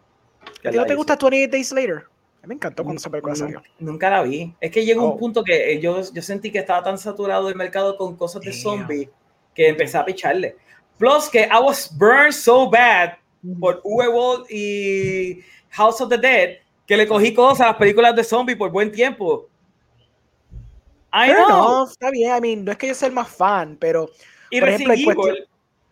[0.66, 2.06] ¿A ti no te gusta 28 Days Later?
[2.44, 3.62] A mí me encantó cuando esa película salió.
[3.80, 4.54] Nunca la vi.
[4.62, 5.18] Es que llegó un oh.
[5.18, 8.54] punto que eh, yo, yo sentí que estaba tan saturado el mercado con cosas de
[8.54, 9.10] zombies
[9.54, 10.56] que empecé a picharle.
[10.98, 13.18] Plus que I was burned so bad
[13.60, 15.42] por Uwe y
[15.72, 18.92] House of the Dead que le cogí cosas a las películas de zombies por buen
[18.92, 19.50] tiempo.
[21.14, 21.48] I know.
[21.48, 24.10] No, está bien, I mean, no es que yo sea el más fan, pero
[24.50, 25.48] y por ejemplo, Evil,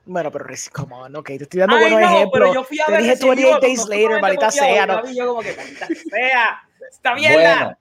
[0.06, 2.32] Bueno, pero come on, ok, te estoy dando buenos no, ejemplos.
[2.34, 5.12] Pero yo fui a te ver dije 28 Days Later, maldita sea, ¿no?
[5.12, 6.60] Yo como que, maldita sea,
[6.90, 7.34] está bien.
[7.34, 7.78] Bueno,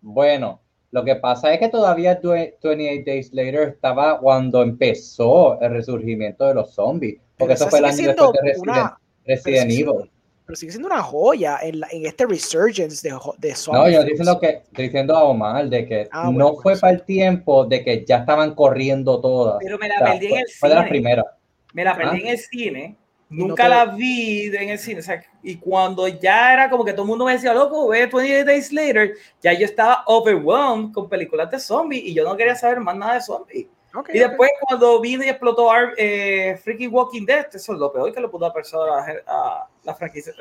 [0.00, 0.60] bueno,
[0.90, 6.54] lo que pasa es que todavía 28 Days Later estaba cuando empezó el resurgimiento de
[6.54, 8.92] los zombies, porque eso fue el año después de Resident,
[9.26, 10.10] Resident Evil
[10.46, 14.38] pero sigue siendo una joya en, en este resurgence de, de No, yo estoy diciendo,
[14.38, 18.04] que, estoy diciendo a Omar de que ah, no fue para el tiempo de que
[18.04, 19.56] ya estaban corriendo todas.
[19.62, 20.58] Pero me la perdí en el cine.
[20.58, 21.24] Fue de las primeras.
[21.72, 22.20] Me la perdí ¿Ah?
[22.20, 22.96] en el cine.
[23.30, 25.00] Nunca la vi en el cine.
[25.00, 28.06] O sea, y cuando ya era como que todo el mundo me decía, loco, ve
[28.06, 32.54] 28 Days Later, ya yo estaba overwhelmed con películas de zombies y yo no quería
[32.54, 33.66] saber más nada de zombies
[34.12, 38.20] y después cuando vino y explotó eh, Freaky Walking Dead, eso es lo peor que
[38.20, 40.32] le pudo haber a, a, la franquicia,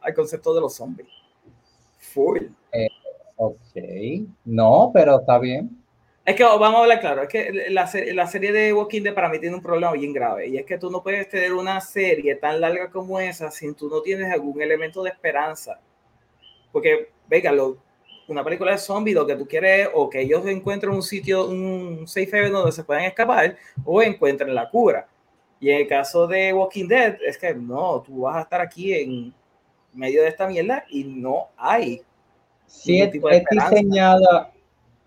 [0.00, 1.08] al concepto de los zombies.
[1.98, 2.38] Full.
[2.72, 2.88] Eh,
[3.36, 3.56] ok.
[4.44, 5.84] No, pero está bien.
[6.24, 9.30] Es que vamos a hablar claro, es que la, la, serie de Walking Dead para
[9.30, 12.34] mí tiene un problema bien grave y es que tú no puedes tener una serie
[12.34, 15.80] tan larga como esa sin tú no tienes algún elemento de esperanza.
[16.70, 17.78] Porque, venga, lo,
[18.28, 22.06] una película de zombies, lo que tú quieres o que ellos encuentren un sitio, un
[22.06, 25.08] safe haven donde se puedan escapar o encuentren la cura.
[25.60, 28.94] Y en el caso de Walking Dead, es que no, tú vas a estar aquí
[28.94, 29.34] en
[29.92, 32.02] medio de esta mierda y no hay.
[32.66, 34.52] Sí, es, tipo diseñada.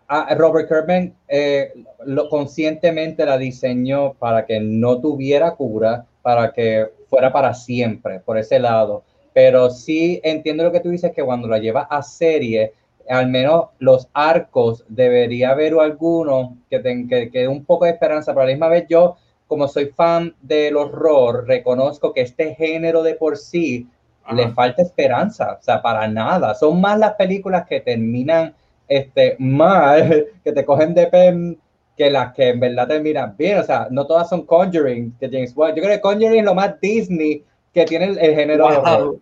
[0.08, 1.74] A Robert Kirkman eh,
[2.06, 8.38] lo, conscientemente la diseñó para que no tuviera cura, para que fuera para siempre, por
[8.38, 9.06] ese lado.
[9.32, 12.74] Pero sí entiendo lo que tú dices, que cuando la llevas a serie,
[13.12, 18.44] al menos los arcos, debería haber alguno que tenga que, un poco de esperanza, pero
[18.44, 19.18] a la misma vez yo,
[19.48, 23.88] como soy fan del horror, reconozco que este género de por sí
[24.34, 26.56] le falta esperanza, o sea, para nada.
[26.56, 28.56] Son más las películas que terminan
[28.88, 31.60] este, mal, que te cogen de pen,
[31.98, 33.60] que las que en verdad terminan bien.
[33.60, 35.76] O sea, no todas son Conjuring, que James Wan.
[35.76, 37.44] Yo creo que Conjuring es lo más Disney
[37.74, 39.20] que tiene el, género de horror.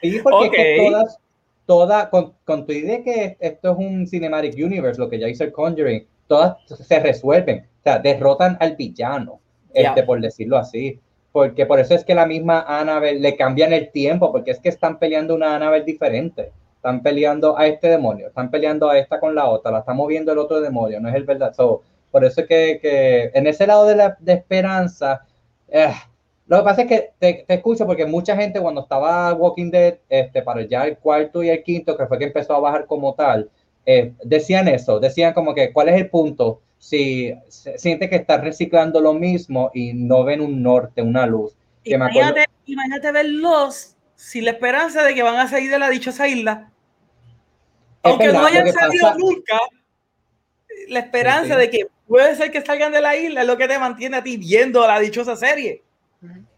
[0.00, 1.18] Sí, porque todas
[1.70, 5.44] toda, con, con, tu idea que esto es un cinematic universe, lo que ya hizo
[5.44, 9.38] el Conjuring, todas se resuelven, o sea, derrotan al villano,
[9.72, 10.98] este, por decirlo así.
[11.30, 14.68] Porque por eso es que la misma Annabelle le cambian el tiempo, porque es que
[14.68, 16.50] están peleando una Annabelle diferente.
[16.74, 20.32] Están peleando a este demonio, están peleando a esta con la otra, la está moviendo
[20.32, 21.54] el otro demonio, no es el verdad.
[21.54, 25.24] por eso es que, que, en ese lado de la de esperanza,
[25.68, 25.92] eh,
[26.50, 30.42] lo que pasa es que te, escucho porque mucha gente cuando estaba Walking Dead, este,
[30.42, 33.48] para ya el cuarto y el quinto, que fue que empezó a bajar como tal,
[33.86, 36.60] eh, decían eso, decían como que, ¿cuál es el punto?
[36.76, 41.54] Si siente que está reciclando lo mismo y no ven un norte, una luz.
[41.84, 46.72] imagínate, imagínate verlos sin la esperanza de que van a salir de la dichosa isla.
[48.02, 49.56] Aunque no hayan salido nunca,
[50.88, 53.78] la esperanza de que puede ser que salgan de la isla es lo que te
[53.78, 55.84] mantiene a ti viendo la dichosa serie.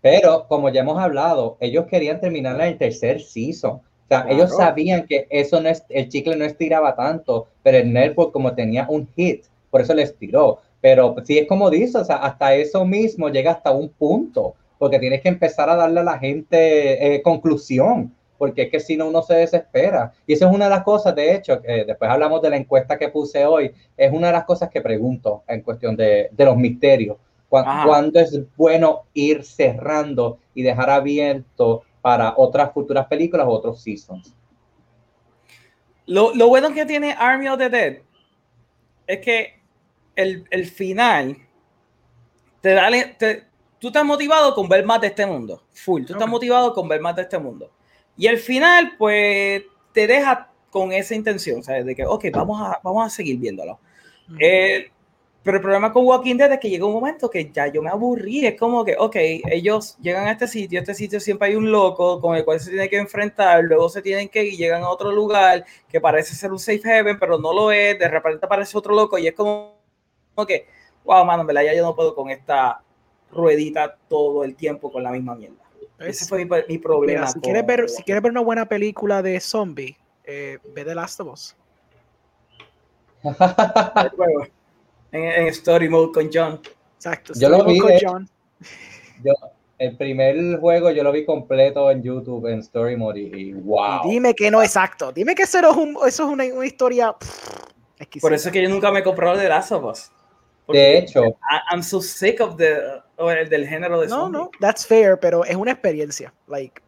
[0.00, 3.72] Pero como ya hemos hablado, ellos querían terminar en el tercer season.
[3.72, 7.92] O sea, ellos sabían que eso no es, el chicle no estiraba tanto, pero el
[7.92, 10.58] network como tenía un hit, por eso le estiró.
[10.80, 14.98] Pero si es como dice, o sea, hasta eso mismo llega hasta un punto, porque
[14.98, 19.06] tienes que empezar a darle a la gente eh, conclusión, porque es que si no
[19.06, 20.12] uno se desespera.
[20.26, 23.08] Y eso es una de las cosas, de hecho, después hablamos de la encuesta que
[23.08, 27.16] puse hoy, es una de las cosas que pregunto en cuestión de, de los misterios
[27.84, 34.34] cuándo es bueno ir cerrando y dejar abierto para otras futuras películas o otros seasons.
[36.06, 37.98] Lo, lo, bueno que tiene Army of the Dead
[39.06, 39.60] es que
[40.16, 41.36] el, el final
[42.60, 42.88] te da,
[43.18, 43.44] te,
[43.78, 47.00] tú estás motivado con ver más de este mundo, full, tú estás motivado con ver
[47.00, 47.70] más de este mundo.
[48.16, 49.62] Y el final, pues,
[49.92, 51.84] te deja con esa intención, ¿sabes?
[51.84, 53.78] De que, ok, vamos a, vamos a seguir viéndolo.
[54.38, 54.90] eh,
[55.42, 57.90] pero el problema con Walking Dead es que llega un momento que ya yo me
[57.90, 58.46] aburrí.
[58.46, 59.16] Es como que, ok,
[59.50, 62.70] ellos llegan a este sitio, este sitio siempre hay un loco con el cual se
[62.70, 66.52] tiene que enfrentar, luego se tienen que ir, llegan a otro lugar que parece ser
[66.52, 69.74] un safe haven, pero no lo es, de repente aparece otro loco y es como,
[70.46, 70.66] que,
[71.04, 72.80] wow, mano, verdad, ya yo no puedo con esta
[73.32, 75.56] ruedita todo el tiempo con la misma mierda.
[75.98, 77.26] Ese fue mi, problema.
[77.26, 81.20] si, quieres ver, si quieres ver una buena película de zombie, eh, ve The Last
[81.20, 81.56] of Us.
[85.12, 86.60] en, Story Mode con John.
[86.96, 88.28] Exacto, yo lo vi con John.
[89.24, 89.32] Yo,
[89.78, 94.00] el primer juego yo lo vi completo en YouTube en Story Mode y, wow.
[94.04, 97.14] dime que no exacto, dime que eso, es, un, eso es una, una historia.
[98.20, 100.10] Por eso es que yo nunca me he comprado de Last of Us.
[100.68, 101.36] De hecho,
[101.70, 103.02] I'm so sick of the,
[103.50, 106.32] del género de No, no, that's fair, pero es una experiencia.
[106.46, 106.80] Like,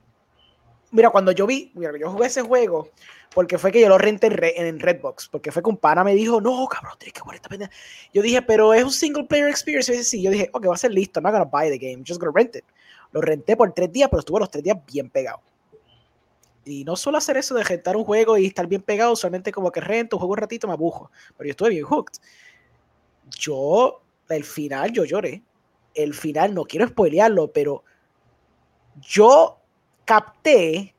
[0.91, 2.91] mira, cuando yo vi, mira, yo jugué ese juego,
[3.35, 6.41] porque fue que yo lo renté en, Redbox, porque fue que un pana me dijo,
[6.41, 7.71] no, cabrón, tienes que jugar esta pendeja.
[8.13, 9.93] Yo dije, pero es un single player experience.
[9.93, 11.99] Y sí, yo dije, ok, va a ser listo, I'm not gonna buy the game,
[11.99, 12.65] I'm just gonna rent it.
[13.11, 15.41] Lo renté por tres días, pero estuve los tres días bien pegado.
[16.65, 19.71] Y no solo hacer eso de rentar un juego y estar bien pegado, solamente como
[19.71, 21.11] que rento, juego un ratito, me abujo.
[21.37, 22.19] Pero yo estuve bien hooked.
[23.39, 25.43] Yo, el final, yo lloré.
[25.95, 27.85] El final, no quiero spoilearlo, pero
[29.01, 29.59] yo
[30.05, 30.94] capté,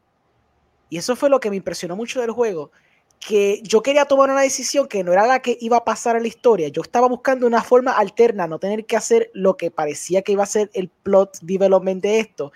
[0.90, 2.72] y eso fue lo que me impresionó mucho del juego,
[3.20, 6.24] que yo quería tomar una decisión que no era la que iba a pasar en
[6.24, 6.68] la historia.
[6.68, 10.44] Yo estaba buscando una forma alterna, no tener que hacer lo que parecía que iba
[10.44, 12.52] a ser el plot development de esto.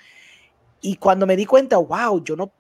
[0.82, 2.52] Y cuando me di cuenta, wow, yo no,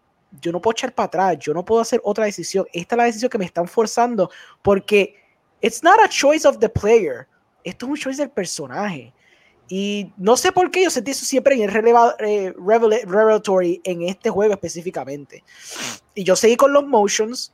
[0.42, 2.66] yo no puedo echar para atrás, yo no puedo hacer otra decisión.
[2.74, 4.30] Esta es la decisión que me están forzando
[4.62, 5.16] porque
[5.62, 7.28] it's not a choice of the player.
[7.64, 9.14] Esto es un choice del personaje.
[9.72, 11.86] Y no sé por qué yo sentí eso siempre en el
[12.20, 15.44] eh, revelatory en este juego específicamente.
[16.16, 17.54] Y yo seguí con los motions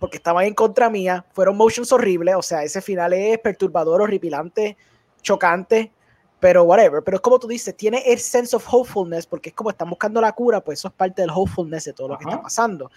[0.00, 1.24] porque estaban en contra mía.
[1.32, 4.76] Fueron motions horribles, o sea, ese final es perturbador, horripilante,
[5.22, 5.92] chocante,
[6.40, 7.04] pero whatever.
[7.04, 10.20] Pero es como tú dices, tiene el sense of hopefulness porque es como están buscando
[10.20, 12.90] la cura, pues eso es parte del hopefulness de todo lo que está pasando.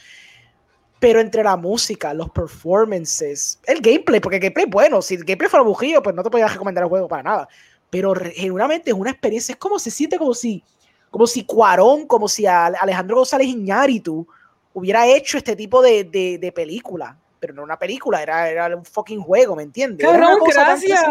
[0.99, 5.49] Pero entre la música, los performances, el gameplay, porque el gameplay bueno, si el gameplay
[5.51, 7.47] fuera bujío, pues no te podía recomendar el juego para nada
[7.89, 10.63] pero genuinamente es una experiencia, es como se siente como si,
[11.09, 14.27] como si Cuarón, como si Alejandro González Iñárritu
[14.73, 16.03] hubiera hecho este tipo de,
[16.39, 20.05] de, película, pero no una película, era, era un fucking juego, ¿me entiendes?
[20.05, 21.03] Cabrón, gracias.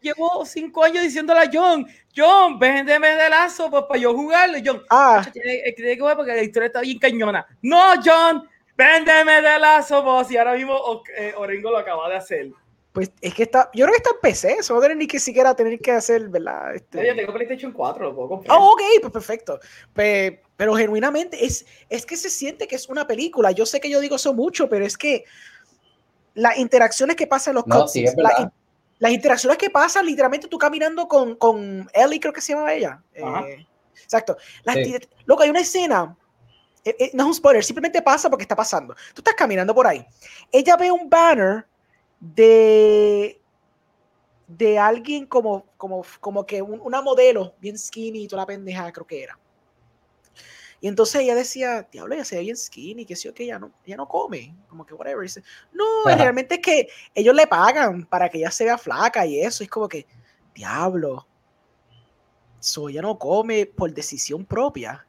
[0.00, 1.86] Llevo cinco años diciéndole a John,
[2.16, 4.58] John, véndeme de lazo pues, para yo jugarlo.
[4.64, 5.24] John, ah.
[5.32, 7.46] tiene, que porque la historia está bien cañona.
[7.62, 12.50] No, John, véndeme de lazo, pues, y ahora mismo eh, Orengo lo acaba de hacer.
[12.96, 15.20] Pues es que está, yo creo que está en PC, eso no tener ni que
[15.20, 16.74] siquiera tener que hacer, ¿verdad?
[16.74, 17.06] Este...
[17.06, 18.56] Yo tengo PlayStation 4, lo puedo comprar.
[18.56, 19.60] Oh, ok, pues perfecto.
[19.92, 23.50] pero genuinamente es, es que se siente que es una película.
[23.50, 25.24] Yo sé que yo digo eso mucho, pero es que
[26.32, 27.84] las interacciones que pasan en los no,
[28.98, 33.02] las interacciones que pasan, literalmente tú caminando con, con Ellie, creo que se llama ella.
[33.12, 33.66] Eh,
[34.02, 34.38] exacto.
[35.26, 36.16] Loco, hay una escena
[36.82, 38.94] eh, eh, no es un spoiler, simplemente pasa porque está pasando.
[39.12, 40.06] Tú estás caminando por ahí.
[40.50, 41.66] Ella ve un banner
[42.20, 43.40] de,
[44.46, 49.06] de alguien como, como, como que una modelo bien skinny y toda la pendeja, creo
[49.06, 49.38] que era.
[50.80, 53.72] Y entonces ella decía, diablo, ella se ve bien skinny, que sí, que ella no,
[53.84, 55.22] ella no come, como que whatever.
[55.22, 59.40] dice, no, realmente es que ellos le pagan para que ella se vea flaca y
[59.40, 59.64] eso.
[59.64, 60.06] es como que,
[60.54, 61.26] diablo,
[62.60, 65.06] so ella no come por decisión propia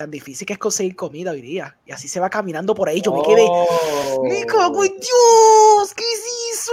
[0.00, 1.76] tan difícil que es conseguir comida hoy día.
[1.84, 3.02] Y así se va caminando por ahí.
[3.02, 3.46] Yo me quedé,
[4.22, 6.24] me cago en Dios, ¿qué es
[6.54, 6.72] eso?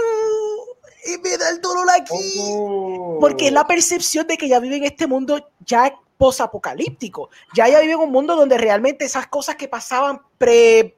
[1.04, 2.36] Y me da el dolor aquí.
[2.40, 3.18] Oh.
[3.20, 7.28] Porque es la percepción de que ella vive en este mundo ya posapocalíptico.
[7.54, 10.96] Ya ella vive en un mundo donde realmente esas cosas que pasaban pre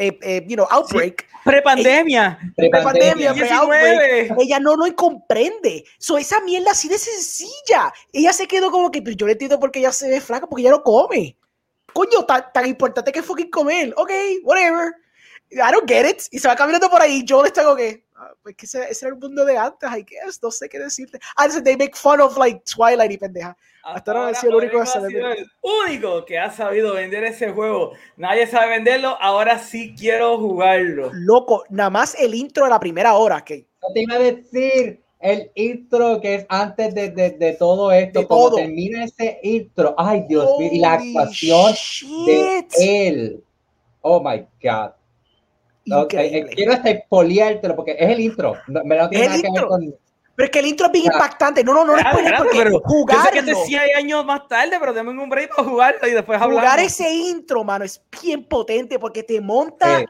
[0.00, 1.26] eh, eh, you know, outbreak.
[1.44, 2.38] Prepandemia.
[2.56, 5.84] Prepandemia, pre Ella no lo comprende.
[5.98, 7.92] So, esa mierda así de sencilla.
[8.12, 10.62] Ella se quedó como que, yo le entiendo por qué ella se ve flaca, porque
[10.62, 11.36] ella no come.
[11.92, 13.94] Coño, tan, tan importante que fucking comer.
[13.96, 14.10] Ok,
[14.42, 14.94] whatever.
[15.52, 16.22] I don't get it.
[16.30, 17.24] Y se va caminando por ahí.
[17.24, 18.04] Yo le tengo que.
[18.42, 20.42] Pues que ese, ese, era el mundo de antes, I guess.
[20.42, 21.18] No sé qué decirte.
[21.36, 23.56] Ah, they make fun of like Twilight y pendeja.
[23.82, 27.24] Hasta ahora ha sido el único que ha sabido el único que ha sabido vender
[27.24, 27.92] ese juego.
[28.16, 31.10] Nadie sabe venderlo, ahora sí quiero jugarlo.
[31.12, 33.42] Loco, nada más el intro de la primera hora.
[33.44, 33.66] Que...
[33.82, 38.26] No te iba a decir el intro que es antes de, de, de todo esto.
[38.26, 39.94] como termina ese intro.
[39.96, 40.70] Ay, Dios mío.
[40.72, 41.74] Y la actuación
[42.26, 43.44] de él.
[44.02, 44.92] Oh my God.
[45.88, 48.56] Okay, eh, quiero hasta poliártelo porque es el intro.
[48.66, 49.94] Me lo tiene nada que ver con
[50.40, 51.62] pero es que el intro es bien impactante.
[51.62, 52.06] No, no, no, no es
[52.40, 53.24] porque pero jugarlo.
[53.24, 56.12] Yo sé que te decía años más tarde, pero tengo un break para jugarlo y
[56.12, 56.64] después hablar.
[56.64, 60.02] Jugar ese intro, mano, es bien potente porque te monta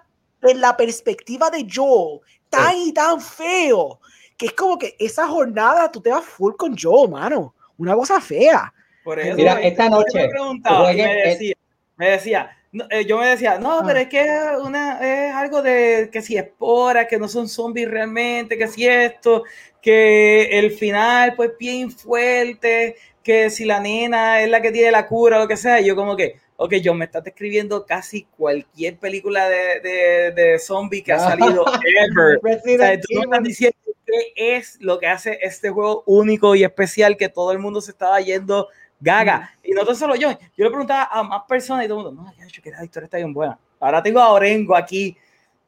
[0.43, 3.99] en la perspectiva de Joel tan y tan feo
[4.37, 7.53] que es como que esa jornada tú te vas full con Joel, mano.
[7.77, 8.73] Una cosa fea.
[9.03, 10.29] Por eso, Mira, esta noche.
[10.29, 11.55] Me, me decía,
[11.97, 14.03] me decía eh, yo me decía, no, pero ah.
[14.03, 14.27] es que
[14.63, 19.43] una, es algo de que si esporas, que no son zombies realmente, que si esto,
[19.83, 25.07] que el final, pues bien fuerte, que si la nena es la que tiene la
[25.09, 25.81] cura o lo que sea.
[25.81, 31.03] yo, como que, ok, yo me estás describiendo casi cualquier película de, de, de zombie
[31.03, 32.39] que ha salido ever.
[32.45, 36.63] o sea, tú me estás diciendo qué es lo que hace este juego único y
[36.63, 38.69] especial que todo el mundo se estaba yendo
[39.01, 39.55] gaga.
[39.63, 42.47] Y no solo yo, yo le preguntaba a más personas y todo el mundo, no,
[42.47, 43.59] yo que la historia está bien buena.
[43.81, 45.17] Ahora tengo a Orengo aquí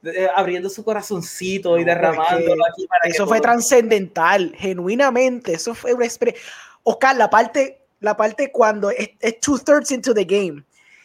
[0.04, 5.54] eh, abriendo su corazoncito y derramándolo aquí para Eso fue trascendental, genuinamente.
[5.54, 6.44] Eso fue una experiencia.
[6.82, 9.10] Oscar, la parte, la parte cuando es,
[9.40, 10.64] two thirds into the game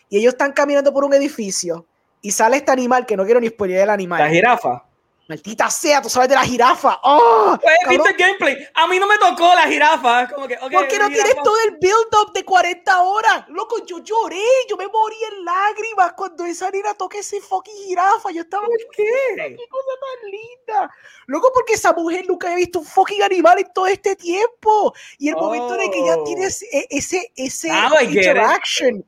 [0.10, 1.86] y ellos están caminando por un edificio
[2.22, 4.20] y sale este animal que no quiero ni spoiler el animal.
[4.20, 4.87] La jirafa.
[5.28, 7.02] Maldita sea, tú sabes de la jirafa.
[7.04, 7.58] ¡Oh!
[7.62, 8.68] Pues, ¿Viste el gameplay?
[8.74, 10.30] A mí no me tocó la jirafa.
[10.30, 13.44] Como que, okay, ¿Por qué no tienes todo el build-up de 40 horas?
[13.50, 18.32] Loco, yo lloré, yo me morí en lágrimas cuando esa nena toque ese fucking jirafa.
[18.32, 19.04] Yo estaba, ¿por qué?
[19.36, 20.96] ¡Qué cosa tan linda!
[21.26, 24.94] Loco, porque esa mujer nunca había visto un fucking animal en todo este tiempo.
[25.18, 29.06] Y el momento en el que ya tienes e, ese, ese, ese interaction.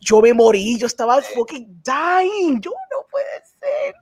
[0.00, 2.62] Yo me morí, yo estaba fucking dying.
[2.62, 3.94] Yo no puede ser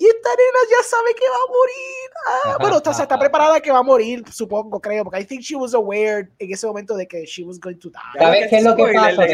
[0.00, 2.10] y esta nena ya sabe que va a morir.
[2.26, 5.54] Ah, bueno, está, está preparada que va a morir, supongo, creo, porque I think she
[5.54, 8.18] was aware en ese momento de que she was going to die.
[8.18, 9.26] ¿Sabes qué es lo que pasa,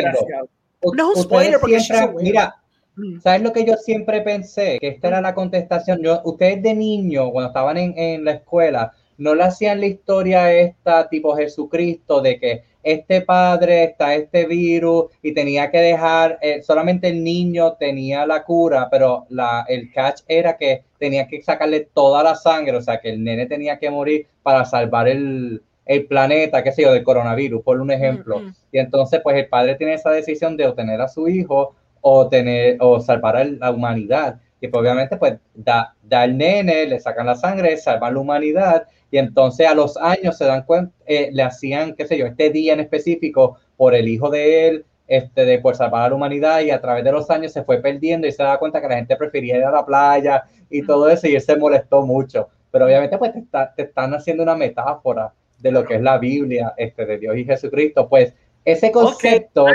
[0.92, 2.56] No es un spoiler porque siempre, Mira,
[2.96, 3.20] mm.
[3.20, 4.78] ¿sabes lo que yo siempre pensé?
[4.80, 6.02] Que esta era la contestación.
[6.02, 10.52] Yo, ustedes de niño, cuando estaban en, en la escuela, no le hacían la historia
[10.52, 16.62] esta tipo Jesucristo de que este padre está este virus y tenía que dejar, eh,
[16.62, 21.88] solamente el niño tenía la cura, pero la, el catch era que tenía que sacarle
[21.92, 26.06] toda la sangre, o sea, que el nene tenía que morir para salvar el, el
[26.06, 28.40] planeta, qué sé yo, del coronavirus, por un ejemplo.
[28.70, 32.76] Y entonces, pues el padre tiene esa decisión de obtener a su hijo o, tener,
[32.78, 34.38] o salvar a la humanidad.
[34.60, 38.86] Y pues, obviamente, pues da, da el nene, le sacan la sangre, salvan la humanidad
[39.10, 42.50] y entonces a los años se dan cuenta, eh, le hacían, qué sé yo, este
[42.50, 46.60] día en específico por el hijo de él, este, de por salvar a la humanidad
[46.60, 48.96] y a través de los años se fue perdiendo y se da cuenta que la
[48.96, 52.48] gente prefería ir a la playa y todo eso y él se molestó mucho.
[52.72, 53.32] Pero obviamente pues
[53.76, 57.44] te, están haciendo una metáfora de lo que es la Biblia, este, de Dios y
[57.44, 58.08] Jesucristo.
[58.08, 58.34] Pues
[58.64, 59.66] ese concepto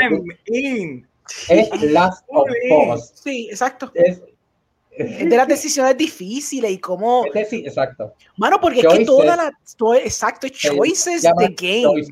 [0.47, 2.49] es Last of
[2.93, 3.11] Us.
[3.15, 3.91] Sí, exacto
[4.97, 7.26] de las decisiones difíciles y cómo.
[7.49, 8.13] Sí, exacto.
[8.38, 9.51] Mano, porque es que toda la.
[10.03, 12.05] exacto, choices de game.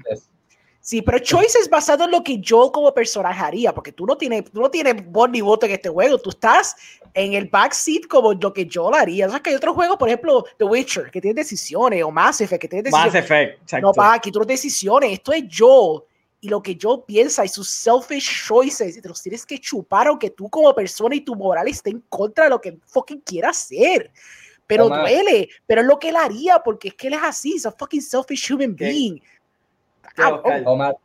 [0.81, 4.45] Sí, pero choices basado en lo que yo como personaje haría, porque tú no tienes,
[4.49, 6.76] tú no tienes voz ni voto en este juego, tú estás
[7.14, 9.27] en el backseat como lo que yo lo haría.
[9.27, 12.41] O sea, que hay otros juegos, por ejemplo, The Witcher, que tiene decisiones, o Mass
[12.41, 13.14] Effect, que tiene decisiones.
[13.14, 13.88] Mass Effect, exacto.
[13.88, 16.06] No, para aquí tú no decisiones, esto es yo
[16.41, 20.07] y lo que yo piensa y sus selfish choices y te los tienes que chupar
[20.07, 23.49] aunque tú como persona y tu moral esté en contra de lo que fucking quiera
[23.49, 24.11] hacer.
[24.66, 27.66] Pero duele, pero es lo que él haría porque es que él es así, es
[27.66, 29.20] a fucking selfish human being.
[30.66, 30.95] Omar,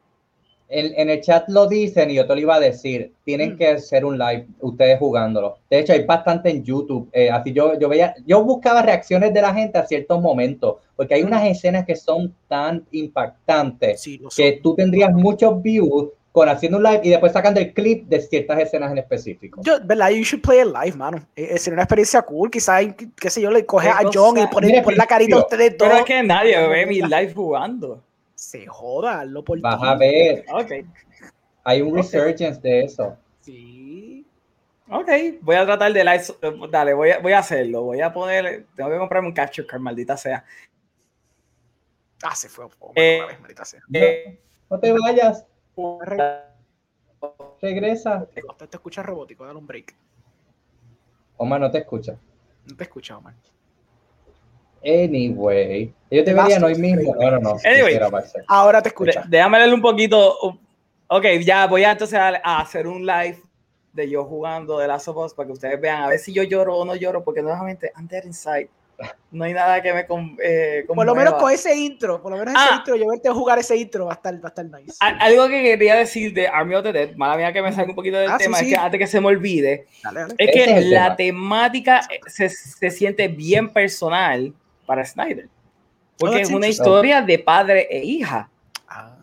[0.69, 3.57] en, el chat lo dicen y yo te lo iba a decir, tienen mm.
[3.57, 5.59] que hacer un live ustedes jugándolo.
[5.71, 7.09] De hecho, hay bastante en YouTube.
[7.13, 11.15] Eh, así yo, yo veía, yo buscaba reacciones de la gente a ciertos momentos, porque
[11.15, 11.47] hay unas mm.
[11.47, 14.05] escenas que son tan impactantes
[14.35, 18.21] que tú tendrías muchos views con haciendo un live y después sacando el clip de
[18.21, 19.61] ciertas escenas en específico.
[19.63, 20.11] Yo, ¿verdad?
[20.11, 21.19] You should play it live, mano.
[21.37, 22.51] Eh, eh, sería una experiencia cool.
[22.51, 25.89] Quizás, qué sé yo, le coge a John y pone, la carita a ustedes dos.
[25.89, 28.03] Pero es que nadie ve mi live jugando
[28.45, 30.45] se joda, lo por Vas a ver.
[31.65, 33.17] Hay un resurgence de eso.
[33.41, 34.27] Sí.
[34.89, 35.09] Ok,
[35.41, 36.69] voy a tratar de live.
[36.71, 37.83] Dale, voy a, voy a hacerlo.
[37.83, 38.67] Voy a poner.
[38.77, 40.45] Tengo que comprarme un capture card, maldita sea.
[42.23, 42.67] Ah, se fue.
[42.79, 43.81] Oh, eh, maldita sea.
[43.93, 44.39] Eh,
[44.69, 45.47] no te vayas.
[47.63, 48.27] Regresa.
[48.27, 49.97] Te, te escucha robótico, dale un break.
[51.39, 52.19] Omar, no te escucha.
[52.67, 53.35] No te escucha, Omar.
[54.85, 57.15] Anyway, ellos deberían hoy mismo.
[57.15, 57.57] Ahora no.
[57.65, 57.99] Anyway,
[58.47, 59.21] ahora te escucho.
[59.29, 60.59] Déjame leerle un poquito.
[61.09, 63.39] Ok, ya voy a entonces a, hacer un live
[63.93, 66.43] de yo jugando de Last of Us para que ustedes vean a ver si yo
[66.43, 68.69] lloro o no lloro, porque nuevamente, I'm dead inside.
[69.33, 70.07] No hay nada que me.
[70.07, 72.77] Con, eh, por lo menos con ese intro, por lo menos ese ah.
[72.79, 74.97] intro, yo verte a jugar ese intro va a estar, va a estar nice.
[75.01, 77.97] Algo que quería decir de Army of the Dead, mala mía que me salga un
[77.97, 79.87] poquito del ah, tema, es que antes que se me olvide,
[80.39, 84.55] es que la temática se, se siente bien personal
[84.87, 85.49] para Snyder.
[86.19, 88.49] Porque es una historia de padre e hija.
[88.89, 89.17] Ah.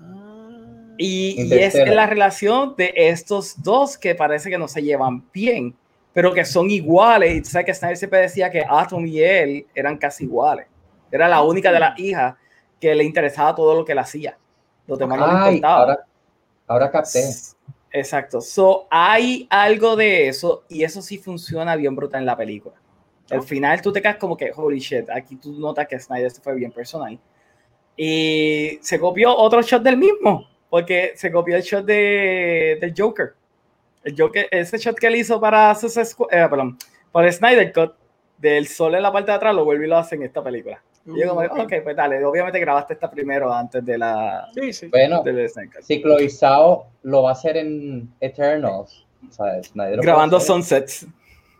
[0.97, 5.75] Y, es la relación de estos dos que parece que no se llevan bien,
[6.13, 7.35] pero que son iguales.
[7.35, 10.67] Y tú sabes que Snyder siempre decía que Atom y él eran casi iguales.
[11.11, 12.35] Era la única de las hijas
[12.79, 14.37] que le interesaba todo lo que él hacía.
[14.87, 15.75] Los demás no le importaba.
[15.75, 16.05] Ahora,
[16.67, 17.23] ahora capté.
[17.91, 18.41] Exacto.
[18.41, 22.75] So, hay algo de eso y eso sí funciona bien brutal en la película.
[23.31, 26.41] Al final tú te quedas como que, holy shit, aquí tú notas que Snyder se
[26.41, 27.17] fue bien personal.
[27.95, 33.33] Y se copió otro shot del mismo, porque se copió el shot de, del Joker.
[34.03, 36.77] El Joker, ese shot que él hizo para, eh, perdón,
[37.11, 37.93] para Snyder Cut,
[38.37, 40.81] del sol en la parte de atrás, lo vuelve y lo hace en esta película.
[41.05, 44.47] y yo como, ok, pues dale, obviamente grabaste esta primero antes de la...
[44.53, 44.87] Sí, sí.
[44.87, 45.23] Bueno,
[46.01, 46.27] Chloe
[47.03, 49.05] lo va a hacer en Eternals,
[50.01, 51.07] Grabando Sunsets.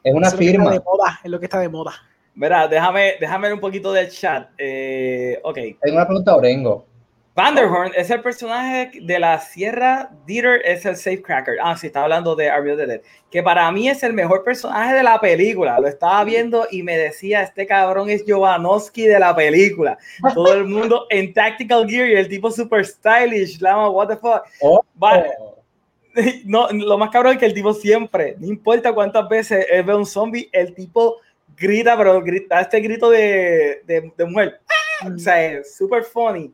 [0.03, 0.72] Es una firma.
[0.72, 1.94] de moda, es lo que está de moda.
[2.34, 4.49] Verá, déjame, déjame ver un poquito del chat.
[4.57, 5.56] Eh, ok.
[5.82, 6.86] Tengo una pregunta a Orengo.
[7.34, 11.56] Vanderhorn es el personaje de la Sierra Dieter, es el Safecracker.
[11.64, 13.02] Ah, sí, está hablando de the Dead.
[13.30, 15.80] Que para mí es el mejor personaje de la película.
[15.80, 19.98] Lo estaba viendo y me decía: Este cabrón es Jovanovski de la película.
[20.34, 23.61] Todo el mundo en Tactical Gear y el tipo super stylish.
[23.61, 24.44] Lama, what the fuck.
[24.60, 24.84] Oh.
[26.45, 29.95] No, lo más cabrón es que el tipo siempre, no importa cuántas veces él ve
[29.95, 31.17] un zombie, el tipo
[31.55, 34.59] grita, pero grita este grito de, de, de mujer.
[35.05, 36.53] O sea, es super funny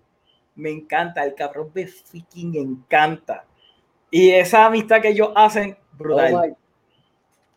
[0.57, 3.45] me encanta, el cabrón me freaking encanta.
[4.11, 6.33] Y esa amistad que ellos hacen, brutal.
[6.35, 6.57] Oh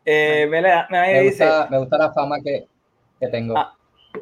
[0.04, 2.66] eh, me, me, gusta, me, gusta, la fama que,
[3.18, 3.56] que tengo.
[3.56, 3.74] Ah,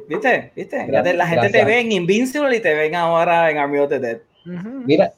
[0.09, 0.53] ¿Viste?
[0.55, 0.87] ¿Viste?
[0.89, 4.21] la gente te ve en Invincible y te ven ahora en Army of the Dead.
[4.45, 5.13] Mira,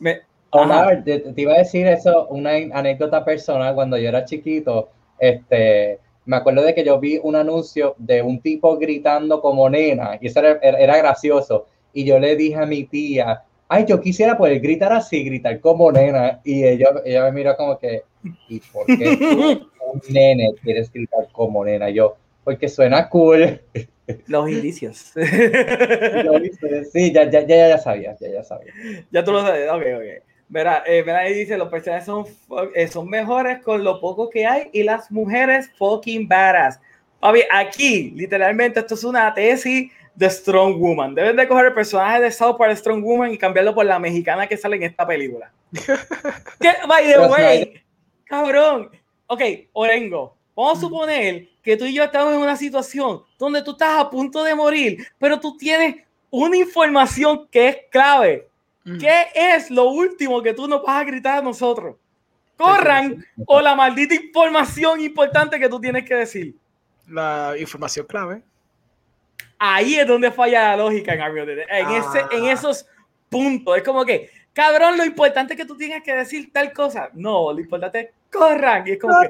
[0.51, 3.75] Omar, te, te, iba a decir eso, una anécdota personal.
[3.75, 8.41] Cuando yo era chiquito, este, me acuerdo de que yo vi un anuncio de un
[8.41, 11.67] tipo gritando como nena, y eso era, era gracioso.
[11.93, 15.91] Y yo le dije a mi tía, ay, yo quisiera poder gritar así, gritar como
[15.93, 16.41] nena.
[16.45, 18.03] Y ella, ella me miró como que,
[18.49, 21.91] ¿y por qué tú, un nene quieres gritar como nena?
[21.91, 23.61] Yo, porque suena cool.
[24.27, 25.13] Los indicios.
[26.93, 28.73] sí, ya, ya, ya, ya sabía, ya, ya sabía.
[29.11, 30.30] Ya tú lo sabes, ok, ok.
[30.51, 32.27] Verá, eh, verá, ahí dice, los personajes son,
[32.75, 36.81] eh, son mejores con lo poco que hay y las mujeres fucking badass.
[37.21, 41.15] Papi, aquí, literalmente, esto es una tesis The Strong Woman.
[41.15, 44.47] Deben de coger el personaje de South Park Strong Woman y cambiarlo por la mexicana
[44.47, 45.53] que sale en esta película.
[46.61, 46.73] ¿Qué?
[46.89, 47.83] By the way,
[48.25, 48.91] cabrón.
[49.29, 53.71] Ok, Orengo, vamos a suponer que tú y yo estamos en una situación donde tú
[53.71, 55.97] estás a punto de morir, pero tú tienes
[56.29, 58.50] una información que es clave.
[58.99, 61.97] ¿Qué es lo último que tú nos vas a gritar a nosotros?
[62.57, 66.57] Corran o la maldita información importante que tú tienes que decir.
[67.07, 68.43] La información clave
[69.61, 71.21] ahí es donde falla la lógica en.
[71.21, 72.53] En, ese, en ah.
[72.53, 72.87] esos
[73.29, 73.77] puntos.
[73.77, 77.11] Es como que, cabrón, lo importante es que tú tienes que decir tal cosa.
[77.13, 78.89] No, lo importante es corran.
[78.89, 79.29] Y es como que,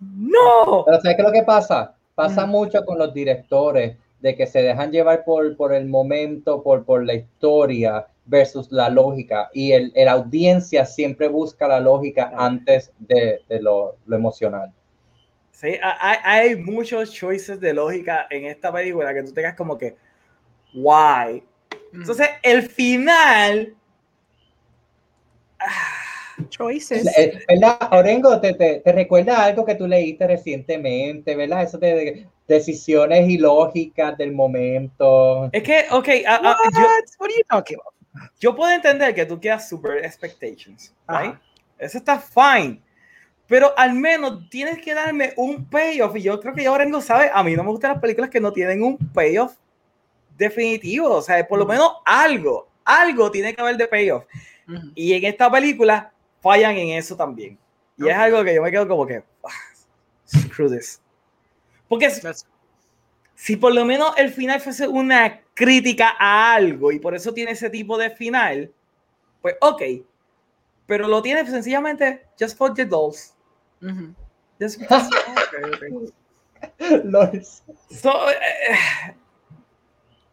[0.00, 0.84] no.
[0.84, 1.94] Pero ¿sabes qué es lo que pasa?
[2.14, 2.50] Pasa mm.
[2.50, 7.04] mucho con los directores de que se dejan llevar por, por el momento, por, por
[7.04, 9.50] la historia versus la lógica.
[9.52, 14.72] Y el, la audiencia siempre busca la lógica antes de, de lo, lo emocional.
[15.50, 19.94] Sí, hay, hay, muchos choices de lógica en esta película que tú tengas como que,
[20.72, 21.42] why.
[21.92, 22.00] Mm.
[22.00, 23.74] Entonces, el final.
[26.48, 27.04] Choices.
[27.46, 28.40] ¿Verdad, Orengo?
[28.40, 31.64] Te, te, te, recuerda algo que tú leíste recientemente, ¿verdad?
[31.64, 35.48] Eso de, decisiones ilógicas del momento.
[35.52, 36.86] Es que, ok, yo,
[38.38, 41.34] yo, puedo entender que tú quieras super expectations, right?
[41.78, 42.82] Eso está fine
[43.50, 46.14] pero al menos tienes que darme un payoff.
[46.14, 48.38] Y yo creo que ya Orengo sabe, a mí no me gustan las películas que
[48.38, 49.54] no tienen un payoff
[50.38, 51.10] definitivo.
[51.10, 54.24] O sea, por lo menos algo, algo tiene que haber de payoff.
[54.94, 57.58] Y en esta película fallan en eso también.
[57.98, 59.50] Y es algo que yo me quedo como que, ah,
[60.24, 61.02] screw this.
[61.88, 62.08] Porque
[63.34, 67.50] si por lo menos el final fuese una crítica a algo y por eso tiene
[67.50, 68.72] ese tipo de final,
[69.42, 69.82] pues ok.
[70.86, 73.34] Pero lo tiene sencillamente just for the dolls.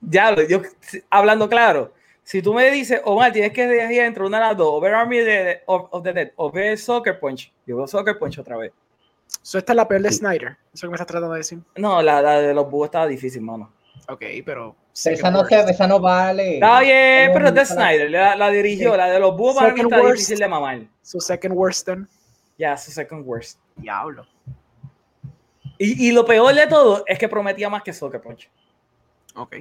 [0.02, 0.62] ya, yo
[1.10, 1.94] hablando claro,
[2.24, 4.94] si tú me dices, Omar, tienes que elegir entre una de las dos, o ver
[4.94, 8.72] Army de, of, the Dead, o ver Soccer Punch, yo veo Soccer Punch otra vez.
[9.44, 11.60] Eso esta es la peor de Snyder, eso que me estás tratando de decir.
[11.76, 13.74] No, la, la de los búhos estaba difícil, mano.
[14.10, 14.76] Ok, pero.
[15.06, 16.56] Esa no, esa no vale.
[16.56, 19.82] Está bien, pero es de Snyder, la, la dirigió, la de los búhos para mí
[19.82, 20.82] está difícil de mamar.
[21.04, 22.08] Su second worst then.
[22.58, 23.60] Ya, su second worst.
[23.76, 24.26] Diablo.
[25.78, 28.50] Y, y, lo peor de todo es que prometía más que Soccer Punch.
[29.36, 29.58] Ok.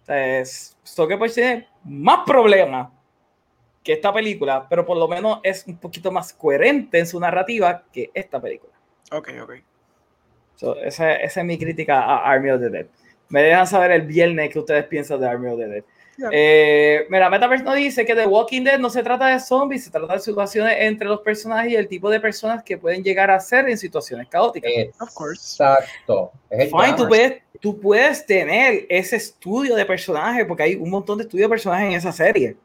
[0.00, 2.90] Entonces, Soccer Punch tiene más problemas
[3.82, 7.82] que esta película, pero por lo menos es un poquito más coherente en su narrativa
[7.92, 8.72] que esta película.
[9.10, 9.52] Ok, ok.
[10.54, 12.86] So, esa, esa, es mi crítica a Army of the Dead.
[13.28, 15.84] Me dejan saber el viernes qué ustedes piensan de Army of the Dead.
[16.32, 19.90] Eh, mira, Metaverse nos dice que The Walking Dead no se trata de zombies, se
[19.90, 23.38] trata de situaciones entre los personajes y el tipo de personas que pueden llegar a
[23.38, 24.70] ser en situaciones caóticas.
[24.70, 26.32] Exacto.
[26.50, 31.24] Fine, tú puedes, tú puedes tener ese estudio de personajes, porque hay un montón de
[31.24, 32.56] estudios de personajes en esa serie.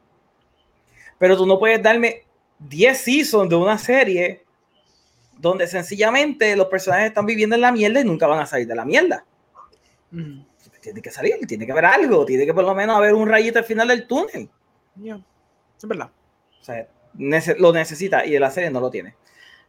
[1.18, 2.24] Pero tú no puedes darme
[2.58, 4.42] 10 seasons de una serie
[5.38, 8.74] donde sencillamente los personajes están viviendo en la mierda y nunca van a salir de
[8.74, 9.24] la mierda
[10.84, 13.58] tiene que salir, tiene que haber algo, tiene que por lo menos haber un rayito
[13.58, 14.50] al final del túnel.
[15.78, 16.10] es verdad.
[16.60, 16.86] O sea,
[17.58, 19.14] lo necesita y la serie no lo tiene.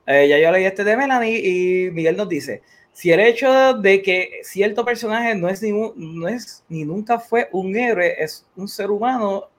[0.05, 2.61] Eh, ya yo leí este de Melanie y Miguel nos dice,
[2.91, 7.47] si el hecho de que cierto personaje no es ni, no es, ni nunca fue
[7.53, 9.49] un héroe, es un ser humano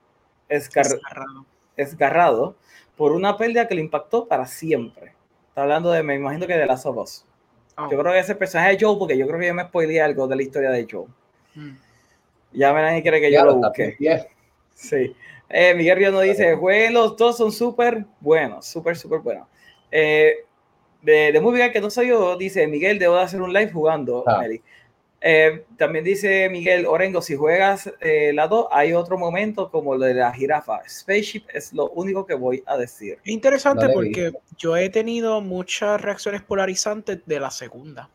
[1.76, 2.54] esgarrado.
[2.96, 5.14] por una pérdida que le impactó para siempre.
[5.48, 7.24] Está hablando de, me imagino que de las ojos.
[7.78, 7.90] Oh.
[7.90, 10.28] Yo creo que ese personaje es Joe, porque yo creo que yo me spoileé algo
[10.28, 11.06] de la historia de Joe.
[12.52, 13.96] Ya me nadie quiere que yo lo busque.
[14.74, 15.14] Sí.
[15.48, 19.46] Eh, Miguel Río nos dice, jueguen los dos, son súper buenos, súper, súper buenos.
[19.90, 20.44] Eh,
[21.02, 24.24] de, de Movie que no soy yo, dice Miguel, debo de hacer un live jugando,
[24.26, 24.44] ah.
[25.20, 30.04] eh, también dice Miguel Orengo, si juegas eh, la 2, hay otro momento como lo
[30.04, 30.80] de la jirafa.
[30.88, 33.18] Spaceship es lo único que voy a decir.
[33.24, 38.10] Interesante porque yo he tenido muchas reacciones polarizantes de la segunda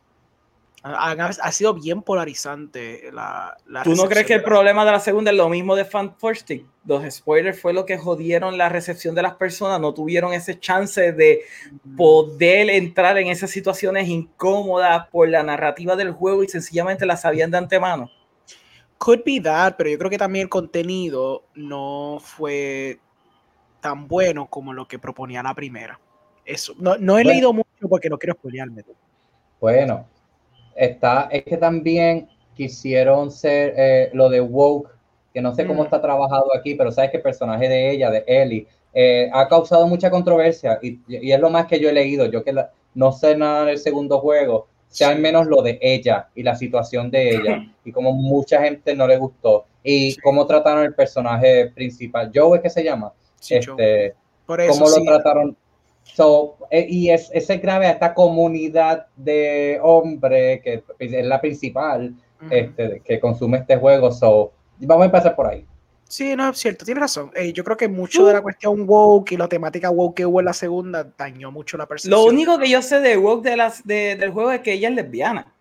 [0.83, 5.37] ha, sido bien polarizante la, ¿Tú no crees que el problema de la segunda es
[5.37, 6.51] lo mismo de Fan First
[6.85, 11.13] Los spoilers fue lo que jodieron la recepción de las personas, no tuvieron ese chance
[11.13, 11.41] de
[11.95, 17.51] poder entrar en esas situaciones incómodas por la narrativa del juego y sencillamente las sabían
[17.51, 18.09] de antemano.
[18.97, 22.99] Could be that, pero yo creo que también el contenido no fue
[23.81, 25.99] tan bueno como lo que proponía la primera.
[26.45, 28.83] Eso, no, he leído mucho porque no quiero spoilearme.
[29.59, 30.07] Bueno,
[30.75, 34.89] está, es que también quisieron ser eh, lo de Woke,
[35.33, 35.85] que no sé cómo mm.
[35.85, 39.87] está trabajado aquí, pero sabes que el personaje de ella, de Ellie, eh, ha causado
[39.87, 42.25] mucha controversia y, es lo más que yo he leído.
[42.25, 42.53] Yo que
[42.93, 47.09] no sé nada del segundo juego, sea al menos lo de ella y la situación
[47.09, 52.31] de ella y como mucha gente no le gustó y cómo trataron el personaje principal.
[52.33, 53.13] Joe es que se llama.
[53.49, 54.15] este,
[54.45, 55.57] cómo lo trataron
[56.03, 62.13] So, eh, y es, ese grave a esta comunidad de hombres que es la principal
[62.49, 64.11] este, que consume este juego.
[64.11, 65.65] So, vamos a empezar por ahí.
[66.11, 67.31] Sí, no, es cierto, tienes razón.
[67.35, 68.43] Eh, yo creo que mucho de la uh.
[68.43, 72.19] cuestión woke y la temática woke que hubo en la segunda dañó mucho la percepción.
[72.19, 74.89] Lo único que yo sé de woke de las, de, del juego es que ella
[74.89, 75.53] es lesbiana.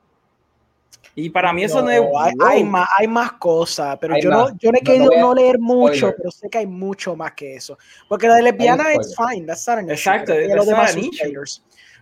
[1.15, 2.03] Y para mí eso no, es.
[2.41, 6.12] Hay, más, hay más cosas, pero yo, no, yo no he querido no, leer mucho,
[6.16, 7.78] pero sé que hay mucho más que eso.
[8.09, 10.32] Porque la de lesbiana es fine, that's not an Exacto,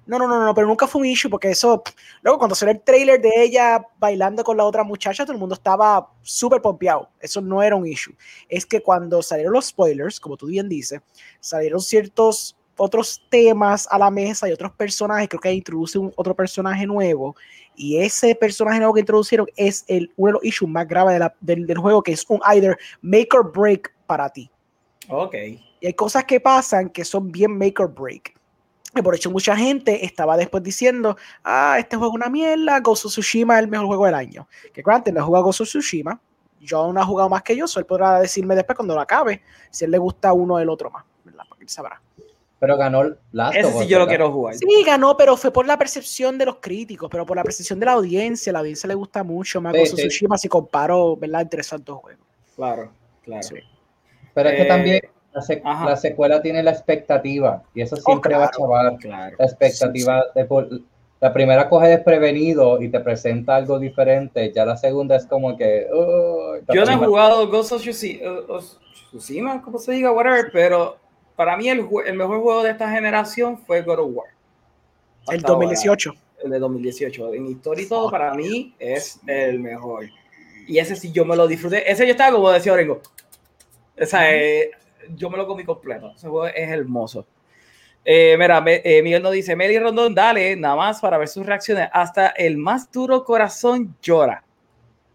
[0.09, 1.83] no, no, no, no, pero nunca fue un issue porque eso.
[2.23, 5.55] Luego, cuando salió el trailer de ella bailando con la otra muchacha, todo el mundo
[5.55, 7.11] estaba súper pompeado.
[7.21, 8.17] Eso no era un issue.
[8.49, 11.03] Es que cuando salieron los spoilers, como tú bien dices,
[11.41, 15.29] salieron ciertos otros temas a la mesa y otros personajes.
[15.29, 17.37] Creo que introduce un, otro personaje nuevo
[17.77, 21.67] y ese personaje nuevo que introducieron es el, uno de los issues más graves del,
[21.67, 24.51] del, juego, que es un either make or break para ti.
[25.09, 25.35] Ok.
[25.81, 28.35] Y hay cosas que pasan que son bien make or break.
[28.97, 33.07] Y por hecho, mucha gente estaba después diciendo, ah, este juego es una mierda, Ghost
[33.07, 34.49] of Tsushima es el mejor juego del año.
[34.73, 36.21] Que Grant no ha jugado Ghost of Tsushima,
[36.61, 39.01] yo aún no ha jugado más que yo, so él podrá decirme después cuando lo
[39.01, 41.45] acabe si él le gusta uno o el otro más, ¿verdad?
[41.49, 42.01] Porque él sabrá.
[42.61, 44.55] Pero ganó Last Ese sí yo lo quiero jugar.
[44.57, 47.87] Sí, ganó, pero fue por la percepción de los críticos, pero por la percepción de
[47.87, 48.53] la audiencia.
[48.53, 51.43] La audiencia le gusta mucho más sí, Tsushima si comparo, ¿verdad?
[51.43, 52.27] Entre esos dos juegos.
[52.57, 52.91] Claro,
[53.23, 53.49] claro.
[54.35, 55.01] Pero es que eh, también
[55.33, 58.99] la, secuela tiene la expectativa y eso oh, siempre va a chavar.
[59.05, 60.47] La expectativa de
[61.21, 64.53] la primera coge desprevenido y te presenta algo diferente.
[64.53, 65.87] Ya la segunda es como que.
[65.91, 70.97] yo no he jugado Ghost of Tsushima, como se diga, whatever, pero
[71.39, 74.27] para mí el, el, mejor juego de esta generación fue God of War.
[75.31, 76.13] el 2018.
[76.43, 77.33] el de 2018.
[77.33, 80.07] En historia y todo, para mí es el mejor.
[80.67, 81.89] Y ese sí yo me lo disfruté.
[81.89, 83.01] Ese yo estaba como decía Orengo.
[83.95, 84.73] Esa, eh,
[85.15, 86.13] yo me lo comí completo.
[86.17, 87.25] Ese juego es hermoso.
[88.05, 91.89] Eh, mira, eh, Miguel nos dice, Meli Rondón, dale, nada más para ver sus reacciones.
[91.93, 94.43] Hasta el más duro corazón llora.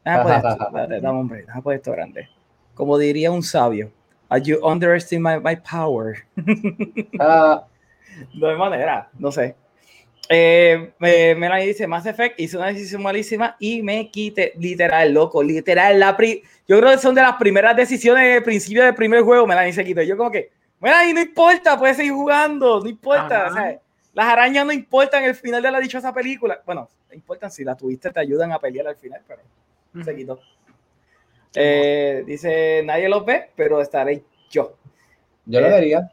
[0.05, 0.29] Esto,
[1.73, 2.29] esto grande.
[2.73, 3.91] Como diría un sabio.
[4.41, 6.25] You underestimate my, power.
[7.19, 7.65] Ah.
[8.33, 9.55] No hay manera, no sé.
[10.29, 15.43] Eh, me, me dice Mass Effect hizo una decisión malísima y me quite literal, loco,
[15.43, 15.99] literal.
[15.99, 16.15] La
[16.67, 19.45] yo creo que son de las primeras decisiones de principio del primer juego.
[19.45, 20.01] Me la dice quito.
[20.01, 20.51] Yo, como que,
[21.09, 23.79] y no importa, puedes seguir jugando, no importa.
[24.13, 26.61] las arañas no importan el final de la dichosa película.
[26.65, 29.41] Bueno, importan si las tuviste, te ayudan a pelear al final, pero
[30.03, 30.39] se quitó.
[31.55, 34.75] Eh, dice, nadie lo ve, pero estaré yo.
[35.45, 36.11] Yo lo eh, vería.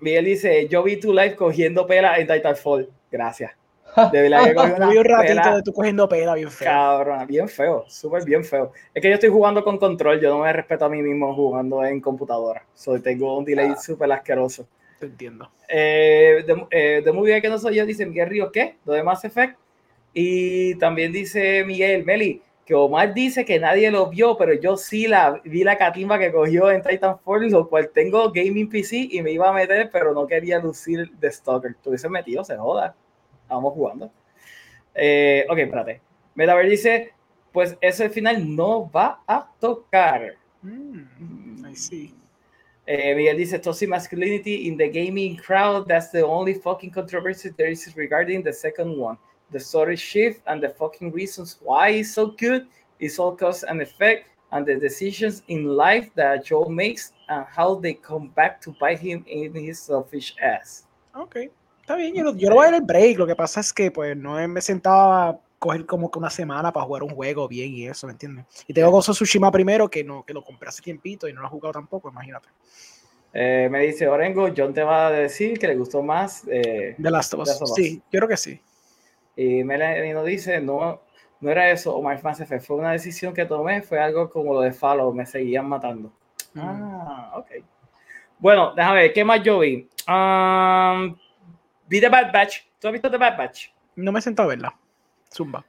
[0.00, 2.88] Miguel dice, yo vi tu live cogiendo pela en Titanfall.
[3.10, 3.52] Gracias.
[4.12, 6.68] De verdad que un ratito de tú cogiendo pela bien feo.
[6.68, 8.72] Cabrón, bien feo, súper bien feo.
[8.94, 11.84] Es que yo estoy jugando con control, yo no me respeto a mí mismo jugando
[11.84, 12.64] en computadora.
[12.74, 13.76] So, tengo un delay ah.
[13.76, 14.68] súper asqueroso.
[15.00, 15.50] Te entiendo.
[15.68, 18.76] Eh, de, muy bien que no soy yo, dice Miguel Río, ¿qué?
[18.84, 19.56] Lo de Mass Effect.
[20.12, 25.08] Y también dice Miguel, Meli, que Omar dice que nadie lo vio, pero yo sí
[25.08, 29.30] la vi la catimba que cogió en Titanfall, lo cual tengo gaming PC y me
[29.32, 31.76] iba a meter, pero no quería lucir de Stalker.
[31.82, 32.94] Tuviese metido, se joda.
[33.48, 34.12] Vamos jugando.
[34.94, 36.02] Eh, ok, espérate.
[36.34, 37.14] Metaver dice,
[37.52, 40.34] pues ese final no va a tocar.
[40.60, 41.64] Mm,
[42.84, 47.70] Eh, Miguel dice, toxic masculinity in the gaming crowd, that's the only fucking controversy there
[47.70, 49.18] is regarding the second one.
[49.50, 52.66] The story shift and the fucking reasons why it's so good
[52.98, 57.80] is all cause and effect and the decisions in life that Joe makes and how
[57.80, 60.86] they come back to bite him in his selfish ass.
[61.14, 61.36] Ok,
[61.80, 63.90] está bien, yo, yo lo voy a dar el break, lo que pasa es que
[63.90, 67.86] pues no me sentaba coger como que una semana para jugar un juego bien y
[67.86, 68.46] eso, ¿me entiendes?
[68.66, 71.48] Y tengo Gozo Tsushima primero, que no que lo compré hace tiempito y no lo
[71.48, 72.48] he jugado tampoco, imagínate.
[73.32, 77.10] Eh, me dice Orengo, John te va a decir que le gustó más eh, The
[77.10, 77.74] Last of Us.
[77.74, 78.60] Sí, yo creo que sí.
[79.38, 81.00] Y Melanie nos dice, no,
[81.40, 84.62] no era eso, o My Fans fue una decisión que tomé, fue algo como lo
[84.62, 86.12] de Follow, me seguían matando.
[86.54, 86.60] Mm.
[86.60, 87.46] Ah, ok.
[88.40, 89.88] Bueno, déjame ver, ¿qué más yo vi?
[90.08, 91.16] Um,
[91.86, 92.62] vi The Bad Batch.
[92.80, 93.68] ¿Tú has visto The Bad Batch?
[93.94, 94.76] No me he sentado a verla.
[95.32, 95.64] Zumba.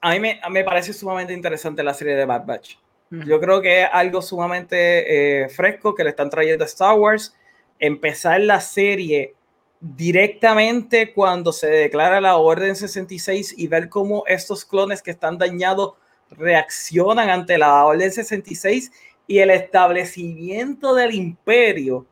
[0.00, 2.76] A mí me, me parece sumamente interesante la serie de Bad Batch.
[3.10, 7.36] Yo creo que es algo sumamente eh, fresco que le están trayendo a Star Wars.
[7.78, 9.34] Empezar la serie
[9.82, 15.94] directamente cuando se declara la Orden 66 y ver cómo estos clones que están dañados
[16.30, 18.92] reaccionan ante la Orden 66
[19.26, 22.06] y el establecimiento del imperio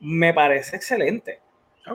[0.00, 1.40] me parece excelente.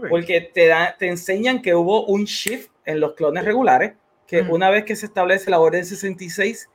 [0.09, 3.93] Porque te, te enseñan que hubo un shift en los clones regulares
[4.25, 6.67] que una vez que se establece la Orden 66,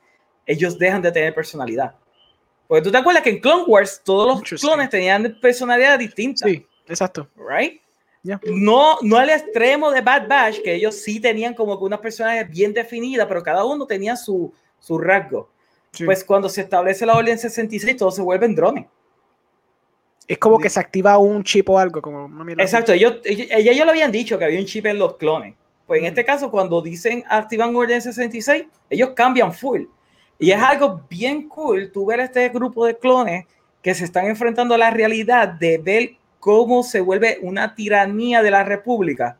[0.45, 1.93] ellos dejan de tener personalidad.
[2.69, 6.47] Porque tú te acuerdas que en Clone Wars todos los clones tenían personalidad distinta.
[6.47, 7.27] Sí, exacto.
[7.35, 7.81] Right?
[8.23, 12.49] No, no al extremo de Bad Batch, que ellos sí tenían como que una personalidad
[12.49, 15.49] bien definida, pero cada uno tenía su, su rasgo.
[16.05, 18.85] Pues cuando se establece la Orden 66, todos se vuelven drones.
[20.27, 22.01] Es como que se activa un chip o algo.
[22.01, 25.55] Como Exacto, ellos, ellos, ellos, lo habían dicho que había un chip en los clones.
[25.87, 29.85] Pues en este caso, cuando dicen activan orden 66, ellos cambian full.
[30.37, 33.45] Y es algo bien cool tú ver este grupo de clones
[33.81, 38.51] que se están enfrentando a la realidad de ver cómo se vuelve una tiranía de
[38.51, 39.37] la república.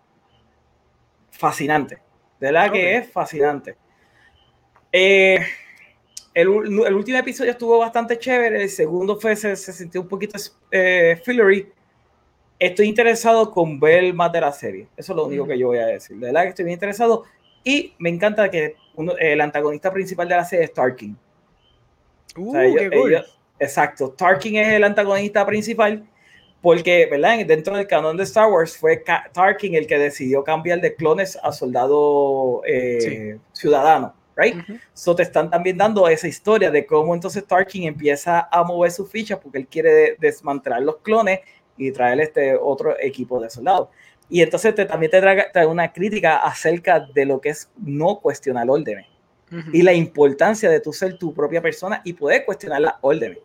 [1.32, 1.96] Fascinante.
[2.40, 3.76] De verdad que es fascinante.
[4.92, 5.40] Eh,
[6.34, 8.64] el, el, último episodio estuvo bastante chévere.
[8.64, 10.38] El segundo fue, se, se sintió un poquito
[10.72, 11.72] eh, fillery
[12.60, 14.88] estoy interesado con ver más de la serie.
[14.98, 16.18] Eso es lo único que yo voy a decir.
[16.18, 17.24] De verdad que estoy bien interesado.
[17.64, 18.76] Y me encanta que
[19.20, 21.18] el antagonista principal de la serie es Tarkin.
[22.38, 22.56] Uh,
[23.60, 24.12] exacto.
[24.12, 26.08] Tarkin es el antagonista principal
[26.62, 27.46] porque, ¿verdad?
[27.46, 31.52] Dentro del canon de Star Wars fue Tarkin el que decidió cambiar de clones a
[31.52, 34.56] soldado eh, ciudadano, right?
[34.94, 39.10] So te están también dando esa historia de cómo entonces Tarkin empieza a mover sus
[39.10, 41.40] fichas porque él quiere desmantelar los clones
[41.78, 43.88] y traer este otro equipo de soldados.
[44.30, 48.66] Y entonces te, también te trae, una crítica acerca de lo que es no cuestionar
[48.66, 49.06] el orden
[49.74, 53.40] y la importancia de tú ser tu propia persona y poder cuestionar la orden.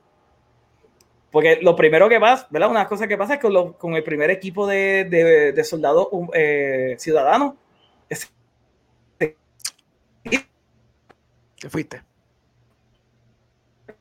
[1.35, 2.70] Porque lo primero que pasa, ¿verdad?
[2.70, 6.06] Una cosa que pasa es que con, con el primer equipo de, de, de soldados
[6.32, 7.55] eh, ciudadanos,
[11.59, 12.02] te fuiste.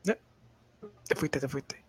[0.03, 1.83] Te fuiste, te fuiste.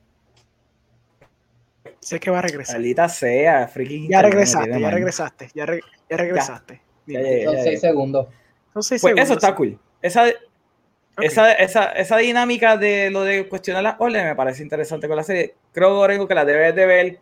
[2.00, 2.76] Sé que va a regresar.
[2.76, 4.08] Maldita sea, freaking.
[4.08, 5.66] Ya regresaste, ya regresaste, ya,
[6.16, 6.80] regresaste.
[7.44, 8.28] Son seis segundos.
[8.72, 9.78] Son seis pues Eso está cool.
[10.00, 10.24] Esa,
[11.18, 15.22] esa, esa, esa, dinámica de lo de cuestionar las órdenes me parece interesante con la
[15.22, 15.54] serie.
[15.72, 17.20] Creo, Orengo, que la debes de ver.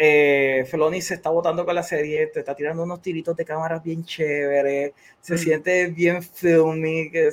[0.00, 3.82] Eh, Feloni se está votando con la serie, te está tirando unos tiritos de cámaras
[3.82, 5.38] bien chéveres, se mm.
[5.38, 7.30] siente bien filmy, que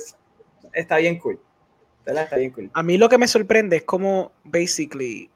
[0.72, 1.38] está bien cool.
[2.04, 2.70] Está bien cool.
[2.72, 5.30] A mí lo que me sorprende es como, basically,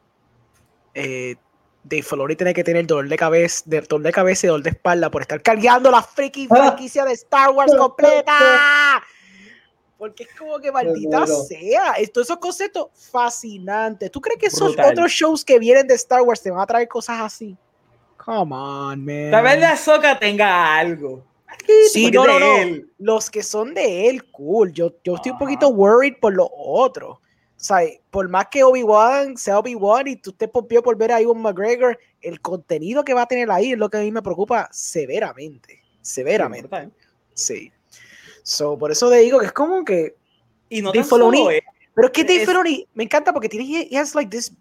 [0.94, 1.36] eh,
[1.82, 4.70] Dave Filoni tiene que tener dolor de cabeza, de, dolor de cabeza y dolor de
[4.70, 6.56] espalda por estar cargando la freaking ah.
[6.56, 9.02] franquicia de Star Wars completa.
[10.00, 11.94] Porque es como que maldita sea.
[12.10, 14.10] Todos esos conceptos fascinantes.
[14.10, 16.88] ¿Tú crees que esos otros shows que vienen de Star Wars te van a traer
[16.88, 17.54] cosas así?
[18.16, 19.30] Come on, man.
[19.30, 21.22] Tal vez la Soca tenga algo.
[21.92, 22.82] Sí, no, no, no.
[22.96, 24.72] Los que son de él, cool.
[24.72, 27.18] Yo, yo estoy un poquito worried por los otros.
[27.18, 27.20] O
[27.62, 31.42] sea, por más que Obi-Wan sea Obi-Wan y tú estés pompido por ver a Iwan
[31.42, 34.66] McGregor, el contenido que va a tener ahí es lo que a mí me preocupa
[34.72, 35.82] severamente.
[36.00, 36.90] Severamente.
[37.34, 37.70] Sí.
[38.42, 40.16] So, por eso te digo que es como que.
[40.68, 41.60] Y no Dave Filoni,
[41.94, 44.52] Pero es que Dave Filoni me encanta porque tiene he has like this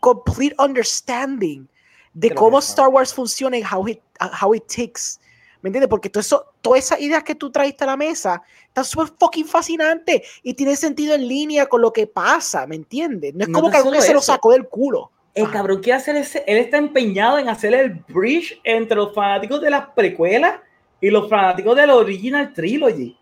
[0.00, 1.68] complete understanding
[2.14, 4.00] de cómo Star Wars funciona y how it,
[4.40, 5.18] how it takes
[5.60, 5.88] ¿Me entiendes?
[5.88, 9.46] Porque todo eso, todas esas ideas que tú traiste a la mesa están súper fucking
[9.46, 13.34] fascinantes y tienen sentido en línea con lo que pasa, ¿me entiendes?
[13.34, 15.10] No es como que algo se lo sacó del culo.
[15.34, 19.60] El cabrón quiere hacer ese, él está empeñado en hacer el bridge entre los fanáticos
[19.60, 20.54] de las precuelas
[21.00, 23.18] y los fanáticos de la original trilogy.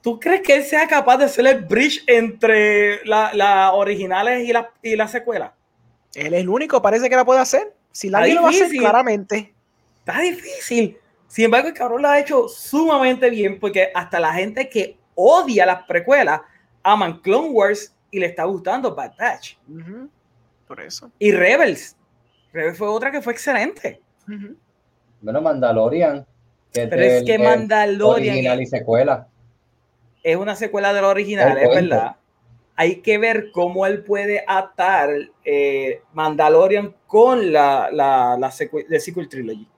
[0.00, 4.52] ¿Tú crees que él sea capaz de hacer el bridge entre las la originales y
[4.52, 5.54] las y la secuela?
[6.14, 7.74] Él es el único, parece que la puede hacer.
[7.90, 9.54] Si la lo va a hacer, claramente.
[9.98, 10.98] Está difícil.
[11.26, 15.64] Sin embargo, el cabrón lo ha hecho sumamente bien porque hasta la gente que odia
[15.66, 16.40] las precuelas
[16.82, 19.56] aman Clone Wars y le está gustando Bad Batch.
[20.68, 21.10] Por eso.
[21.18, 21.96] Y Rebels.
[22.52, 24.00] Rebels fue otra que fue excelente.
[25.20, 26.26] Bueno, Mandalorian.
[26.74, 28.34] Que Pero es que Mandalorian.
[28.34, 29.28] Original y secuela.
[30.24, 32.16] Es una secuela de la original, es verdad.
[32.76, 35.10] Hay que ver cómo él puede atar
[35.44, 38.52] eh, Mandalorian con la, la, la
[38.88, 39.68] de sequel trilogy.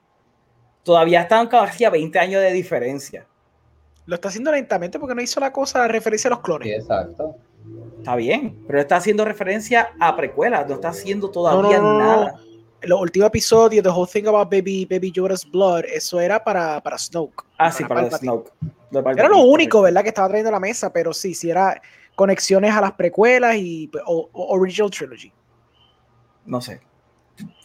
[0.81, 3.27] Todavía están casi a 20 años de diferencia.
[4.07, 6.67] Lo está haciendo lentamente porque no hizo la cosa a referencia a los clones.
[6.67, 7.35] exacto.
[7.99, 12.39] Está bien, pero está haciendo referencia a precuelas, no está haciendo todavía nada.
[12.81, 16.97] Los últimos episodios, The Whole Thing About Baby, Baby Yoda's Blood, eso era para, para
[16.97, 17.43] Snoke.
[17.57, 18.51] Ah, sí, para Snoke.
[18.91, 20.03] Era lo único, ¿verdad?
[20.03, 21.81] Que estaba trayendo a la mesa, pero sí, sí era
[22.15, 25.31] conexiones a las precuelas y o, Original Trilogy.
[26.45, 26.81] No sé.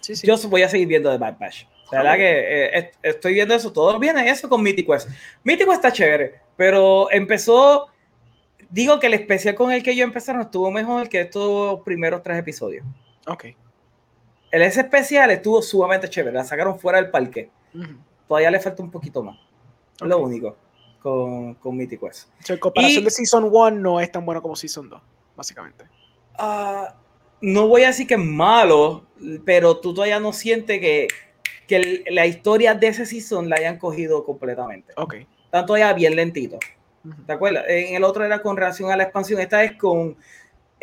[0.00, 0.26] Sí, sí.
[0.26, 1.66] Yo voy a seguir viendo The Bad Batch.
[1.92, 5.08] La verdad que eh, estoy viendo eso, todo viene eso con Mythic Quest.
[5.44, 7.88] Mythic Quest está chévere, pero empezó,
[8.70, 12.38] digo que el especial con el que yo empezaron estuvo mejor que estos primeros tres
[12.38, 12.86] episodios.
[13.26, 13.44] Ok.
[14.52, 17.50] El ese especial estuvo sumamente chévere, la sacaron fuera del parque.
[18.28, 19.36] Todavía le falta un poquito más.
[20.00, 20.56] Lo único
[21.00, 22.28] con, con Mythic Quest.
[22.50, 25.02] O comparación de Season 1 no es tan bueno como Season 2,
[25.36, 25.86] básicamente.
[26.38, 26.94] Ah,
[27.40, 29.06] no voy a decir que es malo,
[29.44, 31.08] pero tú todavía no sientes que
[31.66, 34.92] que la historia de ese season la hayan cogido completamente.
[34.96, 35.14] Ok.
[35.50, 36.58] Tanto ya bien lentito.
[37.26, 37.64] ¿Te acuerdas?
[37.68, 39.40] En el otro era con relación a la expansión.
[39.40, 40.16] Esta es con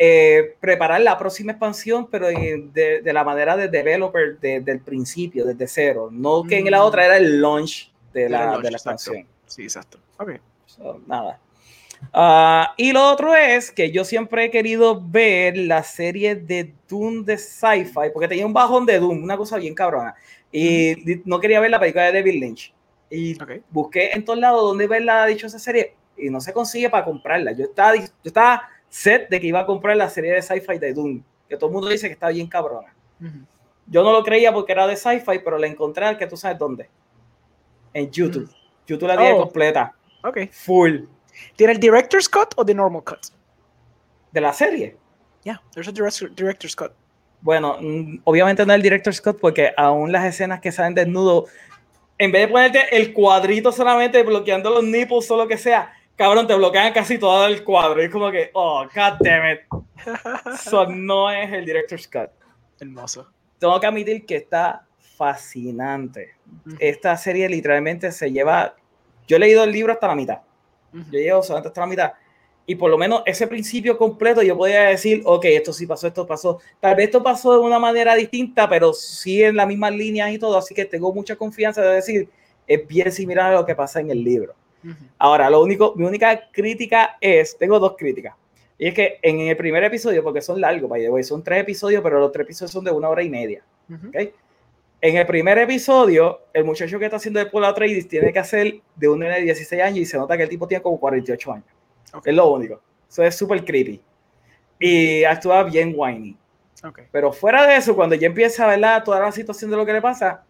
[0.02, 5.44] eh, preparar la próxima expansión, pero de, de la manera de developer desde el principio,
[5.44, 6.08] desde cero.
[6.10, 9.26] No que en la otra era el launch de la, de la expansión.
[9.44, 9.98] Sí, exacto.
[10.16, 10.40] Ok.
[11.06, 11.38] nada.
[12.14, 17.22] Ah, y lo otro es que yo siempre he querido ver la serie de Doom
[17.26, 20.14] de sci-fi, porque tenía un bajón de Doom, una cosa bien cabrona.
[20.50, 22.72] Y no quería ver la película de David Lynch.
[23.10, 23.36] Y
[23.68, 27.52] busqué en todos lados dónde verla dichosa serie y no se consigue para comprarla.
[27.52, 30.92] Yo estaba, yo estaba set de que iba a comprar la serie de sci-fi de
[30.92, 32.94] Doom, que todo el mundo dice que está bien cabrona.
[33.86, 36.90] Yo no lo creía porque era de sci-fi, pero la encontré que tú sabes dónde.
[37.94, 38.50] En YouTube.
[38.86, 39.40] YouTube la tiene oh.
[39.40, 39.94] completa.
[40.22, 40.50] Ok.
[40.52, 41.04] Full.
[41.56, 43.26] ¿Tiene el director's cut o the normal cut?
[44.32, 44.96] De la serie.
[45.42, 46.92] Yeah, there's a director's cut.
[47.40, 51.46] Bueno, mm, obviamente no el director Scott, porque aún las escenas que salen desnudo,
[52.18, 56.46] en vez de ponerte el cuadrito solamente bloqueando los nipples o lo que sea, cabrón,
[56.46, 58.02] te bloquean casi todo el cuadro.
[58.02, 59.60] Y es como que, oh, god damn it.
[60.52, 62.30] Eso no es el director Scott.
[62.78, 63.26] Hermoso.
[63.58, 64.86] Tengo que admitir que está
[65.16, 66.34] fascinante.
[66.78, 68.76] Esta serie literalmente se lleva.
[69.26, 70.40] Yo he leído el libro hasta la mitad.
[70.92, 72.12] Yo llevo solamente hasta la mitad
[72.66, 76.26] y por lo menos ese principio completo yo podía decir, ok, esto sí pasó, esto
[76.26, 76.60] pasó.
[76.78, 80.38] Tal vez esto pasó de una manera distinta, pero sí en las mismas líneas y
[80.38, 82.28] todo, así que tengo mucha confianza de decir,
[82.66, 84.54] es bien similar a lo que pasa en el libro.
[85.18, 88.34] Ahora, lo único, mi única crítica es, tengo dos críticas.
[88.78, 90.90] Y es que en el primer episodio, porque son largos,
[91.26, 93.62] son tres episodios, pero los tres episodios son de una hora y media.
[95.02, 98.80] En el primer episodio, el muchacho que está haciendo el Polar Trading tiene que hacer
[98.96, 101.52] de un nene de 16 años y se nota que el tipo tiene como 48
[101.52, 101.66] años.
[102.24, 102.80] Es lo único.
[103.08, 104.00] Eso es súper creepy.
[104.78, 106.36] Y actúa bien whiny.
[107.12, 109.92] Pero fuera de eso, cuando ya empieza a ver toda la situación de lo que
[109.92, 110.44] le pasa,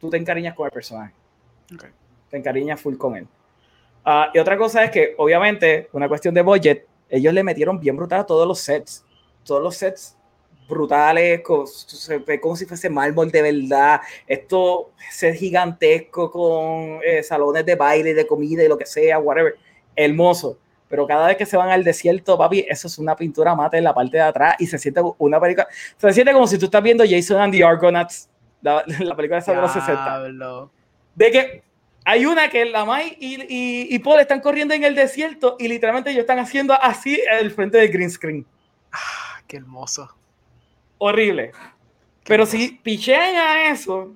[0.00, 1.14] tú te encariñas con el personaje.
[2.30, 3.26] Te encariñas full con él.
[4.04, 7.96] Ah, y otra cosa es que, obviamente, una cuestión de budget, ellos le metieron bien
[7.96, 9.04] brutal a todos los sets.
[9.44, 10.16] Todos los sets
[10.68, 14.00] brutales, se ve como si fuese mármol de verdad.
[14.26, 14.90] Esto
[15.20, 19.56] es gigantesco con eh, salones de baile, de comida y lo que sea, whatever
[19.96, 20.58] hermoso.
[20.88, 23.84] Pero cada vez que se van al desierto, papi, eso es una pintura mate en
[23.84, 25.68] la parte de atrás y se siente una película.
[25.96, 28.28] Se siente como si tú estás viendo Jason and the Argonauts,
[28.62, 28.84] la,
[29.16, 30.22] película de los 60.
[31.14, 31.62] De que
[32.10, 35.68] hay una que la Mai y, y, y, Paul están corriendo en el desierto y
[35.68, 38.46] literalmente ellos están haciendo así el frente del green screen.
[38.90, 40.16] Ah, qué hermoso.
[40.96, 41.52] Horrible.
[42.24, 44.14] Pero si pichean a eso,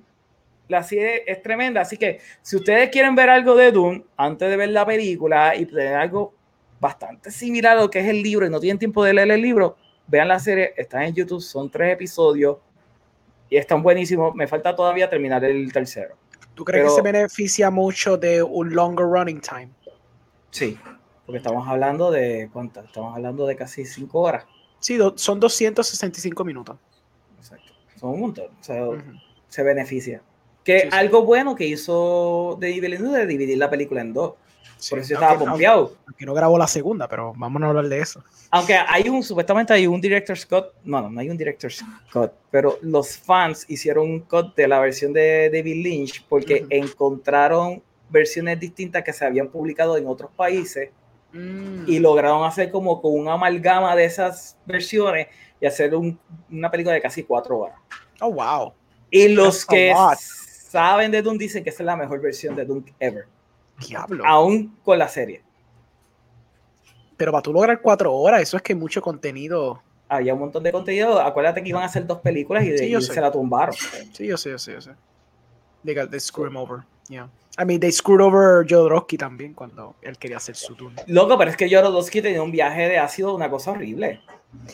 [0.67, 1.81] la serie es tremenda.
[1.81, 5.67] Así que si ustedes quieren ver algo de Doom antes de ver la película y
[5.67, 6.33] tener algo
[6.79, 9.41] bastante similar a lo que es el libro y no tienen tiempo de leer el
[9.43, 10.73] libro, vean la serie.
[10.75, 12.57] Está en YouTube, son tres episodios
[13.51, 14.33] y están buenísimos.
[14.33, 16.22] Me falta todavía terminar el tercero.
[16.53, 19.69] ¿Tú crees que se beneficia mucho de un longer running time?
[20.51, 20.77] Sí,
[21.25, 24.45] porque estamos hablando de cuántas, estamos hablando de casi cinco horas.
[24.79, 26.77] Sí, son 265 minutos.
[27.37, 28.47] Exacto, son un montón.
[28.59, 28.85] O sea,
[29.47, 30.21] se beneficia.
[30.63, 34.33] Que algo bueno que hizo de Villeneuve de dividir la película en dos.
[34.89, 35.95] Por eso estaba pompeado.
[36.07, 38.23] Aunque, no grabó la segunda, pero vamos a hablar de eso.
[38.51, 42.33] Aunque hay un, supuestamente hay un director Scott, no, no, no hay un director Scott,
[42.51, 48.59] pero los fans hicieron un cut de la versión de David Lynch porque encontraron versiones
[48.59, 50.91] distintas que se habían publicado en otros países
[51.33, 51.85] mm.
[51.87, 55.27] y lograron hacer como con una amalgama de esas versiones
[55.59, 57.77] y hacer una película de casi cuatro horas.
[58.21, 58.73] Oh, wow.
[59.09, 62.83] Y los que saben de Doom dicen que esa es la mejor versión de Doom
[62.99, 63.25] ever.
[63.87, 64.23] Diablo.
[64.25, 65.43] Aún con la serie.
[67.17, 69.81] Pero para tú lograr cuatro horas, eso es que mucho contenido.
[70.09, 71.19] Había un montón de contenido.
[71.19, 73.75] Acuérdate que iban a hacer dos películas y, de, se la tumbaron.
[74.11, 74.91] Sí, yo sé, yo sé, yo sé.
[75.85, 76.83] They, got, they screw him over.
[77.09, 77.29] Yeah.
[77.57, 81.01] I mean, they screwed over Jodorowsky también cuando él quería hacer su turno.
[81.07, 84.21] Loco, pero es que Jodorowsky tenía un viaje de ácido, una cosa horrible.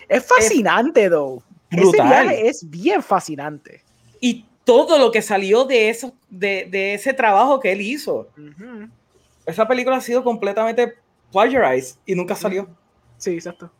[0.07, 1.43] Es fascinante, though.
[1.69, 3.83] Ese viaje es bien fascinante.
[4.19, 8.29] Y todo lo que salió de, eso, de, de ese trabajo que él hizo.
[9.49, 10.95] Esa película ha sido completamente
[11.31, 12.69] plagiarized y nunca salió.
[13.17, 13.71] Sí, exacto.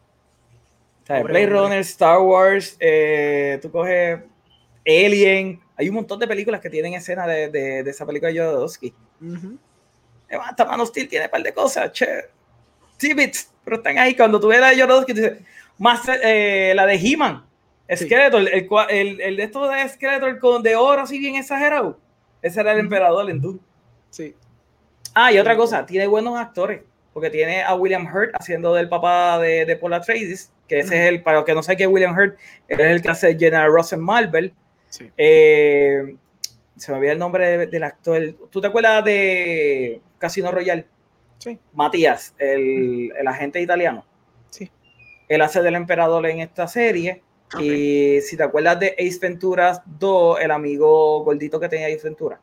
[1.03, 4.19] O sea, Blade Runner, Star Wars, eh, tú coges
[4.85, 8.39] Alien, hay un montón de películas que tienen escena de, de, de esa película de
[8.39, 8.93] Jodorowsky.
[9.21, 9.57] Uh
[10.41, 12.05] Hasta Man of Steel tiene un par de cosas, che.
[12.97, 14.15] Tidbits, pero están ahí.
[14.15, 15.39] Cuando tú ves la de Jodorowsky, dices,
[15.77, 17.45] más eh, la de He-Man,
[17.95, 21.97] Skeletor, el, el, el, de esto de Skeletor con de oro así bien exagerado.
[22.41, 23.59] Ese era el emperador en Doom.
[24.11, 24.35] Sí.
[25.21, 26.81] Ah, y otra cosa, tiene buenos actores,
[27.11, 31.09] porque tiene a William Hurt haciendo del papá de, de Paul Atreides, que ese es
[31.09, 32.37] el, para los que no saben que es William Hurt,
[32.69, 34.53] él es el que hace General Ross en Marvel.
[34.87, 35.11] Sí.
[35.17, 36.15] Eh,
[36.77, 38.33] se me olvidó el nombre del actor.
[38.49, 40.87] ¿Tú te acuerdas de Casino Royale?
[41.37, 41.59] Sí.
[41.73, 44.05] Matías, el, el agente italiano.
[44.49, 44.71] Sí.
[45.27, 47.23] Él hace del emperador en esta serie.
[47.59, 52.39] Y si te acuerdas de Ace Ventura 2, el amigo gordito que tenía Ace Ventura.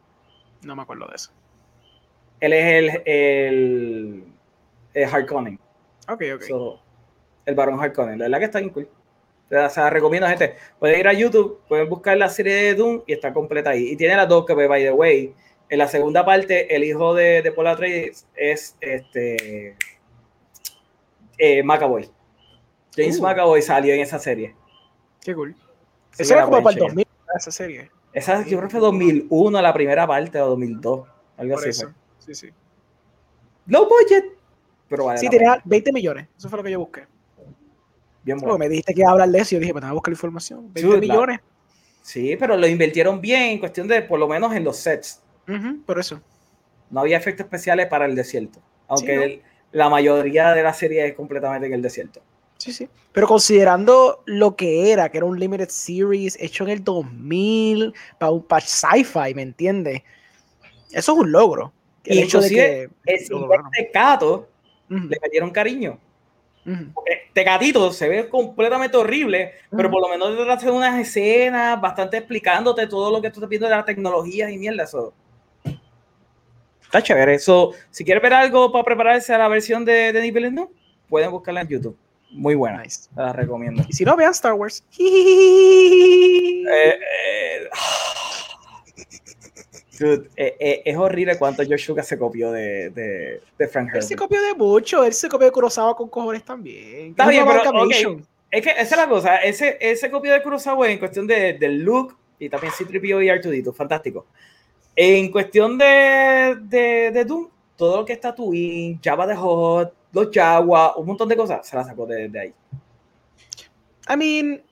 [0.60, 1.32] No me acuerdo de eso.
[2.40, 4.24] Él es el, el,
[4.94, 5.58] el Harkonnen.
[6.08, 6.80] Ok, ok.
[7.46, 8.18] el varón Harkonnen.
[8.18, 8.88] La verdad que está bien cool.
[9.50, 10.56] O sea, recomiendo a gente.
[10.78, 13.90] Pueden ir a YouTube, pueden buscar la serie de Doom y está completa ahí.
[13.92, 15.34] Y tiene las dos que, by the way,
[15.68, 19.76] en la segunda parte, el hijo de, de Paul Atreides es este
[21.38, 22.10] eh, McAvoy.
[22.94, 23.22] James uh.
[23.22, 24.54] McAvoy salió en esa serie.
[25.20, 25.54] Qué cool.
[26.18, 27.06] Esa era como para el 2000,
[27.36, 27.90] esa serie.
[28.12, 31.08] Esa yo creo que fue 2001, la primera parte, o 2002.
[31.36, 31.84] Algo así.
[32.26, 32.48] Sí, sí.
[33.66, 34.24] Low budget.
[34.88, 36.28] Pero sí, tenía 20 millones.
[36.36, 37.06] Eso fue lo que yo busqué.
[38.22, 38.58] Bien bueno.
[38.58, 40.12] me dijiste que iba a hablar de eso y yo dije, pues tengo que buscar
[40.12, 40.72] información.
[40.72, 41.40] 20 millones.
[42.02, 45.22] Sí, pero lo invirtieron bien en cuestión de, por lo menos en los sets.
[45.84, 46.20] por eso.
[46.90, 48.60] No había efectos especiales para el desierto.
[48.86, 49.42] Aunque
[49.72, 52.20] la mayoría de la serie es completamente en el desierto.
[52.58, 52.88] Sí, sí.
[53.12, 58.32] Pero considerando lo que era, que era un limited series hecho en el 2000 para
[58.32, 60.02] un patch sci-fi, ¿me entiendes?
[60.92, 61.72] Eso es un logro.
[62.06, 64.48] El y hecho de que el Cato
[64.88, 65.98] le metieron cariño.
[67.04, 72.16] Este gatito se ve completamente horrible, pero por lo menos te hace unas escenas bastante
[72.16, 74.82] explicándote todo lo que tú estás viendo de las tecnologías y mierda.
[74.82, 75.14] Eso.
[76.82, 77.34] Está chévere.
[77.34, 80.72] Eso, si quieres ver algo para prepararse a la versión de Denis Villeneuve,
[81.08, 81.96] pueden buscarla en YouTube.
[82.30, 82.82] Muy buena.
[83.14, 83.84] La recomiendo.
[83.88, 84.84] Y si no, vean Star Wars.
[84.98, 87.68] Eh, eh,
[90.00, 94.02] eh, es horrible cuánto George Lucas se copió de, de, de Frank Herbert.
[94.02, 95.04] Él se copió de mucho.
[95.04, 97.10] Él se copió de Kurosawa con cojones también.
[97.10, 97.88] Está bien, pero,
[98.50, 99.36] Es que esa es la cosa.
[99.36, 103.74] Ese, ese copió de Kurosawa en cuestión de, del look y también C-3PO y R2D2.
[103.74, 104.26] Fantástico.
[104.94, 110.28] En cuestión de, de, de Doom, todo lo que está Twin, Java de Hot, los
[110.32, 112.54] Jaguars, un montón de cosas, se las sacó de, de ahí.
[114.08, 114.62] I mean,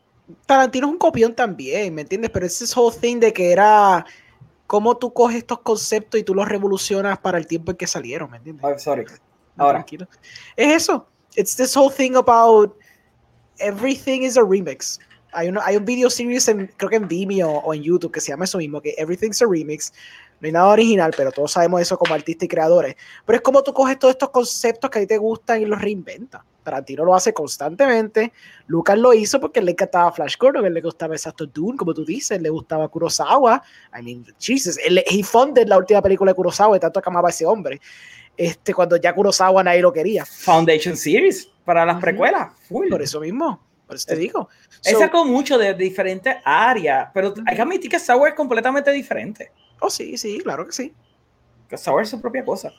[0.47, 2.31] Tarantino es un copión también, ¿me entiendes?
[2.31, 4.07] Pero ese whole thing de que era
[4.67, 8.31] cómo tú coges estos conceptos y tú los revolucionas para el tiempo en que salieron,
[8.31, 8.65] ¿me entiendes?
[8.65, 9.05] Oh, sorry.
[9.57, 9.79] Ahora.
[9.79, 10.09] Tranquilo.
[10.57, 11.07] Es eso.
[11.37, 12.77] It's this whole thing about
[13.59, 14.99] everything is a remix.
[15.33, 18.29] Hay, hay un video series, en, creo que en Vimeo o en YouTube, que se
[18.29, 19.93] llama eso mismo, que Everything's a Remix
[20.41, 22.97] no hay nada original, pero todos sabemos eso como artistas y creadores.
[23.25, 25.81] Pero es como tú coges todos estos conceptos que a ti te gustan y los
[25.81, 26.43] reinventas.
[26.65, 28.33] Tarantino lo hace constantemente.
[28.67, 32.05] Lucas lo hizo porque le encantaba Flash Gordon, él le gustaba exacto Dune, como tú
[32.05, 33.63] dices, le gustaba Kurosawa.
[33.97, 37.29] I mean, Jesus, él, he funded la última película de Kurosawa, de tanto que amaba
[37.29, 37.81] a ese hombre.
[38.37, 40.25] Este, cuando ya Kurosawa nadie lo quería.
[40.25, 42.53] Foundation Series para las precuelas.
[42.69, 43.61] Por eso mismo.
[43.87, 44.49] Por eso te digo.
[44.85, 49.53] Él sacó mucho de diferentes áreas, pero hay que admitir que Star es completamente diferente.
[49.81, 50.95] Oh, sí, sí, claro que sí.
[51.69, 52.73] Que saber su propia cosa.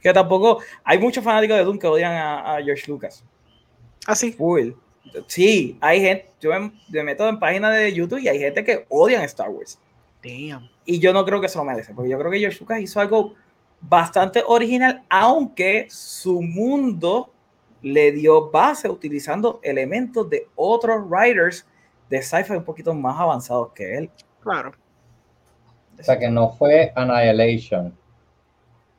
[0.00, 0.60] Que tampoco.
[0.84, 3.24] Hay muchos fanáticos de Doom que odian a, George Lucas.
[4.06, 4.36] Ah, sí.
[5.26, 6.30] Sí, hay gente.
[6.40, 9.78] Yo me, meto en páginas de YouTube y hay gente que odian Star Wars.
[10.22, 10.68] Damn.
[10.84, 13.00] Y yo no creo que se lo merece, porque yo creo que George Lucas hizo
[13.00, 13.34] algo
[13.80, 17.30] bastante original, aunque su mundo
[17.82, 21.66] le dio base utilizando elementos de otros writers
[22.10, 24.10] de sci-fi un poquito más avanzados que él.
[24.42, 24.72] Claro.
[25.98, 27.94] O sea que no fue Annihilation.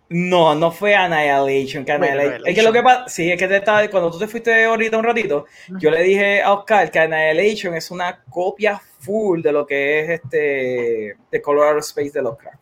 [0.10, 1.86] No, no fue Annihilation.
[1.86, 2.48] Que Annihilation.
[2.48, 4.98] Es que lo que pasa, sí, es que te estaba, cuando tú te fuiste ahorita
[4.98, 5.46] un ratito,
[5.80, 10.10] yo le dije a Oscar que Annihilation es una copia full de lo que es
[10.22, 12.58] este de Color Space de Lovecraft.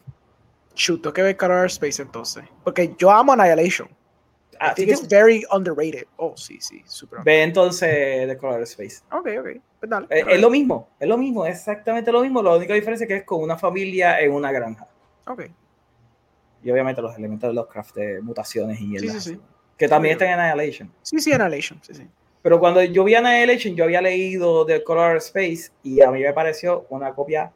[0.74, 2.44] Chuto que ver Color Space entonces.
[2.64, 3.88] Porque yo amo Annihilation.
[4.60, 6.06] I think it's very underrated.
[6.18, 7.20] Oh, sí, sí, super.
[7.24, 9.04] Ve entonces The Color Space.
[9.12, 9.62] Ok, ok.
[9.80, 12.42] Pues es, es, lo mismo, es lo mismo, exactamente lo mismo.
[12.42, 14.88] La única diferencia es que es con una familia en una granja.
[15.28, 15.44] Ok
[16.64, 19.40] y obviamente los elementos de Lovecraft de mutaciones y el
[19.78, 20.92] que también están en Annihilation.
[21.04, 22.08] Sí, sí, Annihilation, sí, sí.
[22.42, 26.34] Pero cuando yo vi Annihilation, yo había leído The Color Space y a mí me
[26.34, 27.52] pareció una copia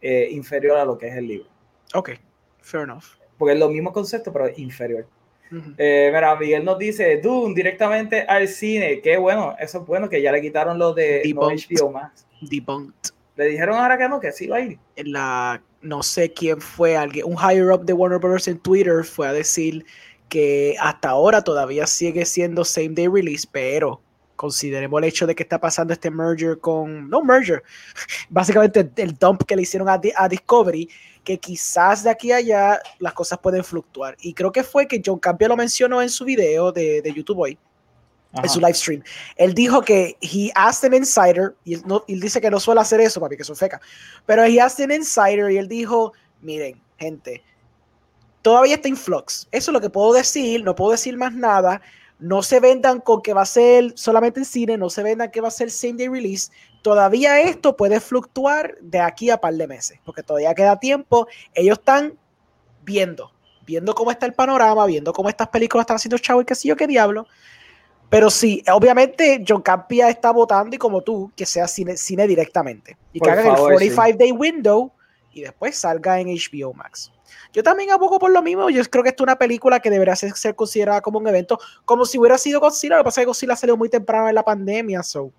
[0.00, 1.48] eh, inferior a lo que es el libro.
[1.94, 2.10] Ok,
[2.60, 3.04] fair enough.
[3.36, 5.06] Porque es lo mismo concepto, pero inferior.
[5.78, 9.00] Eh, mira, Miguel nos dice, Dune directamente al cine.
[9.00, 12.26] Qué bueno, eso es bueno que ya le quitaron lo de HBO más.
[12.42, 13.12] Debunked.
[13.36, 14.78] Le dijeron ahora que no, que sí va a ir.
[14.96, 18.48] En la no sé quién fue, alguien, un higher up de Warner Bros.
[18.48, 19.84] en Twitter fue a decir
[20.28, 24.00] que hasta ahora todavía sigue siendo same day release, pero
[24.36, 27.62] consideremos el hecho de que está pasando este merger con, no merger,
[28.28, 30.88] básicamente el dump que le hicieron a, Discovery,
[31.24, 34.16] que quizás de aquí a allá las cosas pueden fluctuar.
[34.20, 37.38] Y creo que fue que John Campbell lo mencionó en su video de, de YouTube
[37.38, 37.58] hoy,
[38.32, 39.02] en su live stream.
[39.36, 42.80] Él dijo que he asked an insider, y él, no, él, dice que no suele
[42.80, 43.80] hacer eso, papi, que son feca,
[44.26, 47.42] pero he asked an insider y él dijo, miren, gente,
[48.42, 49.48] todavía está en flux.
[49.50, 51.80] Eso es lo que puedo decir, no puedo decir más nada.
[52.18, 55.40] No se vendan con que va a ser solamente en cine, no se vendan que
[55.40, 56.50] va a ser same day release.
[56.82, 61.28] Todavía esto puede fluctuar de aquí a par de meses, porque todavía queda tiempo.
[61.54, 62.18] Ellos están
[62.82, 63.30] viendo,
[63.64, 66.66] viendo cómo está el panorama, viendo cómo estas películas están haciendo chavo y qué sé
[66.66, 67.28] yo qué diablo.
[68.10, 72.96] Pero sí, obviamente John Campia está votando y como tú, que sea cine, cine directamente.
[73.12, 74.92] Y que hagan el 45 day window
[75.32, 77.12] y después salga en HBO Max.
[77.52, 78.70] Yo también abogo por lo mismo.
[78.70, 82.18] Yo creo que es una película que debería ser, considerada como un evento, como si
[82.18, 82.96] hubiera sido Godzilla.
[82.96, 85.30] Lo que pasa es que Godzilla salió muy temprano en la pandemia, so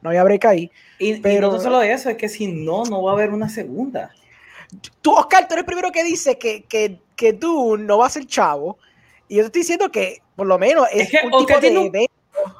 [0.00, 0.70] no había break ahí.
[0.98, 4.10] Y, pero, no solo eso, es que si no, no va a haber una segunda.
[5.00, 8.20] Tú, Oscar, tú eres el primero que dice que, que, que tú no vas a
[8.20, 8.78] ser chavo.
[9.28, 11.92] Y yo te estoy diciendo que por lo menos es, que un tipo tiene un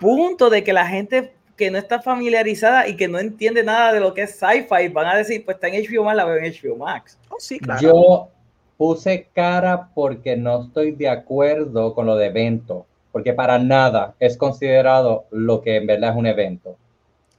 [0.01, 4.01] punto de que la gente que no está familiarizada y que no entiende nada de
[4.01, 6.53] lo que es sci-fi van a decir, pues está en HBO Max, la veo en
[6.53, 7.19] HBO Max.
[7.31, 7.81] Oh, sí, claro.
[7.81, 8.29] Yo
[8.77, 14.37] puse cara porque no estoy de acuerdo con lo de evento, porque para nada es
[14.37, 16.77] considerado lo que en verdad es un evento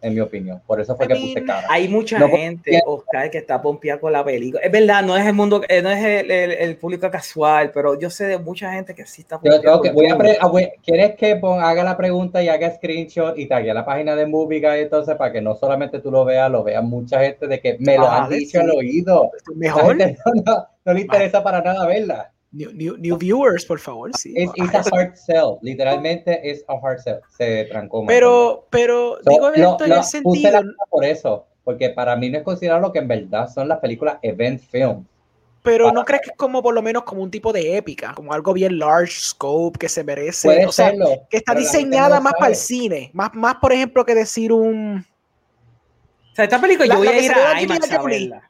[0.02, 0.62] en mi opinión.
[0.66, 1.68] Por eso fue que puse cara.
[1.70, 4.62] Hay mucha gente, Oscar, que está pompeada con la película.
[4.64, 8.10] Es verdad, no es el mundo, eh, no es el, el, público casual, pero yo
[8.10, 9.80] sé de mucha gente que sí está pompeada.
[10.84, 14.80] ¿Quieres que haga la pregunta y haga screenshot y tague la página de Movie Guy
[14.82, 17.98] entonces para que no solamente tú lo veas, lo vea mucha gente de que me
[17.98, 19.32] lo ah, han dicho al oído?
[19.56, 19.98] Mejor.
[20.86, 22.32] No, le interesa para nada verla.
[22.52, 24.34] New, new, viewers, por favor, sí.
[24.36, 28.04] Es a hard sell, literalmente es a hard sell, se trancó.
[28.08, 30.62] Pero, pero, digo evento en el sentido...
[30.90, 34.18] Por eso, porque para mí no es considerado lo que en verdad son las películas
[34.24, 35.06] event film.
[35.62, 38.34] Pero no crees que es como por lo menos como un tipo de épica, como
[38.34, 40.92] algo bien large scope que se merece, o sea,
[41.30, 45.06] que está diseñada más para el cine, más, más por ejemplo que decir un...
[46.32, 48.49] O sea, esta película yo voy a ir a IMAX a verla.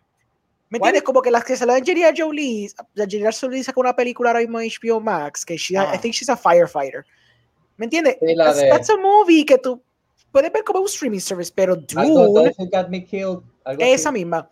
[0.70, 1.04] ¿Me entiendes?
[1.04, 4.60] Como que las que se la Angelina Jolie, Angelina Jolie sacó una película ahora mismo
[4.60, 5.98] en HBO Max, que she, I ah.
[6.00, 7.04] think she's a firefighter.
[7.78, 8.18] ¿Me entiendes?
[8.20, 8.70] Sí, that's, de...
[8.70, 9.82] that's, a movie que tú
[10.32, 12.54] puedes ver como un streaming service, pero Dune...
[12.72, 13.40] Got Me Killed,
[13.80, 14.48] esa misma.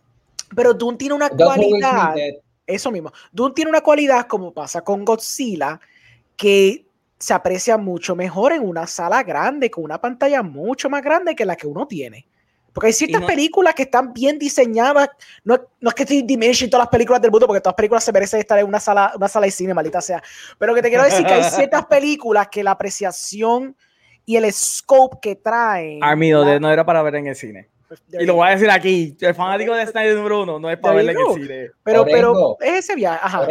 [0.56, 2.16] Pero Dune tiene una cualidad...
[2.66, 3.14] Eso mismo.
[3.32, 5.80] Dune tiene una cualidad, como pasa con Godzilla,
[6.36, 6.86] que
[7.18, 11.46] se aprecia mucho mejor en una sala grande, con una pantalla mucho más grande que
[11.46, 12.28] la que uno tiene.
[12.78, 15.10] Porque hay ciertas películas que están bien diseñadas.
[15.44, 18.04] No, no es que estoy dimension todas las películas del mundo, porque todas las películas
[18.04, 20.22] se merecen estar en una sala, una sala de cine, maldita sea.
[20.60, 23.76] Pero que te quiero decir que hay ciertas películas que la apreciación
[24.28, 26.04] y el scope que traen.
[26.04, 27.68] Armido, no era para ver en el cine.
[27.88, 30.78] Pues, y lo voy a decir aquí, el fanático de Snyder número uno no es
[30.78, 31.70] para verlo en el cine.
[31.82, 33.20] Pero, pero es ese viaje.
[33.24, 33.48] Ajá.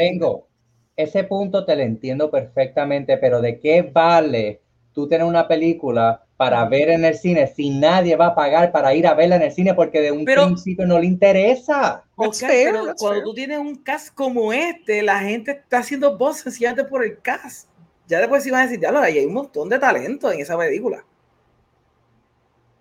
[0.95, 4.61] ese punto te lo entiendo perfectamente, pero ¿de qué vale
[4.97, 8.95] tú tener una película para ver en el cine si nadie va a pagar para
[8.95, 12.03] ir a verla en el cine porque de un principio no le interesa.
[12.41, 17.05] pero cuando tú tienes un cast como este, la gente está haciendo voz sencillamente por
[17.05, 17.69] el cast.
[18.09, 21.05] Ya después iban a decir, ya lo hay un montón de talento en esa película.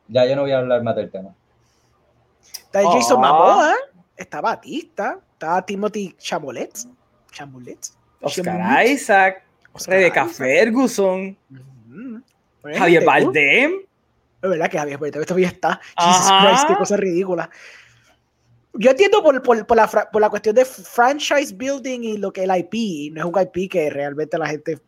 [0.07, 1.35] Ya yo no voy a hablar más del tema.
[2.41, 3.27] Está Jason ah.
[3.27, 3.75] Momoa,
[4.15, 6.71] está Batista, está Timothy Chamolet.
[7.29, 7.87] Chamolet.
[8.21, 9.43] Oscar Isaac,
[9.85, 11.37] Rebecca Ferguson,
[12.63, 13.73] Javier Bardem.
[14.41, 15.79] Es verdad que Javier Bardem todavía está.
[15.97, 17.49] Jesus Christ, qué cosa ridícula.
[18.73, 22.43] Yo entiendo por, por, por, la, por, la, cuestión de franchise building y lo que
[22.43, 24.79] el IP, no es un IP que realmente la gente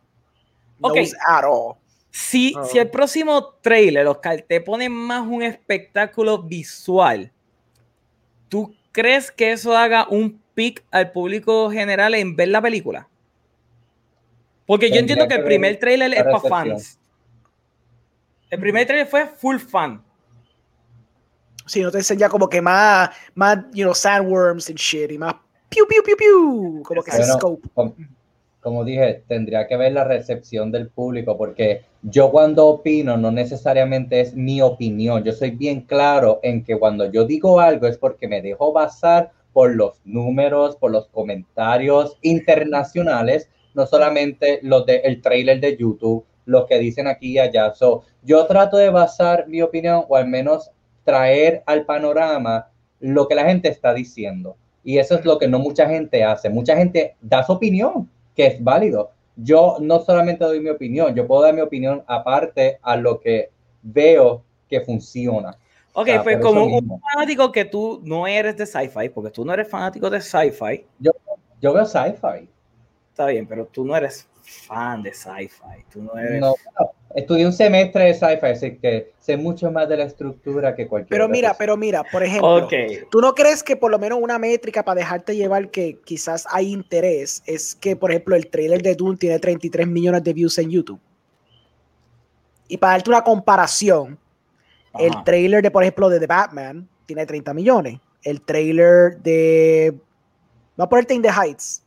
[0.80, 1.76] knows at all.
[2.12, 2.66] Si, oh.
[2.66, 7.32] si el próximo trailer, Oscar, te pone más un espectáculo visual,
[8.50, 13.08] ¿tú crees que eso haga un pick al público general en ver la película?
[14.68, 17.00] Porque yo entiendo que el primer trailer es para fans.
[18.50, 20.04] El primer trailer fue full fan.
[21.66, 25.36] Si no te enseña como que más, más, you know, sandworms and shit, y más
[25.70, 27.68] piu, piu, piu, piu, como que ese scope.
[28.62, 34.20] Como, dije, tendría que ver la recepción del público, porque yo cuando opino no necesariamente
[34.20, 35.24] es mi opinión.
[35.24, 39.32] Yo soy bien claro en que cuando yo digo algo es porque me dejo basar
[39.54, 46.66] por los números, por los comentarios internacionales, no solamente los del trailer de YouTube, lo
[46.66, 47.76] que dicen aquí y allá.
[47.76, 50.72] So, yo trato de basar mi opinión, o al menos
[51.04, 54.58] traer al panorama lo que la gente está diciendo.
[54.84, 56.50] Y eso es lo que no mucha gente hace.
[56.50, 59.12] Mucha gente da su opinión, que es válido.
[59.36, 63.52] Yo no solamente doy mi opinión, yo puedo dar mi opinión aparte a lo que
[63.84, 65.56] veo que funciona.
[65.94, 69.68] Ok, pues como un fanático que tú no eres de sci-fi, porque tú no eres
[69.68, 70.84] fanático de sci-fi.
[70.98, 71.12] Yo,
[71.62, 72.50] yo veo sci-fi.
[73.18, 75.84] Está bien, pero tú no eres fan de sci-fi.
[75.92, 76.40] Tú no eres.
[76.40, 76.54] No,
[77.16, 81.10] estudié un semestre de sci-fi, así que sé mucho más de la estructura que cualquier
[81.10, 82.70] Pero mira, pero mira, por ejemplo,
[83.10, 86.72] ¿tú no crees que por lo menos una métrica para dejarte llevar que quizás hay
[86.72, 90.70] interés es que, por ejemplo, el trailer de Dune tiene 33 millones de views en
[90.70, 91.00] YouTube?
[92.68, 94.20] Y para darte una comparación,
[95.00, 98.00] el trailer de, por ejemplo, de The Batman tiene 30 millones.
[98.22, 99.96] El trailer de...
[100.80, 101.82] Va a ponerte In the Heights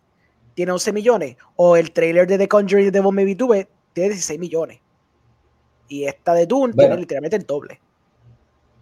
[0.55, 1.37] tiene 11 millones.
[1.57, 3.49] O el trailer de The Conjuring de Devil Maybe Do
[3.93, 4.81] tiene 16 millones.
[5.89, 7.81] Y esta de Dune tiene literalmente el doble.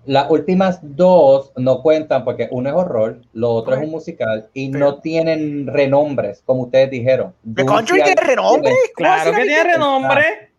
[0.04, 4.68] Las últimas dos no cuentan porque uno es horror, lo otro es un musical y
[4.68, 7.34] no tienen renombres, como ustedes dijeron.
[7.54, 8.72] ¿The Conjuring tiene renombre?
[8.94, 10.52] Claro que tiene renombre.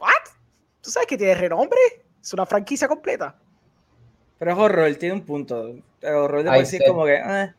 [0.00, 0.32] ¿What?
[0.80, 1.78] ¿Tú sabes que tiene renombre?
[2.22, 3.36] Es una franquicia completa.
[4.38, 5.74] Pero es horror, tiene un punto.
[6.00, 7.16] El horror de decir como que.
[7.16, 7.52] Eh.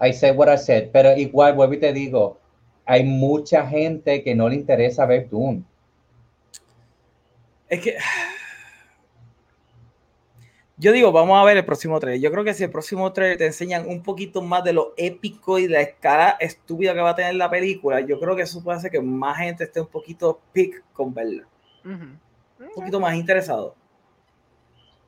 [0.00, 2.38] I said what I said, pero igual vuelvo y te digo,
[2.84, 5.64] hay mucha gente que no le interesa ver Dune.
[7.68, 7.96] Es que
[10.80, 12.20] yo digo, vamos a ver el próximo trailer.
[12.20, 15.58] Yo creo que si el próximo trailer te enseñan un poquito más de lo épico
[15.58, 18.78] y la escala estúpida que va a tener la película, yo creo que eso puede
[18.78, 21.48] hacer que más gente esté un poquito pick con verla.
[21.84, 22.18] Un
[22.76, 23.74] poquito más interesado.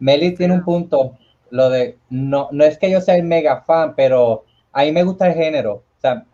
[0.00, 1.16] Meli tiene un punto,
[1.50, 5.02] lo de, no, no es que yo sea el mega fan, pero a mí me
[5.02, 6.24] gusta el género, o sea,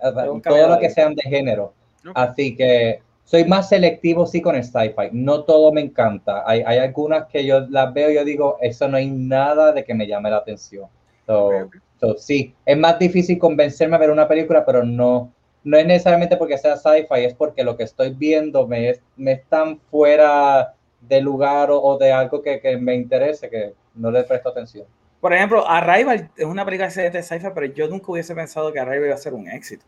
[0.43, 1.73] todo lo que sean de género.
[2.15, 5.11] Así que soy más selectivo sí con el sci-fi.
[5.13, 6.45] No todo me encanta.
[6.47, 9.85] Hay, hay, algunas que yo las veo y yo digo, eso no hay nada de
[9.85, 10.87] que me llame la atención.
[11.27, 15.33] So, sí, es más difícil convencerme a ver una película, pero no,
[15.65, 19.37] no es necesariamente porque sea sci-fi, es porque lo que estoy viendo me es, me
[19.37, 24.23] tan fuera de lugar o, o de algo que, que, me interese que no le
[24.23, 24.87] presto atención.
[25.27, 29.07] Por ejemplo, Arrival es una película de sci-fi, pero yo nunca hubiese pensado que Arrival
[29.07, 29.85] iba a ser un éxito.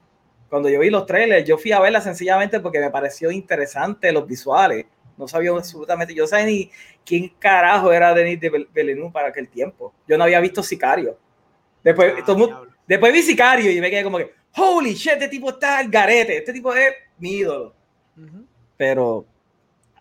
[0.51, 4.27] Cuando yo vi los trailers, yo fui a verla sencillamente porque me pareció interesante los
[4.27, 4.87] visuales.
[5.17, 6.73] No sabía absolutamente, yo no sabía ni
[7.07, 9.95] quién carajo era Denis de Villeneuve para aquel tiempo.
[10.09, 11.17] Yo no había visto Sicario.
[11.85, 15.79] Después, ah, después vi Sicario y me quedé como que, holy shit, este tipo está
[15.79, 17.77] al garete, este tipo es mi ídolo.
[18.77, 19.25] Pero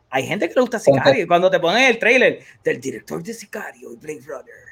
[0.09, 1.27] hay gente que le gusta Sicario.
[1.27, 4.66] Cuando te ponen el trailer del director de Sicario y Blade Runner,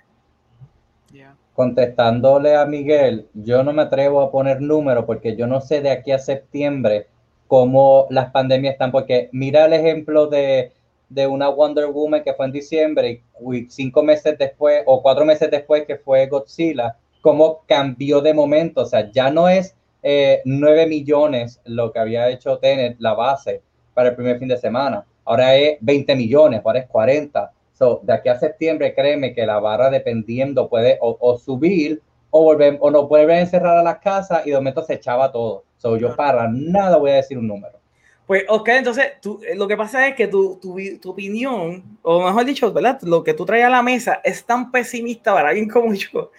[1.53, 5.89] contestándole a Miguel, yo no me atrevo a poner números porque yo no sé de
[5.89, 7.07] aquí a septiembre
[7.47, 10.73] cómo las pandemias están, porque mira el ejemplo de,
[11.09, 15.49] de una Wonder Woman que fue en diciembre y cinco meses después o cuatro meses
[15.49, 20.85] después que fue Godzilla, cómo cambió de momento, o sea, ya no es eh, 9
[20.85, 23.61] millones lo que había hecho Tenet, la base,
[23.93, 28.13] para el primer fin de semana, ahora es 20 millones, ahora es 40, So, de
[28.13, 33.09] aquí a septiembre, créeme que la barra, dependiendo, puede o, subir o volver o no
[33.13, 35.65] a encerrar a las casas y de momento se echaba todo.
[35.77, 37.77] So, yo para nada voy a decir un número.
[38.25, 42.25] Pues, ok, entonces tú, eh, lo que pasa es que tu, tu, tu, opinión, o
[42.25, 42.99] mejor dicho, ¿verdad?
[43.03, 46.31] Lo que tú traes a la mesa es tan pesimista para alguien como yo,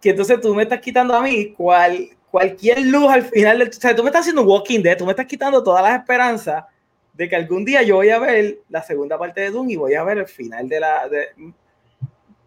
[0.00, 3.68] que entonces tú me estás quitando a mí cual, cualquier luz al final del.
[3.68, 6.64] O sea, tú me estás haciendo Walking Dead, tú me estás quitando todas las esperanzas
[7.14, 9.94] de que algún día yo voy a ver la segunda parte de Doom y voy
[9.94, 11.28] a ver el final de la de,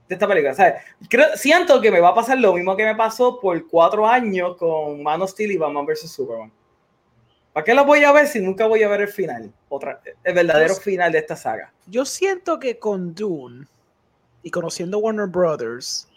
[0.09, 0.53] esta película.
[0.53, 0.75] ¿sabes?
[1.09, 4.57] Creo, siento que me va a pasar lo mismo que me pasó por cuatro años
[4.57, 6.11] con Man of Steel y Batman vs.
[6.11, 6.51] Superman.
[7.53, 9.51] ¿Para qué lo voy a ver si nunca voy a ver el final?
[9.69, 11.73] Otra, el verdadero final de esta saga.
[11.87, 13.65] Yo siento que con Dune
[14.43, 16.07] y conociendo Warner Brothers,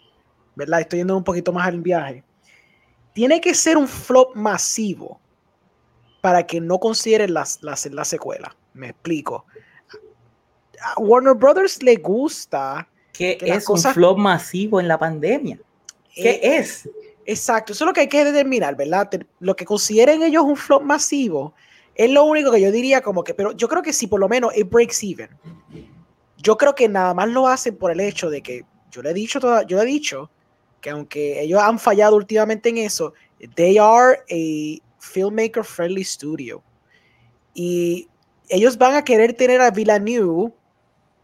[0.55, 0.81] ¿verdad?
[0.81, 2.23] Estoy yendo un poquito más al viaje.
[3.13, 5.19] Tiene que ser un flop masivo
[6.21, 8.55] para que no consideren la, la, la secuela.
[8.73, 9.45] Me explico.
[10.81, 12.87] A Warner Brothers le gusta.
[13.11, 15.59] que es un flop masivo en la pandemia?
[16.13, 16.89] ¿Qué eh, es?
[17.25, 19.09] Exacto, eso es lo que hay que determinar, ¿verdad?
[19.39, 21.53] Lo que consideren ellos un flop masivo
[21.95, 24.27] es lo único que yo diría como que, pero yo creo que si por lo
[24.27, 25.29] menos it breaks even.
[26.37, 29.13] Yo creo que nada más lo hacen por el hecho de que yo le he
[29.13, 30.31] dicho toda, yo le he dicho
[30.79, 33.13] que aunque ellos han fallado últimamente en eso,
[33.55, 36.63] they are a filmmaker friendly studio.
[37.53, 38.07] Y
[38.47, 40.53] ellos van a querer tener a Villeneuve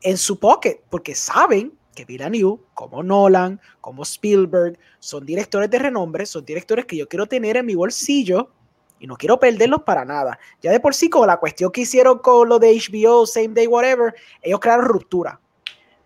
[0.02, 6.26] en su pocket porque saben que Villeneuve, como Nolan, como Spielberg, son directores de renombre,
[6.26, 8.52] son directores que yo quiero tener en mi bolsillo
[9.00, 10.40] y no quiero perderlos para nada.
[10.62, 13.68] Ya de por sí, con la cuestión que hicieron con lo de HBO, Same Day,
[13.68, 15.40] whatever, ellos crearon ruptura.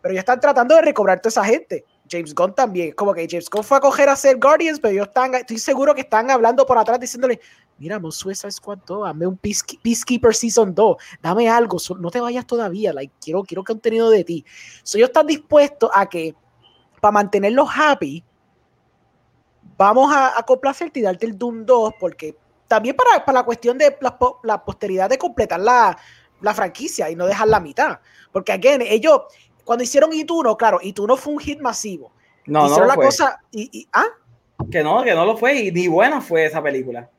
[0.02, 1.85] Pero ya están tratando de recobrar toda esa gente.
[2.11, 2.91] James Gunn también.
[2.91, 5.95] Como que James Gunn fue a coger a hacer Guardians, pero ellos están, estoy seguro
[5.95, 7.39] que están hablando por atrás diciéndole,
[7.81, 12.93] mira, Suicide Squad 2, dame un Peacekeeper Season 2, dame algo, no te vayas todavía,
[12.93, 14.45] like, quiero, quiero contenido de ti.
[14.83, 16.35] So, ellos están dispuestos a que,
[17.01, 18.23] para mantenerlos happy,
[19.77, 22.37] vamos a, a complacerte y darte el Doom 2, porque
[22.67, 25.97] también para, para la cuestión de la, la posteridad de completar la,
[26.39, 27.99] la, franquicia y no dejar la mitad.
[28.31, 29.21] Porque, again, ellos,
[29.65, 32.11] cuando hicieron It 1, claro, It 1 fue un hit masivo.
[32.45, 33.39] No, hicieron no la cosa.
[33.49, 34.05] Y, y, ¿ah?
[34.69, 37.09] Que no, que no lo fue, y ni buena fue esa película.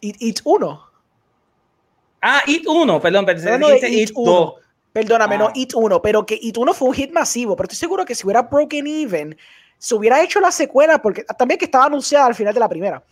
[0.00, 0.80] It, 1.
[2.22, 4.54] Ah, It 1, perdón, pensé no, It, It 2.
[4.92, 5.52] Perdóname, no, ah.
[5.54, 8.26] It 1, pero que It 1 fue un hit masivo, pero estoy seguro que si
[8.26, 9.36] hubiera Broken Even,
[9.78, 13.02] se hubiera hecho la secuela, porque también que estaba anunciada al final de la primera,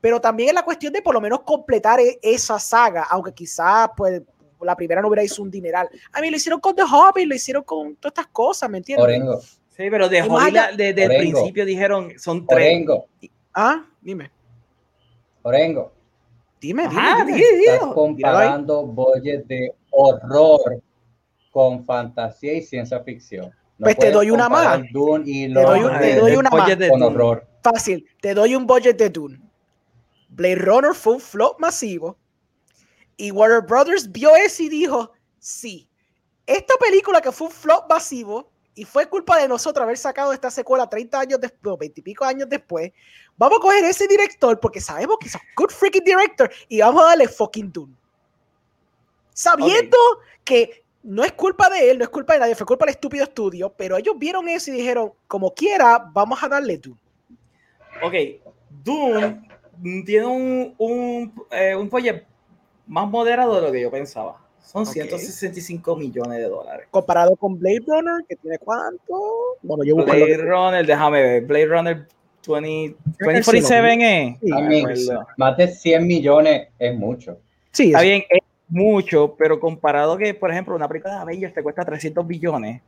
[0.00, 3.90] pero también es la cuestión de por lo menos completar e, esa saga, aunque quizás
[3.96, 4.22] pues
[4.60, 5.88] la primera no hubiera hecho un dineral.
[6.12, 9.04] A mí lo hicieron con The Hobbit, lo hicieron con todas estas cosas, ¿me entiendes?
[9.04, 9.40] Orengo.
[9.40, 12.66] Sí, pero The Hobbit desde el principio dijeron son tres.
[12.66, 13.06] Orengo.
[13.54, 14.30] Ah, dime.
[15.42, 15.92] Orengo.
[16.60, 20.82] Dime, dime, Estás comparando budget de horror
[21.50, 23.50] con fantasía y ciencia ficción.
[23.78, 24.80] pues te doy una más.
[24.82, 26.76] te doy, una más.
[26.90, 27.46] Con horror.
[27.62, 29.40] Fácil, te doy un budget de Dune.
[30.28, 32.16] Blade Runner fue un flop masivo.
[33.16, 35.88] Y Warner Brothers vio eso y dijo: Sí,
[36.46, 40.50] esta película que fue un flop masivo y fue culpa de nosotros haber sacado esta
[40.50, 42.92] secuela 30 años después, 20 y pico años después.
[43.36, 47.02] Vamos a coger ese director porque sabemos que es un good freaking director y vamos
[47.02, 47.94] a darle fucking Dune.
[49.32, 49.96] Sabiendo
[50.44, 53.24] que no es culpa de él, no es culpa de nadie, fue culpa del estúpido
[53.24, 57.00] estudio, pero ellos vieron eso y dijeron, como quiera, vamos a darle Dune.
[58.02, 58.14] Ok,
[58.84, 59.48] Dune
[60.04, 61.90] tiene un, un, eh, un
[62.86, 64.45] más moderado de lo que yo pensaba.
[64.66, 66.88] Son 165 millones de dólares.
[66.90, 69.14] Comparado con Blade Runner, que tiene cuánto?
[69.62, 71.44] Bueno, yo Blade Runner, déjame ver.
[71.44, 72.06] Blade Runner
[72.46, 75.10] 20, 2047 es.
[75.36, 77.38] más de 100 millones es mucho.
[77.70, 81.62] Sí, está bien, es mucho, pero comparado que, por ejemplo, una película de Avengers te
[81.62, 82.82] cuesta 300 billones.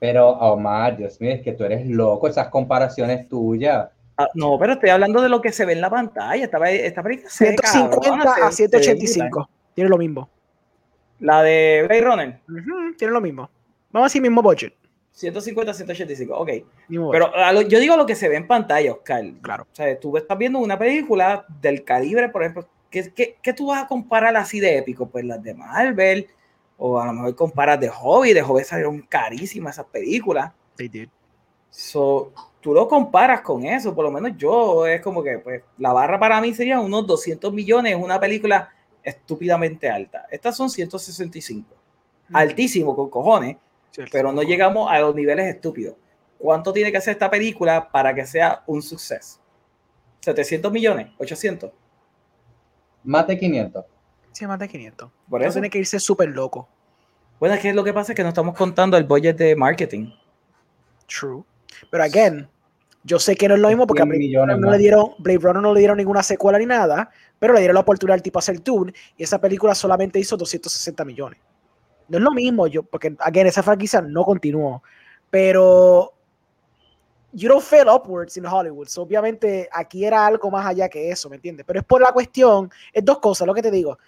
[0.00, 3.88] Pero, Omar, Dios mío, es que tú eres loco, esas comparaciones tuyas.
[4.16, 6.44] Ah, no, pero estoy hablando de lo que se ve en la pantalla.
[6.44, 9.48] Esta, esta película 150 a 185.
[9.74, 10.28] Tiene lo mismo.
[11.24, 12.40] La de Blade Runner.
[12.98, 13.48] tiene lo mismo.
[13.90, 14.74] Vamos a decir mismo budget.
[15.12, 16.50] 150, 185, ok.
[16.86, 19.24] Pero yo digo lo que se ve en pantalla, Oscar.
[19.40, 19.62] Claro.
[19.62, 23.84] O sea, tú estás viendo una película del calibre, por ejemplo, ¿qué, qué, tú vas
[23.84, 25.06] a comparar así de épico?
[25.06, 26.28] Pues las de Marvel,
[26.76, 30.52] o a lo mejor comparas de Hobby, de Hobby salieron carísimas esas películas.
[30.76, 31.08] They did.
[31.70, 35.94] So, tú lo comparas con eso, por lo menos yo, es como que, pues, la
[35.94, 38.68] barra para mí sería unos 200 millones, una película
[39.04, 40.26] estúpidamente alta.
[40.30, 41.68] Estas son 165.
[42.32, 43.58] Altísimo con cojones,
[44.10, 45.94] pero no llegamos a los niveles estúpidos.
[46.38, 49.38] ¿Cuánto tiene que hacer esta película para que sea un suceso?
[50.22, 51.08] ¿700 millones?
[51.18, 51.70] ¿800?
[53.04, 53.84] Más de 500.
[54.32, 55.10] Sí, más de 500.
[55.28, 56.68] Por eso tiene que irse súper loco.
[57.38, 60.10] Bueno, es que lo que pasa es que no estamos contando el budget de marketing.
[61.06, 61.44] True.
[61.90, 62.48] Pero again,
[63.04, 65.38] yo sé que no es lo mismo porque a Blade Runner, no le dieron, Blade
[65.38, 68.38] Runner no le dieron ninguna secuela ni nada, pero le dieron la oportunidad al tipo
[68.38, 71.40] a hacer Dune y esa película solamente hizo 260 millones.
[72.08, 74.82] No es lo mismo, yo, porque, again, esa franquicia no continuó,
[75.30, 76.12] pero
[77.32, 78.88] you don't fail upwards in Hollywood.
[78.96, 81.66] obviamente aquí era algo más allá que eso, ¿me entiendes?
[81.66, 83.98] Pero es por la cuestión, es dos cosas, lo que te digo.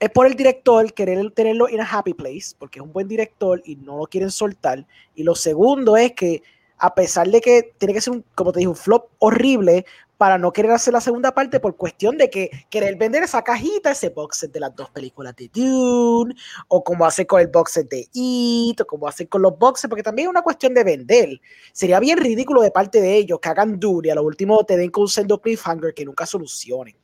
[0.00, 3.60] Es por el director querer tenerlo en a happy place, porque es un buen director
[3.64, 4.86] y no lo quieren soltar.
[5.14, 6.42] Y lo segundo es que
[6.78, 9.84] a pesar de que tiene que ser, un, como te dije, un flop horrible,
[10.18, 13.92] para no querer hacer la segunda parte por cuestión de que querer vender esa cajita,
[13.92, 16.34] ese box set de las dos películas de Dune,
[16.66, 19.88] o como hacer con el box set de It, o como hacer con los boxes,
[19.88, 21.40] porque también es una cuestión de vender.
[21.72, 24.76] Sería bien ridículo de parte de ellos que hagan Dune y a lo último te
[24.76, 26.96] den con un sendo cliffhanger que nunca solucionen.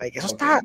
[0.00, 0.62] eso está,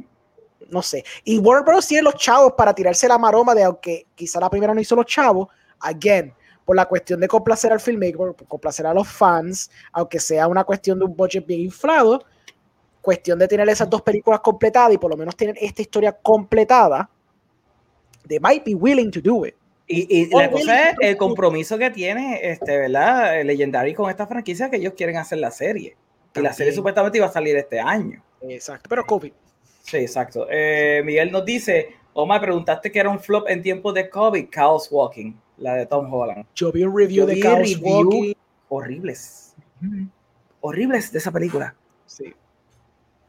[0.69, 1.03] no sé.
[1.25, 1.85] Y Warner Bros.
[1.85, 5.05] tiene los chavos para tirarse la maroma de aunque quizá la primera no hizo los
[5.05, 5.49] chavos,
[5.81, 6.33] again,
[6.65, 10.99] por la cuestión de complacer al filmmaker, complacer a los fans, aunque sea una cuestión
[10.99, 12.23] de un budget bien inflado,
[13.01, 17.09] cuestión de tener esas dos películas completadas y por lo menos tener esta historia completada,
[18.27, 19.55] they might be willing to do it.
[19.93, 23.43] Y, la cosa es el compromiso que tiene, este, ¿verdad?
[23.43, 25.97] Legendary con esta franquicia que ellos quieren hacer la serie.
[26.33, 28.23] Y la serie supuestamente iba a salir este año.
[28.41, 29.33] Exacto, pero COVID.
[29.81, 30.47] Sí, exacto.
[30.49, 34.87] Eh, Miguel nos dice, Omar, preguntaste que era un flop en tiempos de COVID, Chaos
[34.89, 36.45] Walking la de Tom Holland.
[36.55, 38.33] Yo vi un review de Chaos Walking.
[38.67, 39.55] Horribles.
[40.59, 41.75] Horribles de esa película.
[42.05, 42.33] Sí.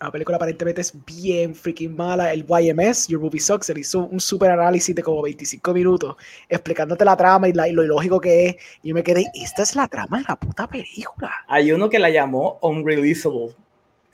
[0.00, 2.32] La película aparentemente es bien freaking mala.
[2.32, 6.16] El YMS, Your Movie Sucks, hizo un super análisis de como 25 minutos
[6.48, 8.56] explicándote la trama y, lo ilógico que es.
[8.82, 11.30] Y yo me quedé, esta es la trama de la puta película.
[11.46, 13.54] Hay uno que la llamó Unreleasable.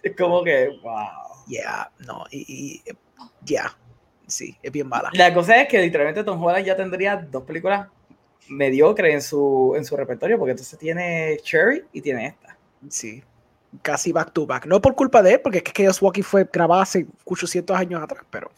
[0.03, 1.29] Es como que, wow.
[1.47, 2.83] Yeah, no, y,
[3.43, 3.75] ya,
[4.27, 5.09] sí, es bien mala.
[5.15, 7.89] La cosa es que literalmente Tom Holland ya tendría dos películas
[8.49, 12.57] mediocre en su, en su repertorio, porque entonces tiene Cherry y tiene esta.
[12.89, 13.23] Sí,
[13.83, 14.67] casi back to back.
[14.67, 18.02] No por culpa de él, porque es que Chaos Walking fue grabada hace 800 años
[18.02, 18.51] atrás, pero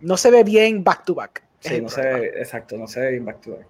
[0.00, 1.42] no se ve bien back to back.
[1.60, 3.66] Sí, no se ve, exacto, no se ve bien back to back.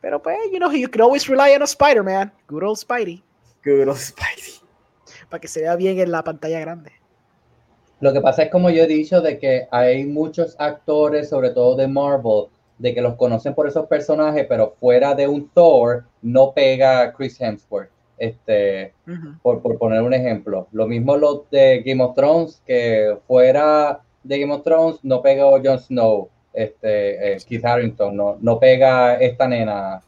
[0.00, 2.32] Pero pues, you know, you can always rely on a Spider-Man.
[2.48, 3.22] Good old Spidey.
[3.64, 4.54] Good old Spidey.
[5.28, 6.92] Para que se vea bien en la pantalla grande.
[8.00, 11.76] Lo que pasa es, como yo he dicho, de que hay muchos actores, sobre todo
[11.76, 16.52] de Marvel, de que los conocen por esos personajes, pero fuera de un Thor no
[16.52, 17.90] pega Chris Hemsworth.
[18.18, 18.94] Este,
[19.42, 20.68] por, poner un ejemplo.
[20.72, 25.44] Lo mismo los de Game of Thrones, que fuera de Game of Thrones no pega
[25.44, 30.00] Jon Snow, este, eh, Keith Harrington, no, no pega esta nena,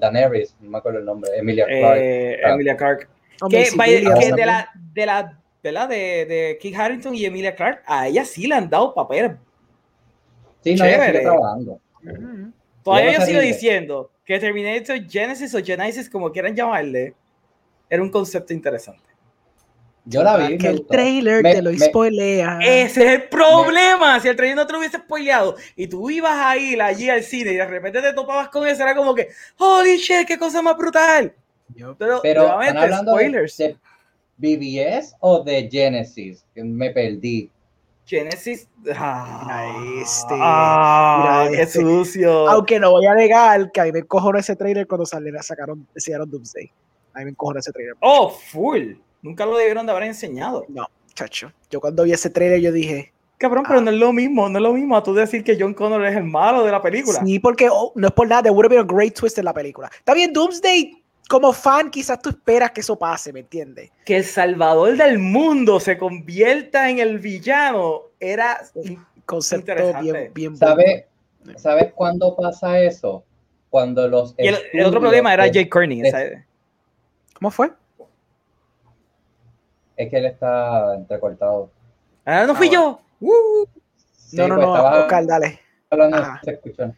[0.00, 2.54] Daenerys, no me acuerdo el nombre, Emilia eh, Clark.
[2.54, 3.08] Emilia Clark.
[3.50, 8.08] que, de la, de la, de la de, de Keith Harrington y Emilia Clark, a
[8.08, 9.32] ella sí le han dado papeles
[10.62, 11.80] Sí, no, sigue trabajando.
[12.82, 17.14] Todavía yo, sigo diciendo que Terminator Genesis o Genesis, como quieran llamarle,
[17.88, 19.08] era un concepto interesante.
[20.04, 20.56] Yo la vi.
[20.56, 22.60] Que el trailer te lo spoilea.
[22.62, 24.18] Ese es el problema.
[24.20, 27.22] Si el trailer no te lo hubiese spoileado y tú ibas a ir allí al
[27.22, 29.28] cine y de repente te topabas con eso, era como que,
[29.58, 31.34] holy shit, qué cosa más brutal.
[31.98, 33.58] Pero, Pero hablando spoilers.
[33.58, 33.76] De,
[34.38, 36.44] BBS o de Genesis?
[36.54, 37.50] Me perdí.
[38.08, 38.66] Genesis.
[38.96, 39.70] Ah,
[40.00, 40.34] este.
[40.40, 41.80] Ah, qué este.
[41.80, 42.48] sucio.
[42.48, 45.86] Aunque no voy a negar que a mí me encojonó ese trailer cuando saliera, sacaron,
[45.94, 46.72] enseñaron Doomsday.
[47.12, 47.94] A mí me encojonó ese trailer.
[48.00, 48.94] Oh, full.
[49.20, 50.64] Nunca lo debieron de haber enseñado.
[50.68, 51.52] No, chacho.
[51.70, 53.12] Yo cuando vi ese trailer, yo dije.
[53.36, 53.82] Cabrón, pero ah".
[53.82, 56.16] no es lo mismo, no es lo mismo a tú decir que John Connor es
[56.16, 57.22] el malo de la película.
[57.24, 59.44] Sí, porque oh, no es por nada, there would have been a great twist en
[59.44, 59.88] la película.
[59.94, 60.97] Está bien, Doomsday
[61.28, 63.90] como fan, quizás tú esperas que eso pase, ¿me entiendes?
[64.04, 68.62] Que el salvador del mundo se convierta en el villano era
[69.26, 71.06] concepto bien, bien ¿Sabe,
[71.56, 73.22] ¿Sabes cuándo pasa eso?
[73.68, 74.34] Cuando los.
[74.38, 76.02] Y el, otro problema era Jake Kearney.
[77.34, 77.70] ¿Cómo fue?
[79.96, 81.70] Es que él está entrecortado.
[82.24, 83.00] Ah, no fui ah, yo.
[83.20, 83.66] Uh.
[84.32, 85.60] no, no, pues no, Oscar, dale.
[85.90, 86.94] Hablando, se escuchó.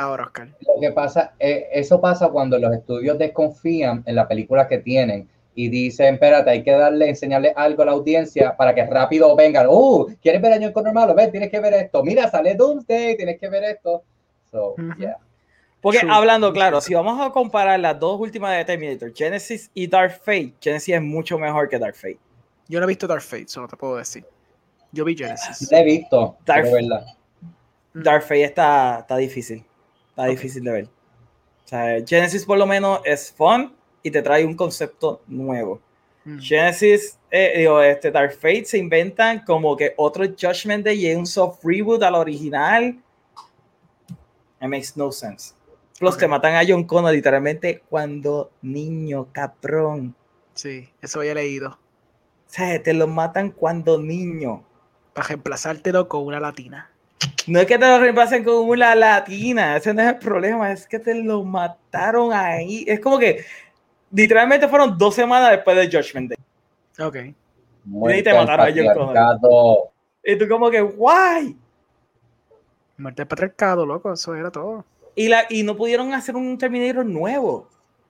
[0.00, 0.48] Ahora, Oscar.
[0.60, 5.28] Lo que pasa, eh, eso pasa cuando los estudios desconfían en la película que tienen
[5.54, 9.66] y dicen, espérate, hay que darle, enseñarle algo a la audiencia para que rápido vengan.
[9.68, 11.12] Uh, ¿quieres ver Año con Normal?
[11.14, 12.02] Ven, tienes que ver esto.
[12.02, 14.02] Mira, sale Doomsday, tienes que ver esto.
[14.50, 15.18] So, yeah.
[15.82, 20.12] Porque hablando claro, si vamos a comparar las dos últimas de Terminator, Genesis y Dark
[20.12, 22.18] Fate, Genesis es mucho mejor que Dark Fate.
[22.68, 24.24] Yo no he visto Dark Fate, solo te puedo decir.
[24.92, 25.70] Yo vi Genesis.
[25.70, 27.04] La he visto, Dark, verdad.
[27.92, 29.62] Dark Fate está, está difícil
[30.26, 30.84] difícil de ver.
[31.64, 35.80] O sea, Genesis por lo menos es fun y te trae un concepto nuevo.
[36.24, 36.38] Mm.
[36.38, 41.26] Genesis, eh, digo, este Dark Fate se inventan como que otro Judgment Day y un
[41.26, 43.00] soft reboot al original.
[44.60, 45.54] It makes no sense.
[45.98, 50.14] Plus te matan a John Connor literalmente cuando niño, cabrón.
[50.54, 51.70] Sí, eso había leído.
[51.70, 51.78] O
[52.46, 54.64] sea, te lo matan cuando niño.
[55.12, 56.89] Para reemplazártelo con una latina.
[57.46, 60.86] No es que te lo reemplacen con una latina, ese no es el problema, es
[60.86, 62.84] que te lo mataron ahí.
[62.86, 63.44] Es como que
[64.10, 67.06] literalmente fueron dos semanas después de Judgment Day.
[67.06, 67.16] Ok.
[68.14, 69.90] y te mataron a John
[70.22, 71.56] Y tú como que, guay.
[72.98, 74.84] Muerte patriarcado, loco, eso era todo.
[75.14, 77.68] Y, la, y no pudieron hacer un Terminator nuevo.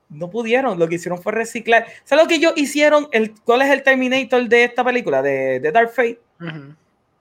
[0.08, 1.86] no pudieron, lo que hicieron fue reciclar.
[2.04, 3.08] ¿Sabes lo que ellos hicieron?
[3.12, 6.20] El, ¿Cuál es el Terminator de esta película, de, de Dark Fate?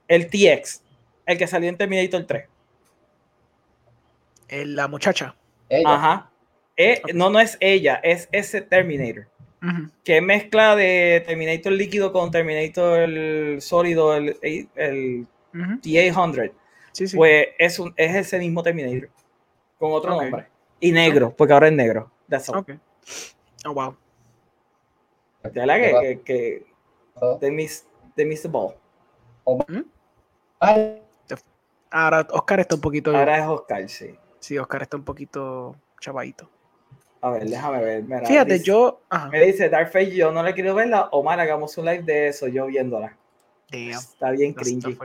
[0.08, 0.82] El TX,
[1.30, 2.46] el que salió en Terminator 3.
[4.66, 5.36] la muchacha.
[5.86, 6.32] Ajá.
[6.76, 9.28] Eh, no, no es ella, es ese Terminator.
[10.04, 15.28] Que mezcla de Terminator líquido con Terminator sólido, el, el,
[15.82, 16.52] T-800.
[17.16, 19.10] Pues es, un, es ese mismo Terminator,
[19.78, 20.48] con otro nombre.
[20.80, 22.10] Y negro, porque ahora es negro.
[22.28, 22.58] That's all.
[22.58, 22.80] Okay.
[23.66, 23.96] Oh, wow.
[25.54, 26.66] Ya la que, que, que
[27.40, 27.86] they, miss,
[28.16, 28.76] they miss the ball.
[29.68, 29.82] ¿Mm?
[31.92, 33.16] Ahora Oscar está un poquito.
[33.16, 34.16] Ahora es Oscar, sí.
[34.40, 36.50] Sí, Oscar está un poquito chavadito.
[37.22, 38.26] A ver, déjame ver.
[38.26, 39.02] Fíjate, yo.
[39.32, 41.10] Me dice Dark yo no le quiero verla.
[41.12, 43.18] Omar, hagamos un live de eso, yo viéndola.
[43.72, 44.98] Está bien cringy.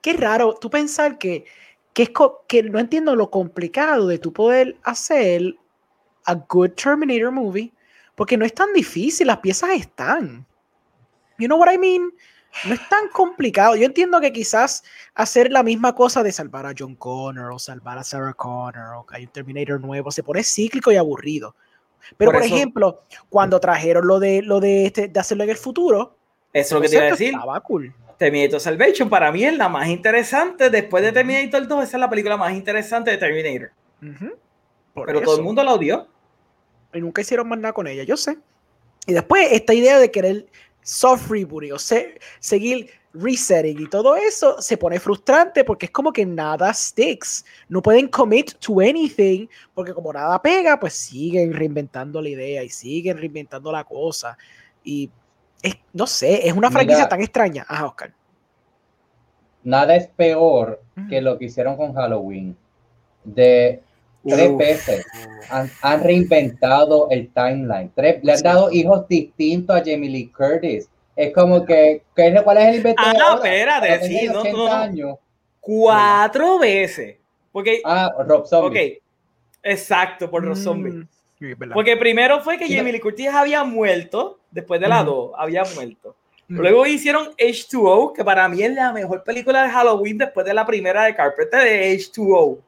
[0.00, 1.44] Qué raro, tú pensar que,
[1.92, 2.10] que, es
[2.48, 5.54] que no entiendo lo complicado de tu poder hacer
[6.24, 7.72] a good Terminator movie,
[8.14, 10.46] porque no es tan difícil, las piezas están.
[11.38, 12.12] You know what I mean?
[12.64, 13.76] No es tan complicado.
[13.76, 14.82] Yo entiendo que quizás
[15.14, 19.06] hacer la misma cosa de salvar a John Connor o salvar a Sarah Connor o
[19.06, 21.54] que hay un Terminator nuevo se pone cíclico y aburrido.
[22.16, 26.16] Pero por, ejemplo, cuando trajeron lo de lo de, este, de hacerlo en el futuro,
[26.52, 27.34] eso es lo que te iba a decir.
[27.64, 27.94] cool.
[28.18, 32.10] Terminator Salvation para mí es la más interesante después de Terminator 2, esa es la
[32.10, 33.70] película más interesante de Terminator.
[35.06, 36.06] Pero todo el mundo la odió.
[36.92, 38.36] Y nunca hicieron más nada con ella, yo sé.
[39.06, 40.46] Y después esta idea de querer
[40.82, 46.24] soft rebooting o seguir resetting y todo eso se pone frustrante porque es como que
[46.24, 47.44] nada sticks.
[47.68, 52.68] No pueden commit to anything porque como nada pega, pues siguen reinventando la idea y
[52.68, 54.36] siguen reinventando la cosa.
[54.84, 55.10] Y
[55.62, 57.64] es, no sé, es una franquicia tan extraña.
[57.68, 58.14] Ajá, Oscar.
[59.62, 62.56] Nada es peor que lo que hicieron con Halloween.
[63.24, 63.82] De
[64.26, 65.06] tres veces
[65.48, 67.90] han, reinventado el timeline.
[67.96, 70.88] le han dado hijos distintos a Jamie Lee Curtis.
[71.16, 73.02] Es como que, ¿cuál es el invento?
[73.04, 75.18] Ah, no, espérate, sí, no, no,
[75.60, 77.16] Cuatro veces.
[77.52, 78.96] Porque, ah, Rob Zombie.
[78.96, 79.02] Ok,
[79.62, 81.06] exacto, por Rob mm, Zombie.
[81.72, 86.16] Porque primero fue que Jamie Lee Curtis había muerto, después de la 2, había muerto.
[86.48, 90.66] Luego hicieron H2O, que para mí es la mejor película de Halloween después de la
[90.66, 92.58] primera de Carpenter de H2O.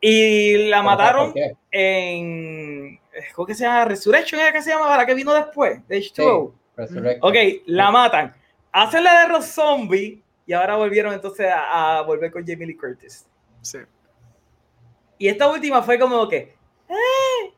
[0.00, 1.34] Y la mataron
[1.70, 3.00] en.
[3.34, 3.86] ¿Cómo que se llama?
[3.86, 4.96] Resurrection, ¿es que se llama?
[4.96, 5.86] ¿La que vino después?
[5.88, 6.52] De H2O.
[7.20, 7.34] ok,
[7.66, 8.34] la matan.
[8.72, 13.26] Hacen la de los zombies y ahora volvieron entonces a, volver con Jamie Lee Curtis.
[13.62, 13.78] Sí.
[15.18, 16.54] Y esta última fue como que.
[16.88, 17.52] Eh,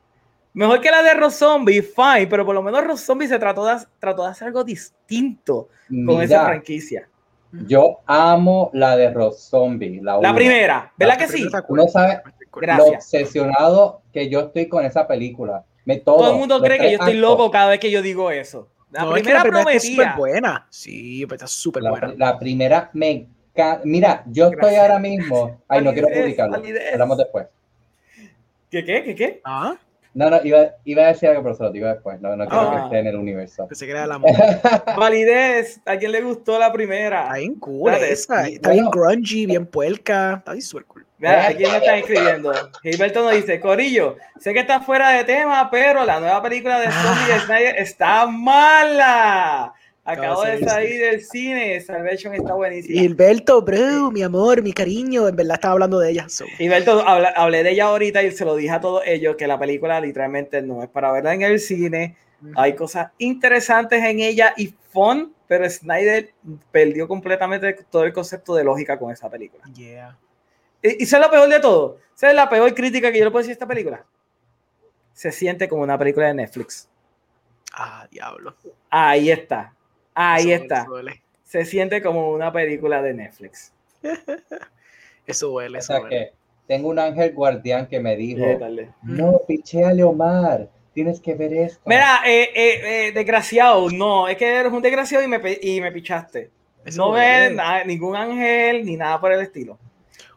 [0.55, 3.67] mejor que la de Rob Zombie, fine, pero por lo menos Rob Zombie se trató
[3.67, 5.69] de, trató de hacer algo distinto
[6.07, 7.08] con esa franquicia.
[7.53, 10.01] Yo amo la de Rob Zombie.
[10.03, 11.49] La, la primera, ¿verdad que sí?
[11.69, 12.21] Uno sabe
[12.77, 15.65] lo obsesionado que yo estoy con esa película.
[15.85, 18.69] Me, todo, el mundo cree que yo estoy loco cada vez que yo digo eso.
[18.91, 20.67] La primera, es súper buena.
[20.71, 22.15] Sí, pues está súper buena.
[22.17, 23.29] La primera me
[23.85, 25.61] Mira, yo estoy ahora mismo.
[25.69, 26.57] Ay, no quiero publicarlo.
[26.93, 27.47] Hablamos después.
[28.71, 29.41] ¿Qué, qué, qué, qué?
[29.45, 29.77] Ah.
[30.19, 32.21] No, no, iba, iba, a decir algo, pero se lo digo después.
[32.21, 32.85] No, no quiero que ah.
[32.87, 33.69] esté en el universo.
[33.69, 34.83] Que se crea la moda.
[34.97, 35.81] Validez.
[35.87, 37.23] ¿A quién le gustó la primera?
[37.23, 38.49] Está bien cool esa.
[38.49, 40.35] Está bien grungy, bien puerca.
[40.39, 41.07] Está bien super cool.
[41.19, 42.53] Mira, ¿a quién me está escribiendo?
[42.83, 46.91] Gilberto nos dice, Corillo, sé que está fuera de tema, pero la nueva película de
[46.91, 47.41] Zombie ah.
[47.47, 49.73] Snyder está mala.
[50.09, 52.99] Acabo de salir del cine, Salvation está buenísima.
[52.99, 56.27] Gilberto, bro, mi amor, mi cariño, en verdad estaba hablando de ella.
[56.57, 60.01] Gilberto, hablé de ella ahorita y se lo dije a todos ellos que la película
[60.01, 62.17] literalmente no es para verla en el cine.
[62.57, 66.33] Hay cosas interesantes en ella y fun, pero Snyder
[66.71, 69.63] perdió completamente todo el concepto de lógica con esa película.
[69.75, 70.17] Yeah.
[70.83, 71.99] Y, y es lo peor de todo.
[72.15, 74.07] ¿Sabes la peor crítica que yo le puedo decir a esta película?
[75.13, 76.89] Se siente como una película de Netflix.
[77.75, 78.55] Ah, diablo.
[78.89, 79.75] Ahí está.
[80.21, 80.85] Ahí está.
[81.45, 83.73] Se siente como una película de Netflix.
[85.27, 85.79] eso duele.
[85.79, 86.33] O sea que
[86.67, 88.45] tengo un ángel guardián que me dijo:
[89.05, 91.81] No, a Leomar, tienes que ver esto.
[91.87, 95.93] Mira, eh, eh, eh, desgraciado, no, es que eres un desgraciado y me, y me
[95.93, 96.51] pichaste.
[96.97, 97.53] no ves
[97.87, 99.79] ningún ángel ni nada por el estilo.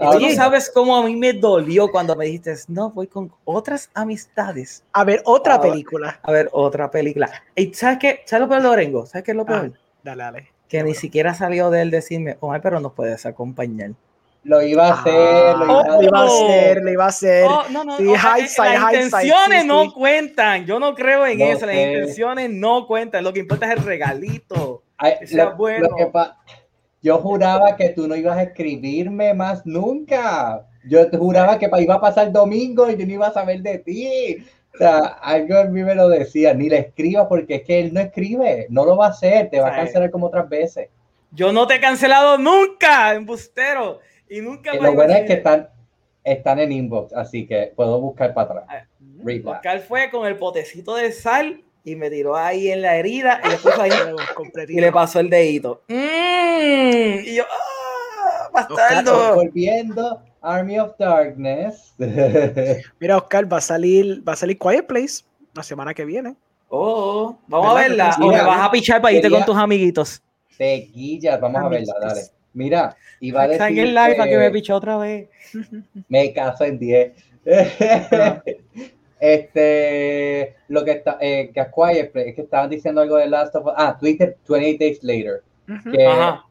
[0.02, 3.90] Y tú sabes cómo a mí me dolió cuando me dijiste, no, voy con otras
[3.94, 4.84] amistades.
[4.94, 6.20] A ver, otra película.
[6.24, 7.30] A ver, otra película.
[7.56, 8.22] ¿Y sabes qué?
[8.26, 9.06] ¿Sabes lo peor, Lorengo?
[9.06, 9.72] ¿Sabes qué es lo peor?
[9.76, 10.48] Ah, dale, dale.
[10.68, 13.92] Que ni siquiera salió de él decirme, oh, pero nos puedes acompañar.
[14.44, 17.46] Lo iba a hacer, lo, iba, a hacer, lo iba a hacer.
[17.48, 20.66] Oh, no, no, sí, no, las intenciones no cuentan.
[20.66, 21.68] Yo no creo en eso.
[21.68, 23.24] Las intenciones no cuentan.
[23.24, 24.82] Lo que importa es el regalito.
[25.20, 25.90] que sea bueno.
[27.02, 30.68] Yo juraba que tú no ibas a escribirme más nunca.
[30.88, 33.80] Yo te juraba que iba a pasar domingo y yo no iba a saber de
[33.80, 34.38] ti.
[34.74, 37.94] O sea, algo a mí me lo decía, ni le escriba porque es que él
[37.94, 40.90] no escribe, no lo va a hacer, te va a cancelar como otras veces.
[41.32, 44.00] Yo no te he cancelado nunca, embustero.
[44.30, 44.74] Y nunca.
[44.74, 45.70] lo bueno es que están,
[46.24, 48.66] están en inbox, así que puedo buscar para atrás.
[48.70, 48.86] Ah,
[49.44, 53.50] buscar fue con el potecito de sal y me tiró ahí en la herida y
[53.50, 53.92] le puso ahí
[54.70, 55.82] y le pasó el dedito.
[55.88, 58.50] Mm, y yo, ¡ah!
[58.54, 59.36] Bastardo.
[59.36, 61.94] Volviendo Army of Darkness.
[63.00, 66.36] Mira, Oscar, va a salir, va a salir Quiet Place la semana que viene.
[66.70, 68.16] Oh, vamos a verla.
[68.22, 70.22] O me vas a pichar para irte con tus amiguitos.
[70.58, 72.22] Tequillas, vamos a verla, dale.
[72.54, 73.80] Mira, iba a decir.
[73.80, 75.30] el live para que me piche otra vez.
[76.10, 77.14] Me caso en 10.
[79.22, 83.56] Este, lo que está, eh, que Quiet Place, es que estaban diciendo algo de Last
[83.56, 83.74] of Us.
[83.78, 85.44] Ah, Twitter 28 Days Later.
[85.92, 86.44] que, a,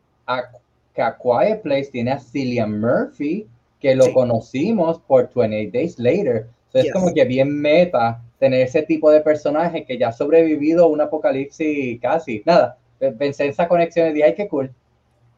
[0.94, 3.48] que a Quiet Place tiene a Cillian Murphy
[3.80, 6.46] que lo conocimos por 28 Days Later.
[6.72, 10.88] es como que bien meta tener ese tipo de personaje que ya ha sobrevivido a
[10.88, 12.42] un apocalipsis casi.
[12.46, 12.78] Nada,
[13.18, 14.72] pensé en esa conexión y dije, ay, qué cool.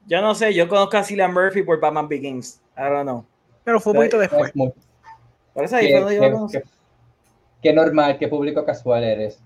[0.07, 2.61] Yo no sé, yo conozco a Cillian Murphy por Batman Begins.
[2.77, 3.25] I don't know.
[3.65, 4.53] Pero fue un poquito después.
[5.55, 6.63] Por eso ahí qué,
[7.63, 9.41] qué normal, qué público casual eres.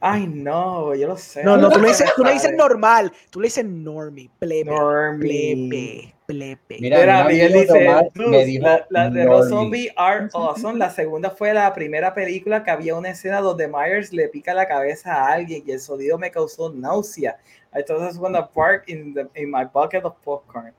[0.00, 1.42] Ay, no, yo lo sé.
[1.42, 4.70] No, no, tú le dices, tú le dices normal, tú le dices normie, plebe,
[5.18, 6.58] plebe, plebe.
[6.80, 10.78] Mira, Miguel dice, me dijo la, de los zombies are awesome.
[10.78, 14.68] La segunda fue la primera película que había una escena donde Myers le pica la
[14.68, 17.36] cabeza a alguien y el sonido me causó náusea.
[17.72, 20.72] Entonces, cuando park in, the, in my bucket of popcorn.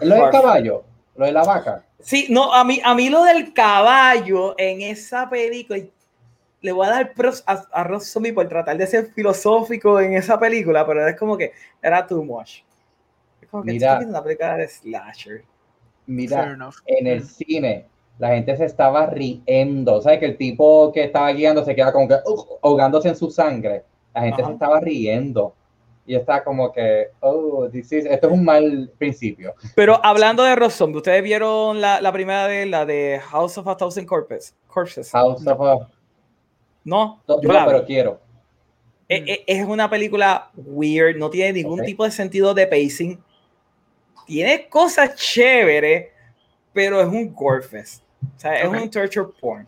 [0.00, 0.84] Lo del caballo,
[1.14, 1.84] lo de la vaca.
[2.00, 5.78] Sí, no, a mí, a mí lo del caballo en esa película,
[6.60, 10.14] le voy a dar pros a, a Rob Zombie por tratar de ser filosófico en
[10.14, 12.62] esa película, pero es como que era too much.
[13.40, 15.44] Es como que mira, una película de slasher.
[16.06, 16.56] Mira,
[16.86, 17.86] en el cine
[18.18, 20.02] la gente se estaba riendo.
[20.02, 20.18] ¿Sabes?
[20.18, 23.84] Que el tipo que estaba guiando se queda como que uh, ahogándose en su sangre.
[24.14, 25.54] La gente se estaba riendo.
[26.04, 29.54] Y está como que, oh, this esto es un mal principio.
[29.74, 33.68] Pero hablando de Rob Zombie, ¿ustedes vieron la, la primera de la de House of
[33.68, 34.54] a Thousand Corpses?
[35.12, 35.88] House of a
[36.88, 38.20] no, yo pero quiero.
[39.08, 43.22] Es, e, es, una película weird, no tiene ningún tipo de sentido de pacing.
[44.26, 46.08] Tiene cosas chéveres,
[46.72, 48.02] pero es un gorefest.
[48.36, 49.66] O sea, es un torture porn.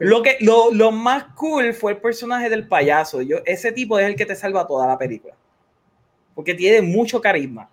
[0.00, 3.22] Lo, que, lo, lo, más cool fue el personaje del payaso.
[3.22, 5.34] Yo, ese tipo es el que te salva toda la película.
[6.34, 7.70] Porque tiene mucho carisma.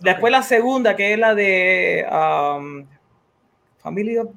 [0.00, 2.86] Después la segunda, que es la de um,
[3.78, 4.30] Family of,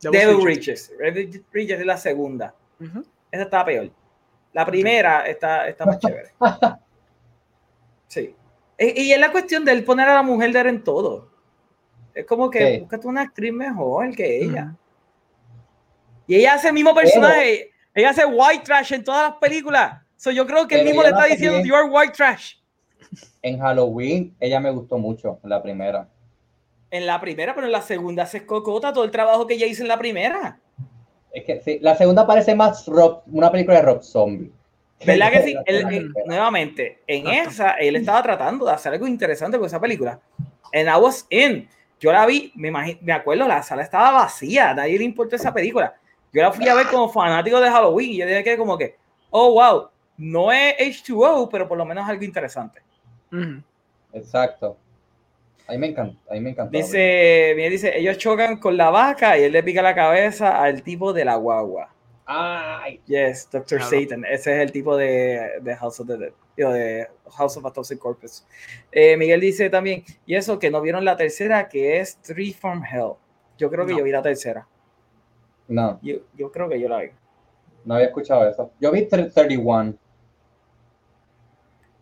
[0.00, 0.92] Devil Riches.
[1.52, 2.54] Riches es la segunda.
[3.30, 3.90] Esa está peor.
[4.52, 6.30] La primera está, está más chévere.
[8.08, 8.34] Sí.
[8.76, 11.30] Y, es la cuestión de él poner a la mujer de él en todo.
[12.12, 12.98] Es como que sí.
[13.04, 14.74] una actriz mejor que ella.
[16.26, 17.70] Y ella hace el mismo personaje.
[17.94, 20.02] Ella hace white trash en todas las películas.
[20.16, 22.54] So yo creo que el mismo le está diciendo, you are white trash.
[23.42, 26.08] En Halloween, ella me gustó mucho, la primera
[26.90, 29.82] en la primera, pero en la segunda se escocota todo el trabajo que ella hizo
[29.82, 30.58] en la primera.
[31.32, 34.50] Es que sí, la segunda parece más rock, una película de rock zombie.
[35.04, 35.56] ¿Verdad que sí?
[36.26, 40.20] nuevamente, en esa, él estaba tratando de hacer algo interesante con esa película.
[40.72, 42.70] En I Was In, yo la vi, me,
[43.00, 45.94] me acuerdo, la sala estaba vacía, a nadie le importó esa película.
[46.32, 48.96] Yo la fui a ver como fanático de Halloween y yo dije que como que,
[49.30, 52.82] oh, wow, no es H2O, pero por lo menos algo interesante.
[54.12, 54.76] Exacto.
[55.70, 56.76] A mí me encanta, a mí me encanta.
[56.76, 60.82] Dice, bien, dice, ellos chocan con la vaca y él le pica la cabeza al
[60.82, 61.94] tipo de la guagua.
[62.26, 63.00] Ay.
[63.06, 63.80] Yes, Dr.
[63.80, 64.24] Satan.
[64.24, 68.44] Ese es el tipo de, de House of the Dead, de House of a Corpus.
[68.90, 72.82] Eh, Miguel dice también, y eso que no vieron la tercera, que es Three from
[72.84, 73.12] Hell.
[73.56, 74.66] Yo creo que yo vi la tercera.
[75.68, 76.00] No.
[76.02, 77.10] Yo, yo, creo que yo la vi.
[77.84, 78.72] No había escuchado eso.
[78.80, 79.94] Yo vi 31.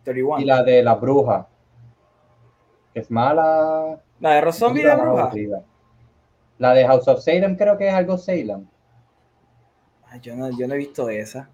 [0.03, 0.41] 31.
[0.41, 1.47] Y la de la bruja
[2.93, 3.99] es mala.
[4.19, 5.31] La de Rozombie de Bruja.
[6.57, 8.65] La de House of Salem creo que es algo Salem.
[10.21, 11.49] yo, no, yo no he visto esa.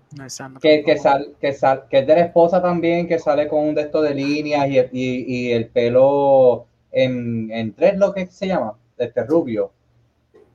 [0.62, 3.76] que, que, sal, que, sal, que es de la esposa también, que sale con un
[3.76, 8.48] de estos de líneas y, y, y el pelo en, en tres, lo que se
[8.48, 9.72] llama, este rubio.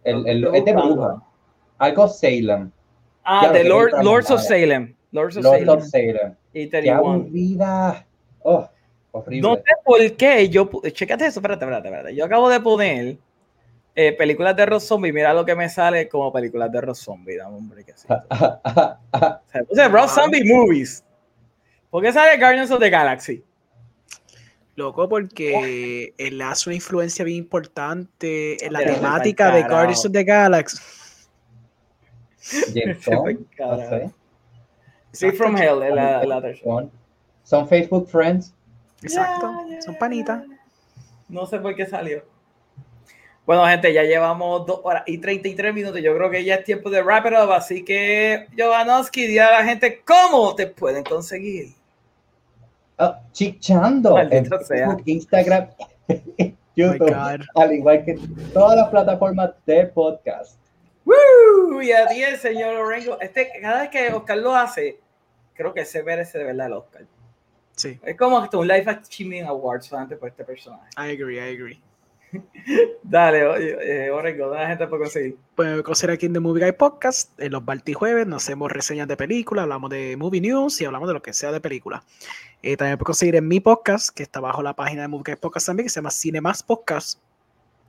[0.02, 1.22] El, el, es de bruja.
[1.78, 2.70] Algo Salem.
[3.22, 4.96] Ah, de Lord, Lords of Salem.
[5.12, 5.68] Lords of Salem.
[5.68, 6.34] Of Salem.
[6.52, 8.06] Y Qué aburrida.
[8.42, 8.68] Oh.
[9.12, 10.70] No sé por qué yo.
[10.92, 12.14] Chécate eso, espérate, espérate, espérate.
[12.14, 13.18] Yo acabo de poner
[13.94, 15.12] eh, películas de Ross Zombie.
[15.12, 17.36] Mira lo que me sale como películas de Ross Zombie.
[17.36, 18.06] Dame un break así.
[19.68, 21.04] o sea, Ross Zombie Movies.
[21.90, 23.42] ¿Por qué sale Guardians of the Galaxy?
[24.76, 30.24] Loco, porque él hace una influencia bien importante en la temática de Guardians of the
[30.24, 30.78] Galaxy.
[32.74, 33.46] James Bond,
[35.12, 36.54] Sí, from Hell, la, la
[37.42, 38.54] Son Facebook friends.
[39.02, 39.52] Exacto,
[39.84, 40.44] son panitas.
[41.28, 42.24] No sé por qué salió.
[43.46, 46.00] Bueno, gente, ya llevamos dos horas y 33 minutos.
[46.00, 47.50] Yo creo que ya es tiempo de wrap it up.
[47.52, 51.72] Así que, Jovanovski, di a la gente cómo te pueden conseguir.
[52.98, 55.68] Oh, chichando en Facebook, Instagram,
[56.76, 57.16] YouTube,
[57.54, 58.18] al igual que
[58.52, 60.56] todas las plataformas de podcast.
[61.04, 61.80] ¡Woo!
[61.80, 63.18] Y a ti, señor Orengo.
[63.20, 65.00] Este, cada vez que Oscar lo hace,
[65.54, 67.02] creo que se merece de verdad el Oscar.
[67.80, 67.98] Sí.
[68.02, 70.86] Es como un Life Achievement Award solamente por este personaje.
[70.98, 71.80] I agree, I agree.
[73.02, 75.38] Dale, eh, Orengo, ¿dónde la gente puede conseguir?
[75.54, 77.40] Puede conseguir aquí en The Movie Guy Podcast.
[77.40, 77.62] En los
[77.94, 81.32] Jueves nos hacemos reseñas de películas, hablamos de movie news y hablamos de lo que
[81.32, 82.04] sea de película.
[82.62, 85.36] Eh, también puede conseguir en mi podcast, que está bajo la página de Movie Guy
[85.40, 87.18] Podcast también, que se llama Cinemas Podcast.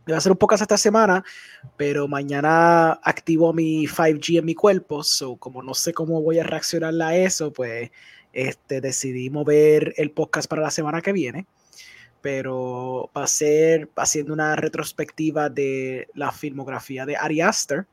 [0.06, 1.22] Voy a hacer un podcast esta semana,
[1.76, 6.44] pero mañana activo mi 5G en mi cuerpo, so como no sé cómo voy a
[6.44, 7.92] reaccionar a eso, pues
[8.34, 11.48] este, decidí mover el podcast para la semana que viene
[12.22, 17.85] pero va a ser haciendo una retrospectiva de la filmografía de Ari Aster,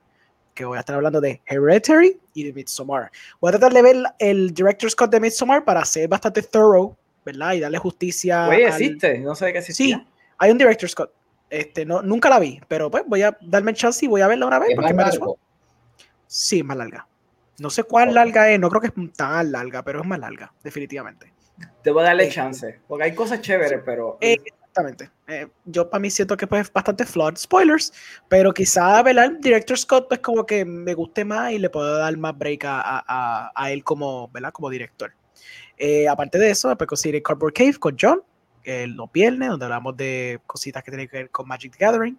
[0.55, 3.11] que voy a estar hablando de Hereditary y de Midsommar.
[3.41, 7.55] Voy a tratar de ver el Director's Cut de Midsommar para ser bastante thorough, ¿verdad?
[7.55, 8.49] Y darle justicia.
[8.49, 9.99] Oye, existe, no sé qué existía.
[9.99, 11.11] Sí, hay un Director's Cut.
[11.49, 14.27] Este, no, nunca la vi, pero pues voy a darme el chance y voy a
[14.27, 14.71] verla una vez.
[14.75, 15.05] porque me
[16.27, 17.09] Sí, es más larga.
[17.59, 20.53] No sé cuál larga es, no creo que es tan larga, pero es más larga,
[20.63, 21.33] definitivamente.
[21.83, 24.19] Te voy a darle chance, porque hay cosas chéveres, pero...
[24.21, 25.11] Exactamente.
[25.27, 27.37] Eh, yo para mí siento que pues, es bastante flawed.
[27.37, 27.93] Spoilers,
[28.29, 32.17] pero quizá el director Scott pues como que me guste más y le puedo dar
[32.17, 34.53] más break a, a, a él como, ¿verdad?
[34.53, 35.13] como director.
[35.77, 38.23] Eh, aparte de eso, puedes conseguir Cardboard Cave con John,
[38.65, 42.19] el los viernes, donde hablamos de cositas que tienen que ver con Magic the Gathering.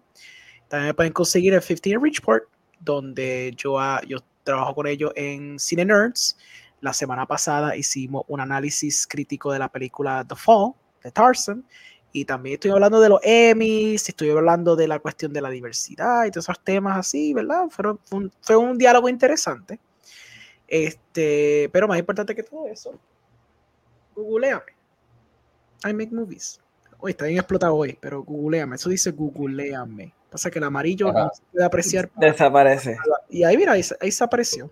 [0.68, 2.44] También pueden conseguir el 15 en Richport,
[2.78, 4.18] donde yo, yo
[4.50, 6.36] trabajo con ellos en Cine Nerds
[6.80, 10.72] la semana pasada hicimos un análisis crítico de la película The Fall
[11.02, 11.64] de Tarzan.
[12.12, 16.24] Y también estoy hablando de los Emmys, estoy hablando de la cuestión de la diversidad
[16.24, 17.66] y todos esos temas así, ¿verdad?
[17.70, 19.78] fue, un, fue un diálogo interesante.
[20.66, 22.98] Este, pero más importante que todo eso,
[24.16, 24.62] googleame.
[25.84, 26.60] I make movies.
[26.98, 28.74] Hoy está bien explotado hoy, pero googleame.
[28.74, 30.12] Eso dice googleame.
[30.30, 32.10] Pasa que el amarillo no se puede apreciar.
[32.16, 32.96] Desaparece.
[33.28, 34.70] Y ahí, mira, ahí, ahí se apareció.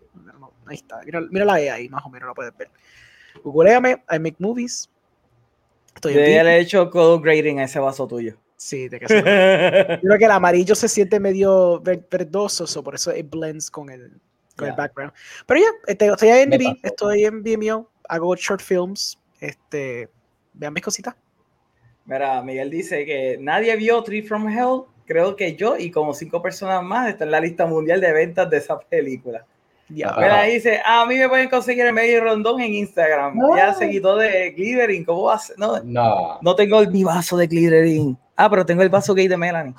[0.67, 1.01] Ahí está.
[1.05, 2.71] Mira, la E ahí, más o menos, lo puedes ver.
[3.43, 4.89] Googleame, I make movies.
[5.95, 8.37] Estoy Yo ya le he hecho color grading a ese vaso tuyo.
[8.57, 9.23] Sí, de que se
[10.03, 14.21] Creo que el amarillo se siente medio verdoso, por eso it blends con el,
[14.57, 15.13] con el background.
[15.47, 19.19] Pero ya, este, estoy en MV, estoy en Vimeo, hago short films.
[19.41, 20.09] Este,
[20.55, 21.15] vean mis cositas.
[22.05, 24.85] Mira, Miguel dice que nadie vio Tree from Hell.
[25.09, 28.51] Creo que yo y como cinco personas más están en la lista mundial de ventas
[28.51, 29.47] de esa película.
[29.89, 30.43] Ya.
[30.43, 33.35] dice, a mí me pueden conseguir el medio rondón en Instagram.
[33.57, 35.55] Ya seguido de glittering, ¿cómo vas?
[35.57, 36.39] No, no.
[36.43, 38.19] no tengo mi vaso de glittering.
[38.37, 39.75] Ah, pero tengo el vaso gay de Melanie.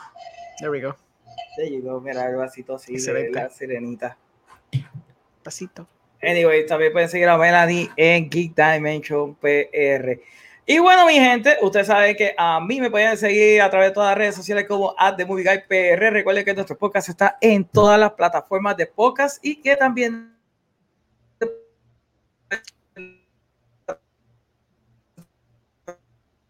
[0.57, 0.95] There we go.
[1.55, 4.17] There you go, mira el vasito así de la sirenita.
[5.43, 5.87] Pasito.
[6.23, 10.19] Anyway, también pueden seguir a Melanie en Geek Dimension PR.
[10.71, 13.93] Y bueno, mi gente, usted sabe que a mí me pueden seguir a través de
[13.95, 16.11] todas las redes sociales como @themovieguy_pr.
[16.11, 20.37] Recuerden que nuestro podcast está en todas las plataformas de podcast y que también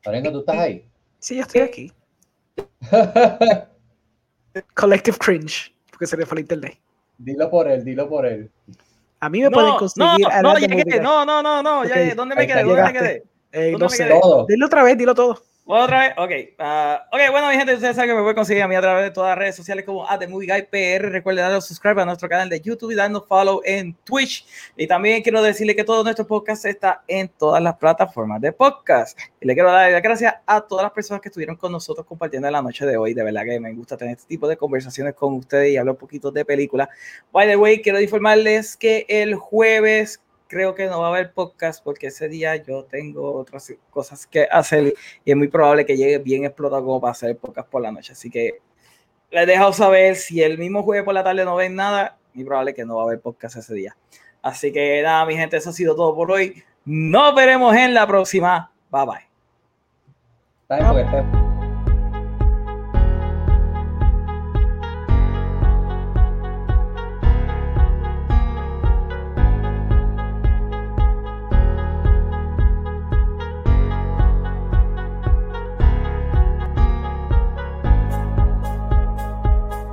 [0.03, 0.85] ¿tú estás ahí?
[1.19, 1.93] Sí, yo estoy aquí.
[4.73, 6.77] Collective cringe, porque se le fue el internet.
[7.17, 8.51] Dilo por él, dilo por él.
[9.21, 10.27] A mí me pueden conseguir.
[11.01, 12.63] No, no, no, no, no, no, ¿dónde me quedé?
[12.63, 13.28] ¿Dónde me quedé?
[13.51, 14.09] Eh, no sé.
[14.47, 15.41] Dilo otra vez, dilo todo.
[15.71, 16.31] Otra vez, ok.
[16.59, 19.03] Uh, ok, bueno, mi gente, ustedes saben que me pueden conseguir a mí a través
[19.03, 21.11] de todas las redes sociales como a The Movie Guy PR.
[21.11, 24.47] Recuerden darle subscribe a nuestro canal de YouTube y darnos follow en Twitch.
[24.75, 29.15] Y también quiero decirle que todo nuestro podcast está en todas las plataformas de podcast.
[29.39, 32.49] Y le quiero dar las gracias a todas las personas que estuvieron con nosotros compartiendo
[32.49, 33.13] la noche de hoy.
[33.13, 35.99] De verdad que me gusta tener este tipo de conversaciones con ustedes y hablar un
[35.99, 36.89] poquito de película.
[37.31, 40.19] By the way, quiero informarles que el jueves
[40.49, 44.47] creo que no va a haber podcast porque ese día yo tengo otras cosas que
[44.51, 47.91] hacer y es muy probable que llegue bien explotado como para hacer podcast por la
[47.91, 48.13] noche.
[48.13, 48.59] Así que
[49.29, 52.73] les dejo saber si el mismo jueves por la tarde no ven nada, muy probable
[52.73, 53.95] que no va a haber podcast ese día.
[54.41, 56.63] Así que nada, mi gente, eso ha sido todo por hoy.
[56.83, 58.71] Nos veremos en la próxima.
[58.89, 59.29] Bye bye.